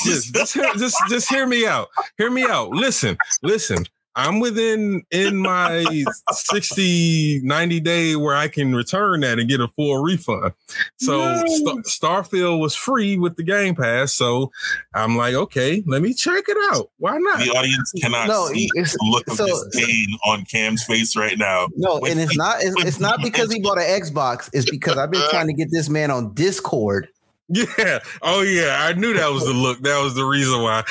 [0.04, 1.88] just, just, hear, just, just hear me out.
[2.18, 2.70] Hear me out.
[2.70, 3.84] Listen, listen.
[4.14, 5.86] I'm within in my
[6.30, 10.52] 60, 90 day where I can return that and get a full refund.
[11.00, 11.42] So Yay.
[11.86, 14.12] Star- Starfield was free with the Game Pass.
[14.12, 14.50] So
[14.94, 16.90] I'm like, okay, let me check it out.
[16.98, 17.38] Why not?
[17.38, 21.38] the audience cannot No, see it's- the look of so- disdain on Kam's face right
[21.38, 21.68] now.
[21.74, 22.56] No, With and it's the- not.
[22.60, 24.50] It's, it's not because he bought an Xbox.
[24.52, 27.08] It's because I've been trying to get this man on Discord.
[27.52, 27.98] Yeah.
[28.22, 28.78] Oh yeah.
[28.80, 29.80] I knew that was the look.
[29.82, 30.82] That was the reason why.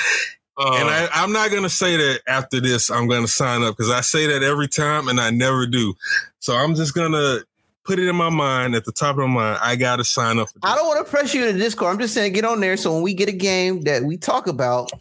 [0.56, 3.90] Uh, and I, I'm not gonna say that after this I'm gonna sign up because
[3.90, 5.94] I say that every time and I never do.
[6.40, 7.40] So I'm just gonna
[7.84, 9.58] put it in my mind at the top of my mind.
[9.62, 10.48] I gotta sign up.
[10.62, 11.92] I don't want to press you into Discord.
[11.92, 14.46] I'm just saying get on there so when we get a game that we talk
[14.46, 14.92] about,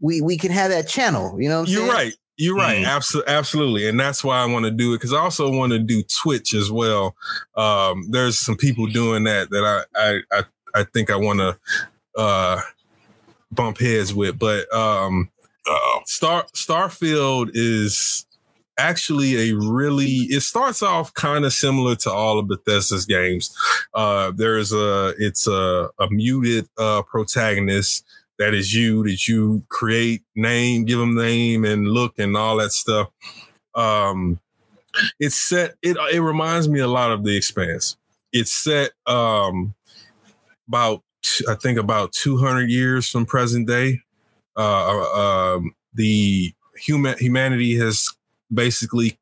[0.00, 1.40] we we can have that channel.
[1.40, 1.92] You know what I'm You're saying?
[1.92, 2.14] right.
[2.38, 2.82] You're right.
[2.82, 2.88] Mhm.
[2.88, 5.78] Absolutely, absolutely, and that's why I want to do it because I also want to
[5.78, 7.14] do Twitch as well.
[7.56, 10.44] Um, there's some people doing that that I I I,
[10.74, 11.58] I think I want to
[12.16, 12.60] uh,
[13.50, 15.30] bump heads with, but um,
[15.68, 18.26] uh, Star Starfield is
[18.78, 23.54] actually a really it starts off kind of similar to all of Bethesda's games.
[23.94, 28.04] Uh there's a it's a, a muted uh protagonist
[28.38, 32.72] that is you that you create name, give them name and look and all that
[32.72, 33.08] stuff.
[33.74, 34.40] Um
[35.20, 37.96] it's set it it reminds me a lot of the expanse.
[38.32, 39.74] It's set um
[40.68, 41.02] about
[41.48, 44.00] I think about 200 years from present day
[44.56, 48.08] uh, um, the human humanity has
[48.52, 49.18] basically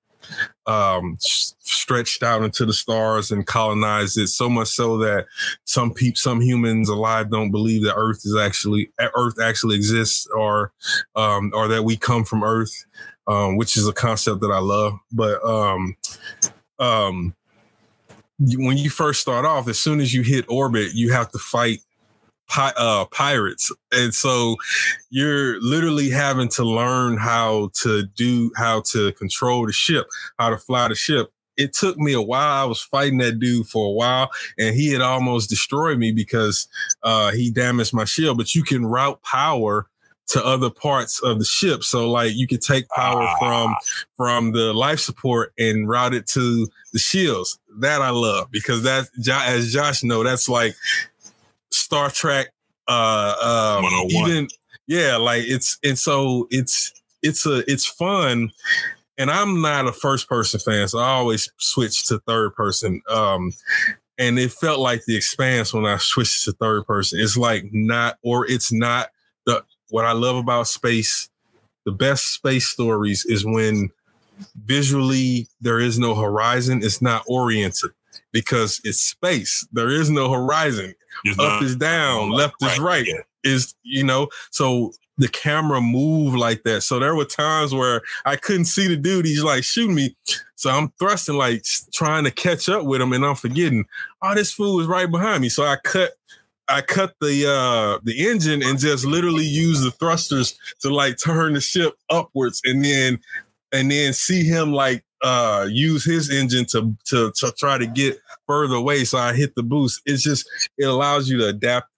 [0.66, 5.26] um, stretched out into the stars and colonized it so much so that
[5.64, 10.72] some people, some humans alive don't believe that Earth is actually Earth actually exists or
[11.16, 12.86] um, or that we come from Earth,
[13.26, 14.94] um, which is a concept that I love.
[15.12, 15.96] But um,
[16.78, 17.34] um,
[18.40, 21.80] when you first start off, as soon as you hit orbit, you have to fight
[22.48, 24.56] pi- uh, pirates, and so
[25.10, 30.06] you're literally having to learn how to do how to control the ship,
[30.38, 31.32] how to fly the ship.
[31.56, 32.62] It took me a while.
[32.62, 36.66] I was fighting that dude for a while, and he had almost destroyed me because
[37.02, 38.38] uh, he damaged my shield.
[38.38, 39.86] But you can route power
[40.28, 43.36] to other parts of the ship, so like you could take power Ah.
[43.38, 43.76] from
[44.16, 47.59] from the life support and route it to the shields.
[47.78, 50.74] That I love because that, Jo- as Josh know, that's like
[51.70, 52.48] Star Trek.
[52.88, 54.30] Uh, um, 101.
[54.30, 54.48] even
[54.86, 56.92] yeah, like it's and so it's
[57.22, 58.50] it's a it's fun.
[59.18, 63.02] And I'm not a first person fan, so I always switch to third person.
[63.08, 63.52] Um,
[64.18, 67.20] and it felt like the expanse when I switched to third person.
[67.20, 69.08] It's like not, or it's not
[69.46, 71.28] the what I love about space.
[71.86, 73.90] The best space stories is when
[74.64, 76.82] visually there is no horizon.
[76.82, 77.90] It's not oriented
[78.32, 79.66] because it's space.
[79.72, 80.94] There is no horizon.
[81.24, 83.20] there's Up not- is down, left is right yeah.
[83.44, 88.36] is you know so the camera moved like that so there were times where i
[88.36, 90.16] couldn't see the dude he's like shooting me
[90.54, 91.62] so i'm thrusting like
[91.92, 93.84] trying to catch up with him and i'm forgetting
[94.22, 96.12] oh this fool is right behind me so i cut
[96.68, 101.52] i cut the uh the engine and just literally use the thrusters to like turn
[101.52, 103.18] the ship upwards and then
[103.72, 108.18] and then see him like uh use his engine to to to try to get
[108.46, 110.00] further away so i hit the boost.
[110.06, 110.48] It's just
[110.78, 111.88] it allows you to adapt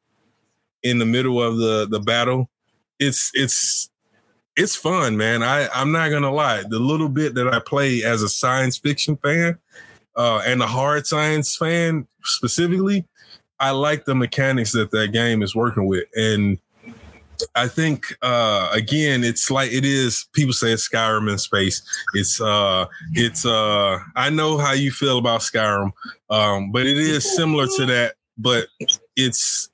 [0.83, 2.51] in the middle of the the battle.
[2.99, 3.91] It's it's
[4.57, 5.43] it's fun man.
[5.43, 6.65] I i'm not gonna lie.
[6.69, 9.59] The little bit that i play as a science fiction fan
[10.17, 13.07] uh and a hard science fan specifically
[13.61, 16.05] i like the mechanics that that game is working with.
[16.17, 16.59] And
[17.55, 21.83] I think uh again it's like it is people say it's Skyrim in space.
[22.15, 25.93] It's uh it's uh I know how you feel about Skyrim.
[26.31, 28.67] Um but it is similar to that but
[29.17, 29.71] it's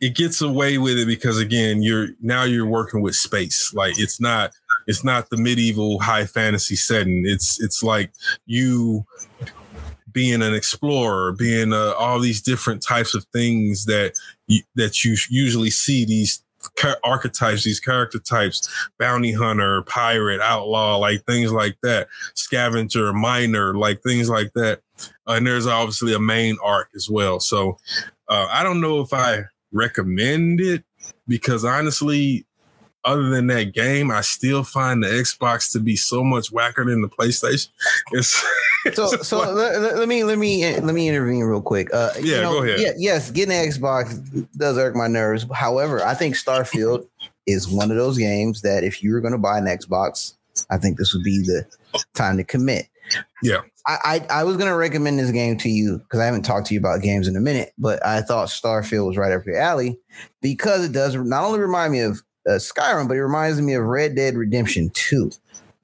[0.00, 3.72] it gets away with it because again you're now you're working with space.
[3.74, 4.52] Like it's not
[4.86, 7.24] it's not the medieval high fantasy setting.
[7.26, 8.12] It's it's like
[8.46, 9.06] you
[10.12, 14.12] being an explorer, being uh, all these different types of things that
[14.46, 16.43] you, that you usually see these
[17.04, 18.68] archetypes, these character types,
[18.98, 24.80] bounty hunter, pirate, outlaw, like things like that, scavenger, miner, like things like that.
[25.26, 27.40] and there's obviously a main arc as well.
[27.40, 27.78] So
[28.28, 30.84] uh, I don't know if I recommend it
[31.26, 32.46] because honestly,
[33.04, 37.02] other than that game, I still find the Xbox to be so much whacker than
[37.02, 37.68] the PlayStation.
[38.12, 38.44] It's,
[38.86, 41.92] it's So, just so like- let, let- me let me let me intervene real quick.
[41.92, 42.80] Uh, you Yeah, know, go ahead.
[42.80, 45.46] Yeah, yes, getting an Xbox does irk my nerves.
[45.54, 47.06] However, I think Starfield
[47.46, 50.34] is one of those games that if you were going to buy an Xbox,
[50.70, 51.66] I think this would be the
[52.14, 52.86] time to commit.
[53.42, 53.58] Yeah.
[53.86, 53.98] I,
[54.30, 56.80] I, I was gonna recommend this game to you because I haven't talked to you
[56.80, 59.98] about games in a minute, but I thought Starfield was right up your alley
[60.40, 63.84] because it does not only remind me of uh, Skyrim, but it reminds me of
[63.84, 65.30] Red Dead Redemption 2,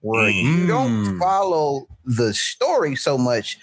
[0.03, 1.19] where you don't Mm.
[1.19, 3.59] follow the story so much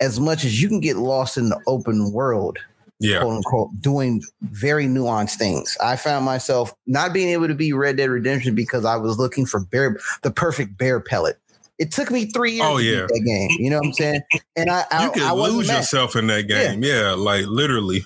[0.00, 2.58] as much as you can get lost in the open world
[2.98, 3.20] Yeah.
[3.20, 5.76] quote unquote, doing very nuanced things.
[5.80, 9.44] I found myself not being able to be Red Dead Redemption because I was looking
[9.46, 11.38] for bear, the perfect bear pellet.
[11.78, 13.00] It took me three years Oh, to yeah.
[13.00, 13.48] beat that game.
[13.58, 14.20] You know what I'm saying?
[14.56, 15.78] And I, I, You could I lose mad.
[15.78, 16.82] yourself in that game.
[16.84, 17.14] Yeah.
[17.18, 18.04] like literally.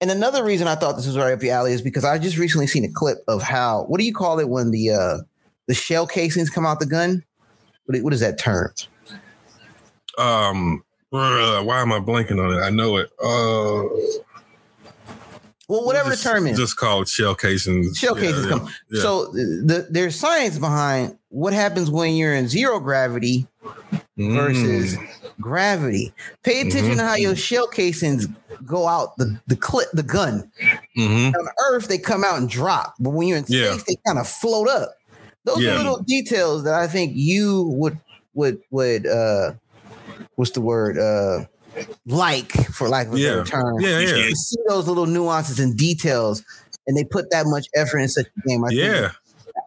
[0.00, 2.38] And another reason I thought this was right up your alley is because I just
[2.38, 5.18] recently seen a clip of how what do you call it when the uh
[5.66, 7.24] the shell casings come out the gun?
[7.86, 8.72] What, what is that term?
[10.16, 12.62] Um why am I blanking on it?
[12.62, 13.10] I know it.
[13.20, 13.88] Uh
[15.66, 16.56] Well, whatever just, the term is.
[16.56, 17.98] Just called shell casings.
[17.98, 18.68] shell cases yeah, come.
[18.90, 19.02] yeah.
[19.02, 23.48] So the, there's science behind what happens when you're in zero gravity
[24.16, 25.08] versus Mm.
[25.40, 26.12] gravity.
[26.44, 28.26] Pay attention to how your shell casings
[28.66, 30.50] go out the the clip the gun.
[30.96, 31.34] Mhm.
[31.34, 33.78] On Earth, they come out and drop, but when you're in space, Yeah.
[33.86, 34.94] they kind of float up.
[35.44, 35.74] Those Yeah.
[35.74, 37.98] are little details that I think you would
[38.34, 39.52] would would uh
[40.36, 41.44] what's the word uh
[42.06, 43.30] like for lack of a Yeah.
[43.30, 43.80] better term.
[43.80, 44.16] Yeah, yeah.
[44.16, 46.42] You see those little nuances and details,
[46.86, 48.64] and they put that much effort in such a game.
[48.64, 49.10] I think Yeah.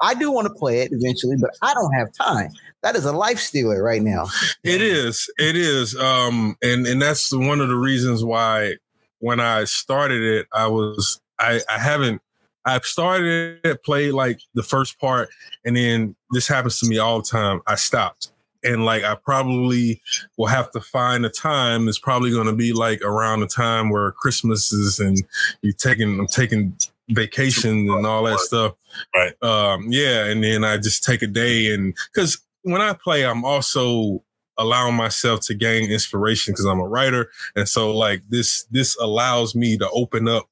[0.01, 2.49] I do want to play it eventually, but I don't have time.
[2.83, 4.25] That is a life stealer right now.
[4.63, 5.31] It is.
[5.37, 5.95] It is.
[5.95, 8.75] Um, and and that's one of the reasons why
[9.19, 12.21] when I started it, I was I I haven't
[12.65, 15.29] I've started it, played like the first part,
[15.65, 17.61] and then this happens to me all the time.
[17.67, 18.31] I stopped.
[18.63, 20.01] And like I probably
[20.37, 21.87] will have to find a time.
[21.87, 25.17] It's probably going to be like around the time where Christmas is, and
[25.63, 26.77] you taking I'm taking
[27.11, 28.73] vacation and all that stuff.
[29.15, 29.33] Right.
[29.43, 33.43] Um, yeah, and then I just take a day and because when I play, I'm
[33.43, 34.23] also
[34.57, 39.55] allowing myself to gain inspiration because I'm a writer, and so like this this allows
[39.55, 40.49] me to open up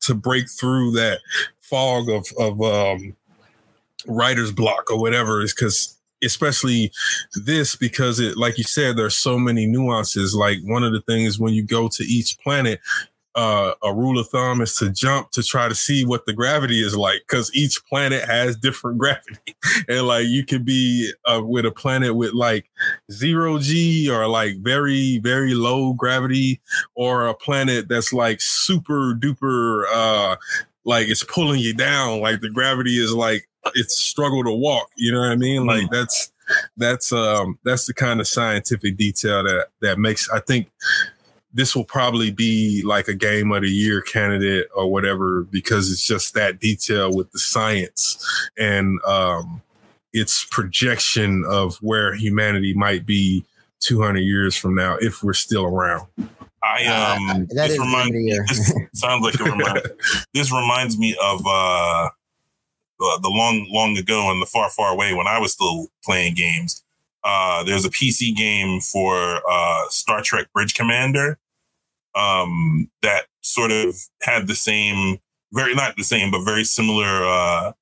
[0.00, 1.20] to break through that
[1.60, 3.16] fog of of um,
[4.06, 6.90] writer's block or whatever is because especially
[7.44, 11.38] this because it like you said there's so many nuances like one of the things
[11.38, 12.80] when you go to each planet
[13.36, 16.82] uh, a rule of thumb is to jump to try to see what the gravity
[16.82, 19.54] is like because each planet has different gravity.
[19.88, 22.70] And like you could be uh, with a planet with like
[23.12, 26.60] zero g or like very very low gravity
[26.94, 30.36] or a planet that's like super duper uh
[30.84, 35.12] like it's pulling you down like the gravity is like it's struggle to walk you
[35.12, 35.66] know what i mean?
[35.66, 36.32] Like that's
[36.76, 40.70] that's um that's the kind of scientific detail that that makes i think
[41.56, 46.06] this will probably be like a game of the year candidate or whatever because it's
[46.06, 48.18] just that detail with the science
[48.58, 49.62] and um
[50.12, 53.44] its projection of where humanity might be
[53.80, 56.06] 200 years from now if we're still around.
[56.62, 59.88] I um that this is reminds me, this sounds like it reminds
[60.34, 62.10] this reminds me of uh
[62.98, 66.34] the, the long long ago and the far far away when I was still playing
[66.34, 66.84] games.
[67.24, 71.38] Uh there's a PC game for uh Star Trek Bridge Commander
[72.16, 75.18] um that sort of had the same
[75.52, 77.72] very not the same but very similar uh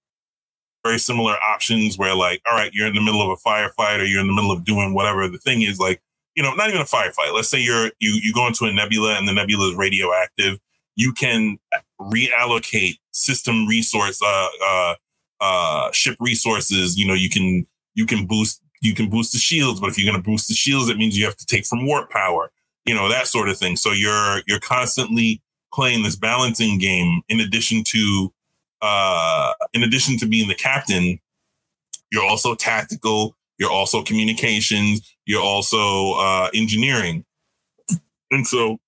[0.85, 4.05] very similar options where like all right you're in the middle of a firefight or
[4.05, 6.02] you're in the middle of doing whatever the thing is like
[6.35, 7.32] you know, not even a firefight.
[7.32, 10.59] Let's say you're you you go into a nebula and the nebula is radioactive.
[10.97, 11.59] You can
[12.01, 14.94] reallocate system resource, uh, uh,
[15.40, 16.97] uh, ship resources.
[16.97, 20.11] You know, you can you can boost you can boost the shields, but if you're
[20.11, 22.51] going to boost the shields, it means you have to take from warp power.
[22.85, 23.77] You know that sort of thing.
[23.77, 25.40] So you're you're constantly
[25.73, 27.23] playing this balancing game.
[27.28, 28.32] In addition to
[28.82, 31.19] uh, in addition to being the captain,
[32.11, 33.36] you're also tactical.
[33.59, 35.16] You're also communications.
[35.27, 37.24] You're also uh, engineering.
[38.31, 38.78] And so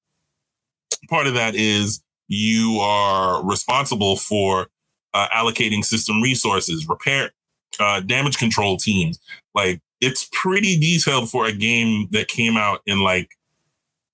[1.09, 4.67] part of that is you are responsible for
[5.15, 7.31] uh, allocating system resources, repair,
[7.79, 9.19] uh, damage control teams.
[9.55, 13.31] Like it's pretty detailed for a game that came out in like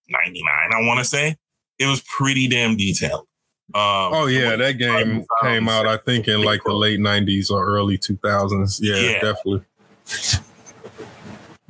[0.09, 1.37] 99, I want to say.
[1.79, 3.27] It was pretty damn detailed.
[3.75, 7.65] Um, oh yeah that game came out i think in like the late 90s or
[7.65, 9.21] early 2000s yeah, Yeah.
[9.21, 9.63] definitely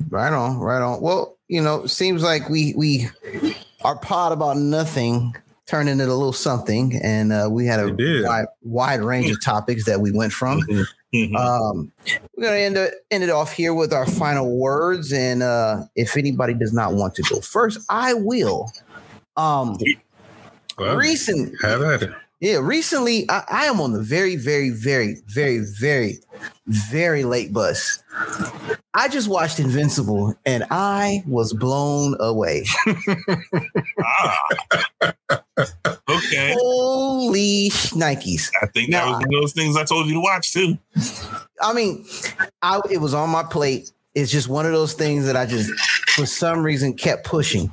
[0.09, 1.01] Right on, right on.
[1.01, 3.07] Well, you know, seems like we we
[3.83, 5.33] our pod about nothing
[5.67, 9.85] turned into a little something, and uh, we had a wide, wide range of topics
[9.85, 10.61] that we went from.
[11.13, 11.35] Mhm.
[11.35, 11.91] Um,
[12.35, 16.17] we're gonna end it, end it off here with our final words, and uh, if
[16.17, 18.71] anybody does not want to go first, I will.
[19.37, 19.77] Um,
[20.77, 22.13] Well, recent, have at it
[22.43, 26.17] Yeah, recently I, I am on the very, very, very, very, very,
[26.67, 28.03] very late bus.
[28.93, 32.65] I just watched Invincible and I was blown away.
[34.03, 34.37] Ah.
[36.09, 36.53] okay.
[36.59, 38.51] Holy Nikes.
[38.61, 40.77] I think Now, that was one of those things I told you to watch too.
[41.61, 42.05] I mean,
[42.61, 43.89] I it was on my plate.
[44.15, 45.71] It's just one of those things that I just
[46.09, 47.71] for some reason kept pushing.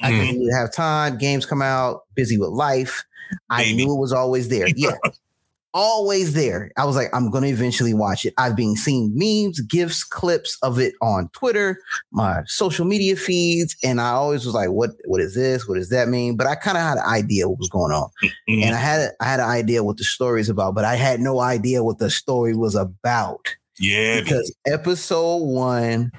[0.00, 0.26] I Mhm.
[0.26, 1.18] didn't have time.
[1.18, 3.04] Games come out, busy with life.
[3.50, 4.68] I knew it was always there.
[4.76, 4.92] Yeah.
[5.74, 6.70] always there.
[6.78, 8.32] I was like, I'm gonna eventually watch it.
[8.38, 11.78] I've been seeing memes, gifs, clips of it on Twitter,
[12.12, 14.92] my social media feeds, and I always was like, "What?
[15.04, 15.68] What is this?
[15.68, 18.08] What does that mean?" But I kind of had an idea what was going on,
[18.48, 18.62] Mhm.
[18.64, 21.20] and I had I had an idea what the story is about, but I had
[21.20, 23.46] no idea what the story was about
[23.78, 26.10] Yeah, because episode one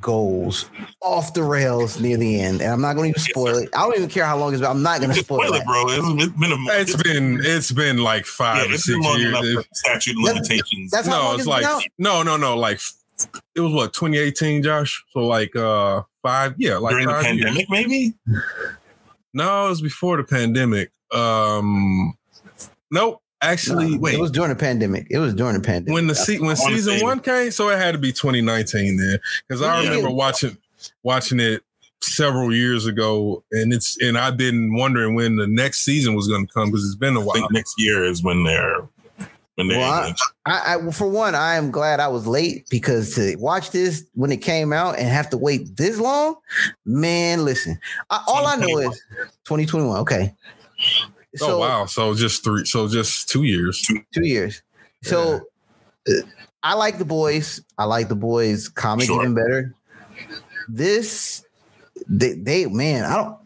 [0.00, 0.66] goes
[1.00, 3.68] off the rails near the end, and I'm not going to even spoil it.
[3.74, 4.70] I don't even care how long it's been.
[4.70, 5.62] I'm not going to spoil spoil it.
[5.62, 5.84] it, bro.
[5.88, 9.54] It's, it's been a It's been it's been like five yeah, or six long years.
[9.54, 10.90] for statute of limitations.
[10.90, 11.64] That's how no, it's it's like
[11.98, 12.56] no, no, no.
[12.56, 12.80] Like
[13.54, 15.04] it was what 2018, Josh.
[15.12, 17.44] So like uh five, yeah, like During the five years.
[17.44, 18.14] pandemic, maybe?
[19.34, 20.90] No, it was before the pandemic.
[21.12, 22.14] Um,
[22.90, 23.22] nope.
[23.42, 24.14] Actually, No, wait.
[24.14, 25.06] it was during the pandemic.
[25.10, 25.92] It was during the pandemic.
[25.92, 29.18] when the se- when season say- one came, so it had to be 2019 then,
[29.48, 29.88] because I Yeah.
[29.90, 30.56] remember watching
[31.02, 31.62] watching it
[32.00, 36.46] several years ago, and it's and I've been wondering when the next season was going
[36.46, 37.34] to come because it's been a while.
[37.34, 38.80] think next year is when they're
[39.56, 40.14] when they're Well,
[40.46, 44.32] I, I, for one, I am glad I was late because to watch this when
[44.32, 46.36] it came out and have to wait this long,
[46.86, 47.44] man.
[47.44, 47.78] Listen,
[48.08, 49.00] I, all I know is
[49.44, 49.98] 2021.
[50.00, 50.34] Okay,
[51.36, 51.86] so oh wow!
[51.86, 53.86] So just three, so just two years.
[54.12, 54.62] two years.
[55.02, 55.40] So
[56.08, 56.12] uh,
[56.62, 57.60] I like the boys.
[57.78, 59.20] I like the boys comic Sure.
[59.22, 59.74] even better.
[60.68, 61.44] This,
[62.08, 63.36] they, they, man, I don't.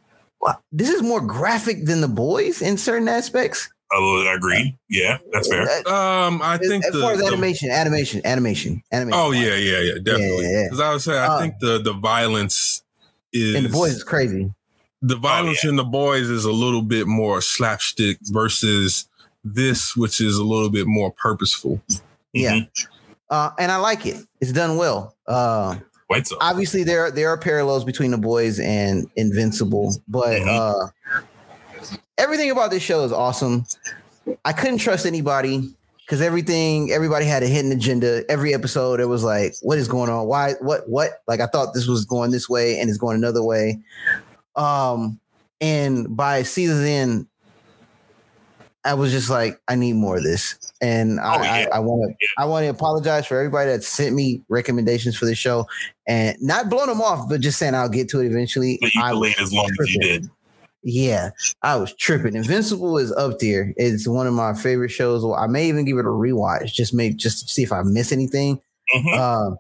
[0.71, 3.69] This is more graphic than the boys in certain aspects.
[3.91, 4.77] I agree.
[4.91, 5.69] Yeah, that's fair.
[5.87, 9.19] Uh, Um, I think as the, far as the- animation, animation, animation, animation.
[9.21, 10.45] oh yeah, yeah, yeah, definitely.
[10.45, 10.65] Yeah, yeah, yeah.
[10.65, 12.83] Because I would say I Uh, think the the violence
[13.33, 14.53] is and the boys is crazy.
[15.07, 19.09] The violence in the boys is a little bit more slapstick versus
[19.45, 21.81] this, which is a little bit more purposeful.
[22.33, 22.53] Yeah.
[22.55, 22.69] Mhm.
[23.31, 24.17] Uh, and I like it.
[24.41, 25.15] It's done well.
[25.27, 25.77] Uh,
[26.09, 26.37] Quite so.
[26.41, 30.49] obviously, there there are parallels between the boys and Invincible, but Mhm.
[30.49, 31.17] uh,
[32.19, 33.65] everything about this show is awesome.
[34.45, 35.73] I couldn't trust anybody
[36.05, 38.25] because everything everybody had a hidden agenda.
[38.31, 40.27] Every episode, it was like, "What is going on?
[40.27, 40.55] Why?
[40.61, 40.89] What?
[40.89, 43.79] What?" Like I thought this was going this way, and it's going another way.
[44.57, 45.21] Um,
[45.61, 47.27] and by season end,
[48.85, 51.67] I was just like, I need more of this, and I, Oh, yeah.
[51.73, 55.25] I, I want to, I want to apologize for everybody that sent me recommendations for
[55.27, 55.67] the show,
[56.07, 58.79] and not blowing them off, but just saying I'll get to it eventually.
[58.81, 60.31] But you I delayed as long as you did.
[60.85, 61.31] Yeah,
[61.63, 62.37] I was tripping.
[62.37, 63.75] Invincible is up there.
[63.77, 65.25] It's one of my favorite shows.
[65.37, 68.13] I may even give it a rewatch, just make just to see if I miss
[68.13, 68.61] anything.
[68.95, 69.19] Mhm.
[69.19, 69.57] Uh,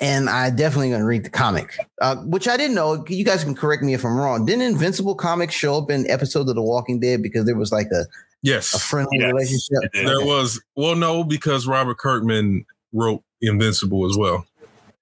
[0.00, 3.04] and I definitely gonna read the comic, uh, which I didn't know.
[3.08, 4.46] You guys can correct me if I'm wrong.
[4.46, 7.88] Didn't Invincible comics show up in episodes of The Walking Dead because there was like
[7.92, 8.04] a,
[8.42, 9.32] yes a friendly Yes.
[9.32, 9.78] relationship?
[9.82, 10.08] It did.
[10.08, 10.60] there was.
[10.76, 14.46] Well, no, because Robert Kirkman wrote Invincible as well.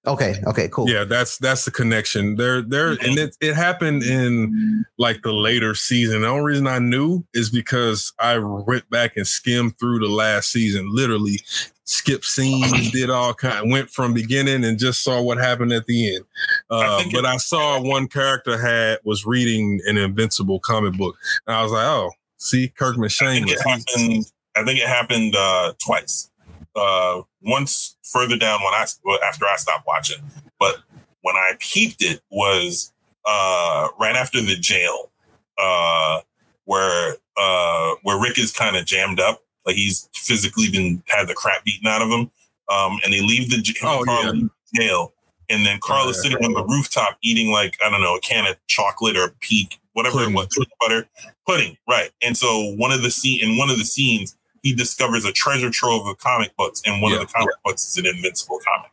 [0.06, 0.88] Okay, okay, cool.
[0.88, 2.36] Yeah, that's that's the connection.
[2.36, 6.22] There, there, and it it happened in like the later season.
[6.22, 10.50] The only reason I knew is because I went back and skimmed through the last
[10.52, 11.40] season, literally
[11.84, 16.14] skipped scenes, did all kind, went from beginning and just saw what happened at the
[16.16, 16.24] end.
[16.70, 21.16] Uh, think but it- I saw one character had was reading an Invincible comic book,
[21.46, 24.24] and I was like, oh, see, Kirkman I think it happened.
[24.56, 26.29] I think it happened uh, twice.
[26.76, 28.86] Uh, once further down when I
[29.24, 30.18] after I stopped watching,
[30.58, 30.76] but
[31.22, 32.92] when I peeped it was
[33.26, 35.10] uh, right after the jail,
[35.58, 36.20] uh,
[36.64, 41.34] where uh, where Rick is kind of jammed up, like he's physically been had the
[41.34, 42.30] crap beaten out of him,
[42.72, 44.32] um, and they leave the Oh, yeah.
[44.74, 45.12] jail,
[45.48, 48.46] and then Carl is sitting on the rooftop eating like I don't know a can
[48.46, 50.34] of chocolate or peak whatever Pudding.
[50.34, 51.08] it was butter
[51.46, 52.10] pudding, right?
[52.22, 55.70] And so one of the scene in one of the scenes, he discovers a treasure
[55.70, 57.20] trove of comic books, and one Yeah.
[57.20, 58.90] of the comic books is an Invincible comic.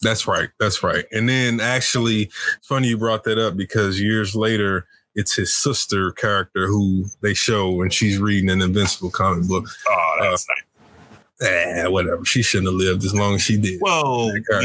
[0.00, 0.48] That's right.
[0.58, 1.04] That's right.
[1.12, 2.22] And then actually,
[2.56, 7.34] it's funny you brought that up because years later, it's his sister character who they
[7.34, 9.66] show and she's reading an Invincible comic book.
[9.88, 11.48] Oh, that's nice.
[11.48, 12.24] Eh, whatever.
[12.24, 13.80] She shouldn't have lived as long as she did.
[13.80, 14.30] Well.
[14.50, 14.62] Yeah,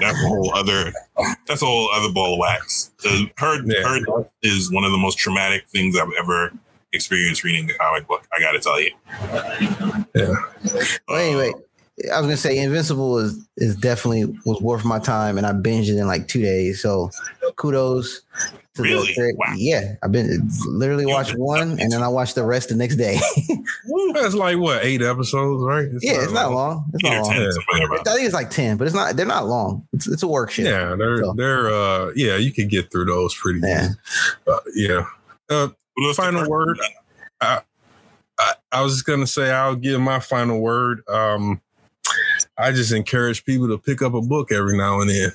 [0.00, 0.92] that's a whole other
[1.46, 2.90] that's a whole other ball of wax.
[3.04, 3.86] Uh, her Yeah.
[3.88, 6.52] her death is one of the most traumatic things I've ever
[6.92, 8.26] experienced reading the comic book.
[8.36, 8.90] I got to tell you.
[10.14, 10.34] Yeah.
[11.08, 11.52] Well, anyway,
[12.12, 15.88] I was gonna say Invincible is is definitely was worth my time, and I binged
[15.88, 16.80] it in like two days.
[16.82, 17.10] So
[17.56, 18.22] kudos.
[18.76, 19.12] To Really?
[19.14, 19.52] The, Wow.
[19.56, 22.96] Yeah, I've been literally You watched one, and then I watched the rest the next
[22.96, 23.18] day.
[24.14, 25.88] That's like what eight episodes, right?
[26.00, 26.84] yeah, it's not long.
[26.94, 27.32] It's not long.
[27.32, 27.86] ten, Yeah.
[28.06, 29.16] I think it's like ten, but it's not.
[29.16, 29.86] They're not long.
[29.92, 30.66] It's it's a work shit.
[30.66, 33.88] Yeah, they're So- they're uh yeah, you can get through those pretty Yeah.
[34.46, 35.06] Uh, yeah.
[35.50, 35.79] Uh, Kudos to
[36.14, 36.50] final Kirk.
[36.50, 36.78] word.
[37.40, 37.60] I,
[38.72, 41.02] I was just gonna say I'll give my final word.
[41.08, 41.60] Um,
[42.58, 45.32] I just encourage people to pick up a book every now and then.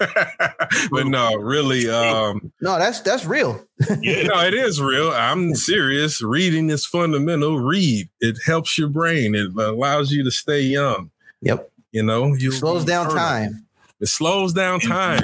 [0.90, 3.64] but no, really, um, No, that's that's real.
[4.00, 5.10] Yeah, no, it is real.
[5.10, 6.22] I'm serious.
[6.22, 7.58] Reading is fundamental.
[7.58, 8.08] Read.
[8.20, 9.34] It helps your brain.
[9.34, 11.10] It allows you to stay young.
[11.42, 11.70] Yep.
[11.92, 13.66] You know, you Slows down time.
[14.00, 15.22] It slows down time.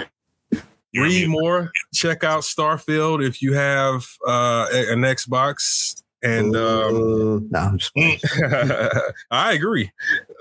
[0.94, 1.30] You're read muted.
[1.30, 1.72] more.
[1.92, 6.02] Check out Starfield if you have uh, an Xbox.
[6.22, 7.48] And um, Ooh.
[7.50, 7.92] no, I'm just.
[9.30, 9.92] I agree,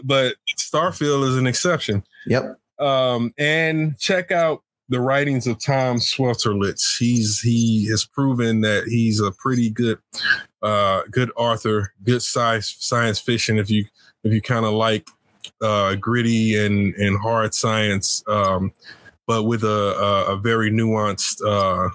[0.04, 2.04] but Starfield is an exception.
[2.28, 2.58] Yep.
[2.80, 6.98] Um, and check out the writings of Tom Sweterlitsch.
[7.00, 10.00] He's he has proven that he's a pretty good,
[10.62, 13.58] uh, good author, good science science fiction.
[13.58, 13.86] If you
[14.24, 15.10] if you kind of like
[15.62, 18.72] uh, gritty and and hard science, um,
[19.28, 19.68] but with a
[20.28, 21.90] a, a very nuanced uh,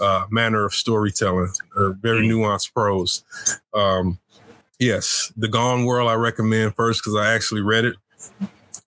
[0.00, 3.24] uh, manner of storytelling, a very nuanced prose.
[3.74, 4.18] Um,
[4.78, 7.96] yes, The Gone World I recommend first because I actually read it,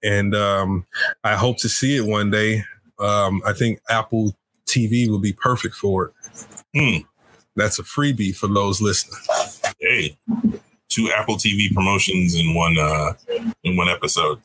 [0.03, 0.85] and um,
[1.23, 2.63] I hope to see it one day.
[2.99, 4.35] Um, I think Apple
[4.65, 6.13] TV will be perfect for it.
[6.75, 6.97] Hmm.
[7.55, 9.19] That's a freebie for those listening.
[9.79, 10.17] Hey,
[10.87, 13.13] two Apple TV promotions in one uh
[13.63, 14.41] in one episode.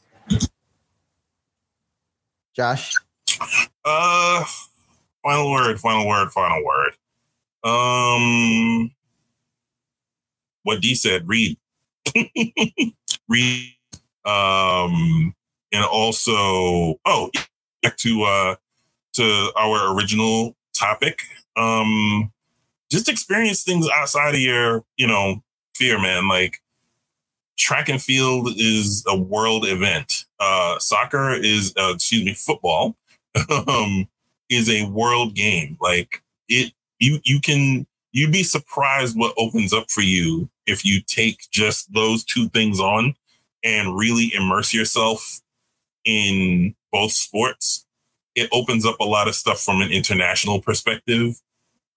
[2.55, 2.95] Josh.
[3.85, 4.45] Uh,
[5.23, 6.95] final word, final word, final word.
[7.65, 8.91] Um,
[10.63, 11.29] what D said.
[11.29, 11.59] Read,
[13.29, 13.75] read.
[14.25, 15.35] Um,
[15.73, 17.31] and also, oh,
[17.83, 18.57] back to uh
[19.15, 21.21] to our original topic.
[21.57, 22.33] Um,
[22.91, 25.43] just experience things outside of your, you know,
[25.77, 26.29] fear, man.
[26.29, 26.59] Like
[27.57, 30.25] track and field is a world event.
[30.41, 32.97] Uh, soccer is, uh, excuse me, football
[33.67, 34.09] um,
[34.51, 35.77] is a world game.
[35.81, 41.01] Like it, you you can you'd be surprised what opens up for you if you
[41.01, 43.15] take just those two things on
[43.63, 45.41] and really immerse yourself
[46.05, 47.87] in both sports.
[48.35, 51.41] It opens up a lot of stuff from an international perspective.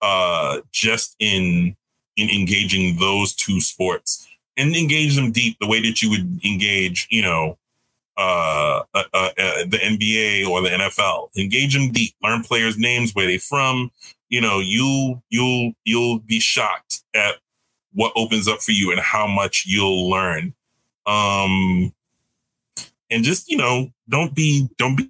[0.01, 1.75] Uh, just in
[2.17, 4.27] in engaging those two sports
[4.57, 7.57] and engage them deep the way that you would engage, you know,
[8.17, 11.29] uh, uh, uh, uh, the NBA or the NFL.
[11.37, 12.15] Engage them deep.
[12.23, 13.91] Learn players' names, where they from.
[14.29, 17.35] You know, you you'll you'll be shocked at
[17.93, 20.53] what opens up for you and how much you'll learn.
[21.05, 21.93] Um,
[23.09, 25.09] and just you know, don't be don't be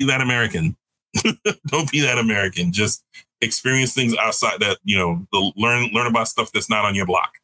[0.00, 0.76] that American.
[1.66, 2.72] don't be that American.
[2.72, 3.04] Just
[3.40, 5.26] experience things outside that you know.
[5.32, 7.34] The, learn learn about stuff that's not on your block.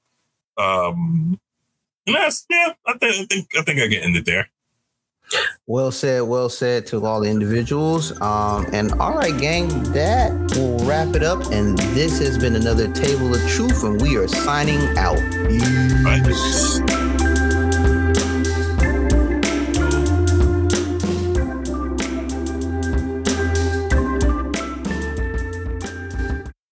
[0.59, 1.41] Um,
[2.07, 2.73] and that's yeah.
[2.87, 4.49] I think I think I think I can end it there.
[5.67, 8.21] Well said, well said to all the individuals.
[8.21, 11.51] Um, and all right, gang, that will wrap it up.
[11.53, 15.19] And this has been another Table of Truth, and we are signing out.
[15.49, 17.04] Peace.